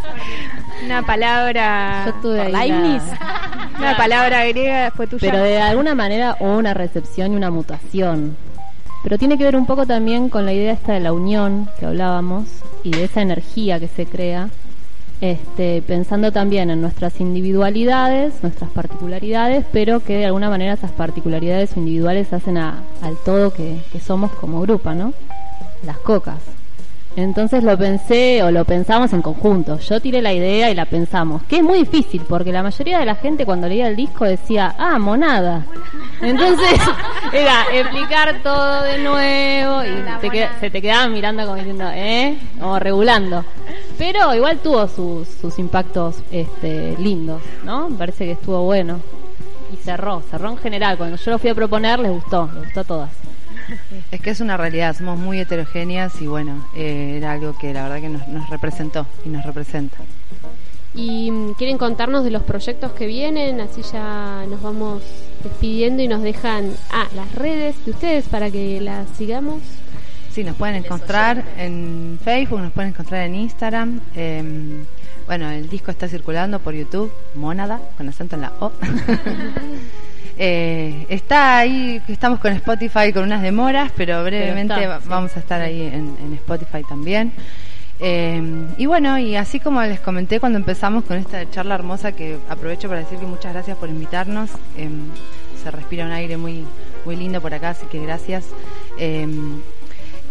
una 0.84 1.02
palabra 1.02 2.14
una 3.78 3.96
palabra 3.96 4.46
griega 4.46 4.90
fue 4.90 5.06
tuya. 5.06 5.30
Pero 5.30 5.42
de 5.42 5.60
alguna 5.60 5.94
manera 5.94 6.36
hubo 6.40 6.56
una 6.56 6.74
recepción 6.74 7.32
y 7.32 7.36
una 7.36 7.50
mutación. 7.50 8.36
Pero 9.02 9.18
tiene 9.18 9.38
que 9.38 9.44
ver 9.44 9.56
un 9.56 9.66
poco 9.66 9.86
también 9.86 10.28
con 10.28 10.44
la 10.44 10.52
idea 10.52 10.72
esta 10.72 10.94
de 10.94 11.00
la 11.00 11.12
unión 11.12 11.68
que 11.78 11.86
hablábamos 11.86 12.46
y 12.82 12.90
de 12.90 13.04
esa 13.04 13.22
energía 13.22 13.78
que 13.78 13.88
se 13.88 14.06
crea, 14.06 14.48
este, 15.20 15.82
pensando 15.82 16.32
también 16.32 16.70
en 16.70 16.80
nuestras 16.80 17.20
individualidades, 17.20 18.34
nuestras 18.42 18.70
particularidades, 18.70 19.64
pero 19.72 20.00
que 20.00 20.16
de 20.16 20.26
alguna 20.26 20.50
manera 20.50 20.72
esas 20.72 20.90
particularidades 20.90 21.76
individuales 21.76 22.32
hacen 22.32 22.58
al 22.58 22.82
todo 23.24 23.52
que, 23.52 23.78
que 23.92 24.00
somos 24.00 24.32
como 24.32 24.60
grupo, 24.60 24.92
¿no? 24.92 25.12
Las 25.84 25.98
cocas. 25.98 26.38
Entonces 27.16 27.64
lo 27.64 27.78
pensé 27.78 28.42
o 28.42 28.50
lo 28.50 28.66
pensamos 28.66 29.10
en 29.14 29.22
conjunto. 29.22 29.78
Yo 29.78 30.00
tiré 30.00 30.20
la 30.20 30.34
idea 30.34 30.70
y 30.70 30.74
la 30.74 30.84
pensamos. 30.84 31.42
Que 31.44 31.56
es 31.56 31.62
muy 31.62 31.78
difícil 31.78 32.22
porque 32.28 32.52
la 32.52 32.62
mayoría 32.62 32.98
de 32.98 33.06
la 33.06 33.14
gente 33.14 33.46
cuando 33.46 33.68
leía 33.68 33.88
el 33.88 33.96
disco 33.96 34.26
decía, 34.26 34.74
ah, 34.78 34.98
monada. 34.98 35.64
Entonces 36.20 36.78
era 37.32 37.64
explicar 37.72 38.42
todo 38.42 38.82
de 38.82 38.98
nuevo 38.98 39.82
y 39.82 40.30
se 40.60 40.70
te 40.70 40.82
quedaban 40.82 41.14
mirando 41.14 41.44
como 41.44 41.56
diciendo, 41.56 41.88
¿eh? 41.90 42.38
O 42.60 42.78
regulando. 42.78 43.44
Pero 43.96 44.34
igual 44.34 44.58
tuvo 44.58 44.86
sus, 44.86 45.26
sus 45.26 45.58
impactos 45.58 46.16
este, 46.30 46.96
lindos, 46.98 47.40
¿no? 47.64 47.88
Me 47.88 47.96
parece 47.96 48.26
que 48.26 48.32
estuvo 48.32 48.62
bueno. 48.62 49.00
Y 49.72 49.76
cerró, 49.76 50.22
cerró 50.30 50.50
en 50.50 50.58
general. 50.58 50.98
Cuando 50.98 51.16
yo 51.16 51.30
lo 51.30 51.38
fui 51.38 51.48
a 51.48 51.54
proponer 51.54 51.98
les 51.98 52.12
gustó, 52.12 52.50
les 52.54 52.64
gustó 52.64 52.80
a 52.80 52.84
todas. 52.84 53.25
Es 54.10 54.20
que 54.20 54.30
es 54.30 54.40
una 54.40 54.56
realidad, 54.56 54.96
somos 54.96 55.18
muy 55.18 55.40
heterogéneas 55.40 56.20
y 56.20 56.26
bueno, 56.26 56.66
eh, 56.74 57.14
era 57.16 57.32
algo 57.32 57.56
que 57.58 57.72
la 57.72 57.84
verdad 57.84 58.00
que 58.00 58.08
nos, 58.08 58.50
representó 58.50 59.06
y 59.24 59.28
nos 59.28 59.44
representa. 59.44 59.96
¿Y 60.94 61.30
mm, 61.30 61.54
quieren 61.54 61.78
contarnos 61.78 62.24
de 62.24 62.30
los 62.30 62.42
proyectos 62.42 62.92
que 62.92 63.06
vienen? 63.06 63.60
Así 63.60 63.82
ya 63.82 64.44
nos 64.48 64.62
vamos 64.62 65.02
despidiendo 65.42 66.02
y 66.02 66.08
nos 66.08 66.22
dejan 66.22 66.72
ah, 66.90 67.08
las 67.14 67.34
redes 67.34 67.84
de 67.84 67.90
ustedes 67.90 68.28
para 68.28 68.50
que 68.50 68.80
las 68.80 69.08
sigamos. 69.10 69.60
Sí, 70.30 70.44
nos 70.44 70.56
pueden 70.56 70.76
encontrar 70.76 71.44
en 71.56 72.18
Facebook, 72.22 72.60
nos 72.60 72.72
pueden 72.72 72.90
encontrar 72.90 73.22
en 73.22 73.34
Instagram. 73.34 74.00
Em, 74.14 74.84
bueno, 75.26 75.50
el 75.50 75.68
disco 75.68 75.90
está 75.90 76.08
circulando 76.08 76.58
por 76.58 76.74
YouTube, 76.74 77.10
Mónada, 77.34 77.80
con 77.96 78.08
acento 78.08 78.36
en 78.36 78.42
la 78.42 78.52
O. 78.60 78.70
Eh, 80.38 81.06
está 81.08 81.58
ahí, 81.58 82.02
estamos 82.08 82.40
con 82.40 82.52
Spotify 82.52 83.12
con 83.12 83.24
unas 83.24 83.42
demoras, 83.42 83.90
pero 83.96 84.22
brevemente 84.22 84.86
vamos 85.06 85.36
a 85.36 85.40
estar 85.40 85.60
ahí 85.60 85.82
en, 85.82 86.32
Spotify 86.34 86.82
también. 86.88 87.32
Eh, 87.98 88.42
y 88.76 88.84
bueno, 88.84 89.18
y 89.18 89.36
así 89.36 89.58
como 89.58 89.80
les 89.82 90.00
comenté 90.00 90.38
cuando 90.38 90.58
empezamos 90.58 91.04
con 91.04 91.16
esta 91.16 91.48
charla 91.50 91.74
hermosa, 91.74 92.12
que 92.12 92.36
aprovecho 92.50 92.88
para 92.88 93.00
decir 93.00 93.18
que 93.18 93.26
muchas 93.26 93.52
gracias 93.54 93.78
por 93.78 93.88
invitarnos. 93.88 94.50
Em, 94.76 95.08
se 95.62 95.70
respira 95.70 96.04
un 96.04 96.12
aire 96.12 96.36
muy, 96.36 96.64
muy 97.04 97.16
lindo 97.16 97.40
por 97.40 97.54
acá, 97.54 97.70
así 97.70 97.86
que 97.86 98.00
gracias. 98.00 98.44
Em, 98.98 99.60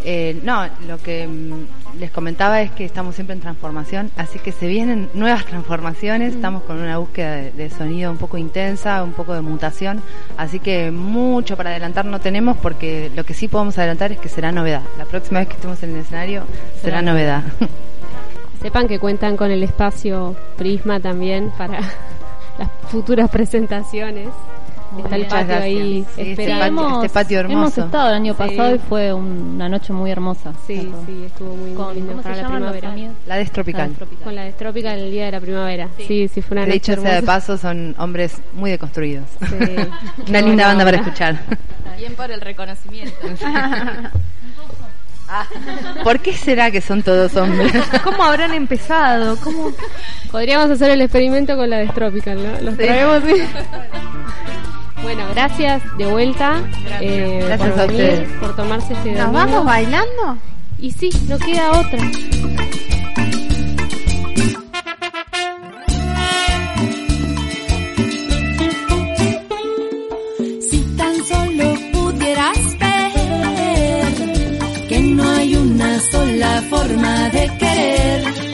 eh, 0.03 0.40
no, 0.44 0.69
lo 0.88 0.99
que 0.99 1.27
mm, 1.27 1.65
les 1.99 2.11
comentaba 2.11 2.61
es 2.61 2.72
que 2.72 2.85
estamos 2.85 3.15
siempre 3.15 3.35
en 3.35 3.41
transformación, 3.41 4.11
así 4.17 4.39
que 4.39 4.51
se 4.51 4.67
vienen 4.67 5.09
nuevas 5.13 5.45
transformaciones, 5.45 6.34
mm. 6.34 6.35
estamos 6.35 6.63
con 6.63 6.80
una 6.80 6.97
búsqueda 6.97 7.35
de, 7.35 7.69
sonido 7.69 8.11
un 8.11 8.17
poco 8.17 8.38
intensa, 8.38 9.03
un 9.03 9.13
poco 9.13 9.34
de 9.34 9.41
mutación, 9.41 10.01
así 10.38 10.59
que 10.59 10.91
mucho 10.91 11.57
para 11.57 11.72
adelantar 11.72 12.05
no 12.05 12.19
tenemos 12.19 12.57
porque 12.57 13.11
lo 13.15 13.23
que 13.23 13.34
sí 13.34 13.47
podemos 13.47 13.77
adelantar 13.77 14.11
es 14.11 14.19
que 14.19 14.30
será 14.30 14.51
novedad. 14.51 14.81
La 14.97 15.05
próxima 15.05 15.39
vez 15.39 15.47
que 15.47 15.55
estemos 15.55 15.81
en 15.84 15.91
el 15.91 15.97
escenario 15.97 16.43
será, 16.81 17.01
novedad. 17.01 17.43
Sepan 18.61 18.88
que 18.88 18.99
cuentan 18.99 19.38
con 19.38 19.51
el 19.51 19.63
espacio 19.63 20.35
Prisma 20.57 20.99
también 20.99 21.51
para 21.57 21.80
las 22.57 22.69
futuras 22.89 23.30
presentaciones 23.30 24.30
está 25.03 25.15
el 25.15 25.26
patio 25.27 25.55
ahí 25.55 26.05
esperando. 26.17 27.03
Este, 27.03 27.09
patio 27.13 27.39
hermoso. 27.39 27.59
Hemos 27.59 27.77
estado 27.77 28.07
el 28.09 28.13
año 28.13 28.34
pasado 28.35 28.76
y 28.76 28.80
fue 28.80 29.13
una 29.13 29.69
noche 29.69 29.93
muy 29.93 30.11
hermosa. 30.11 30.53
Sí, 30.67 30.91
sí, 31.05 31.23
estuvo 31.26 31.55
muy, 31.55 31.73
con, 31.73 31.93
lindo 31.93 32.22
para 32.22 32.35
la 32.35 32.47
primavera. 32.47 32.93
La 33.26 33.35
destropical. 33.38 33.93
Con 34.23 34.35
la 34.35 34.43
destropical 34.43 34.99
el 34.99 35.11
día 35.11 35.26
de 35.26 35.31
la 35.31 35.39
primavera. 35.39 35.89
Sí, 35.97 36.27
sí, 36.27 36.41
fue 36.41 36.55
una 36.57 36.61
de 36.61 36.73
noche 36.73 36.93
hecho, 36.93 37.01
sea 37.01 37.15
de 37.15 37.23
paso, 37.23 37.57
son 37.57 37.95
hombres 37.97 38.41
muy 38.53 38.72
deconstruidos. 38.72 39.26
una 40.27 40.41
linda 40.41 40.67
banda 40.67 40.85
para 40.85 40.97
escuchar. 40.97 41.39
Bien 41.97 42.13
por 42.15 42.31
el 42.31 42.41
reconocimiento. 42.41 43.15
¿Por 46.03 46.19
qué 46.19 46.34
será 46.34 46.69
que 46.72 46.81
son 46.81 47.01
todos 47.01 47.35
hombres? 47.35 47.73
¿Cómo 48.03 48.23
habrán 48.23 48.53
empezado? 48.53 49.38
¿Cómo? 49.38 49.72
Podríamos 50.31 50.69
hacer 50.69 50.91
el 50.91 51.01
experimento 51.01 51.55
con 51.57 51.69
la 51.69 51.77
destropical, 51.77 52.38
¿no? 52.43 52.61
Los 52.61 52.77
traemos. 52.77 53.23
Bueno, 55.06 55.23
gracias 55.36 55.84
de 55.99 56.07
vuelta. 56.07 56.64
Eh, 56.99 57.40
gracias 57.45 57.69
por 57.69 57.80
a 57.80 57.86
ustedes. 57.86 58.30
Por 58.40 58.56
tomarse 58.56 58.94
este 58.94 59.11
¿Nos 59.11 59.32
vamos 59.32 59.64
bailando? 59.64 60.40
Y 60.80 60.90
sí, 60.90 61.11
no 61.30 61.38
queda 61.38 61.80
otra. 61.80 61.99
Si 70.69 70.80
tan 70.98 71.23
solo 71.23 71.76
pudieras 71.94 72.57
ver 72.80 74.14
que 74.90 74.99
no 75.02 75.23
hay 75.23 75.56
una 75.56 75.99
sola 75.99 76.64
forma 76.68 77.30
de 77.30 77.48
querer 77.60 78.44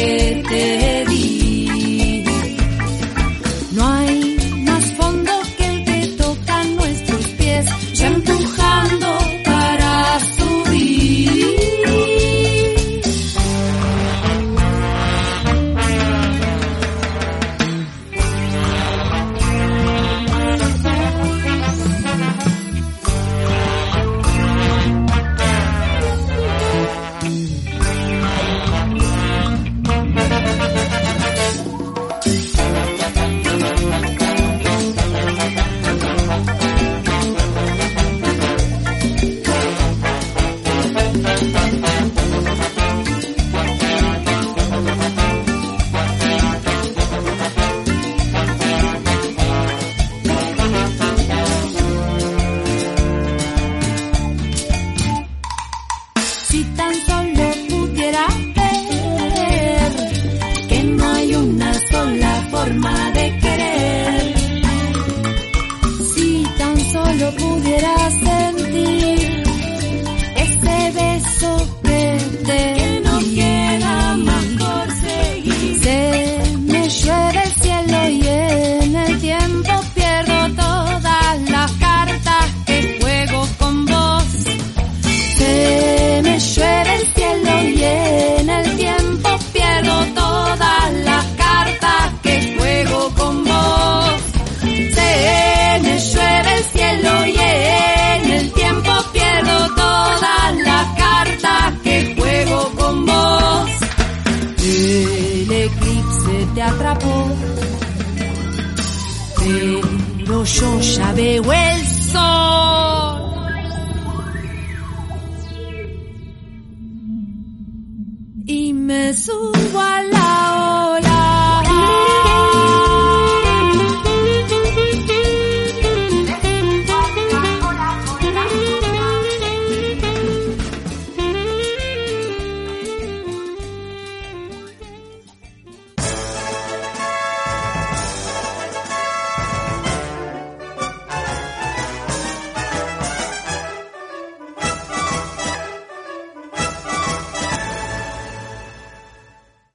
que 0.00 0.42
te 0.48 1.09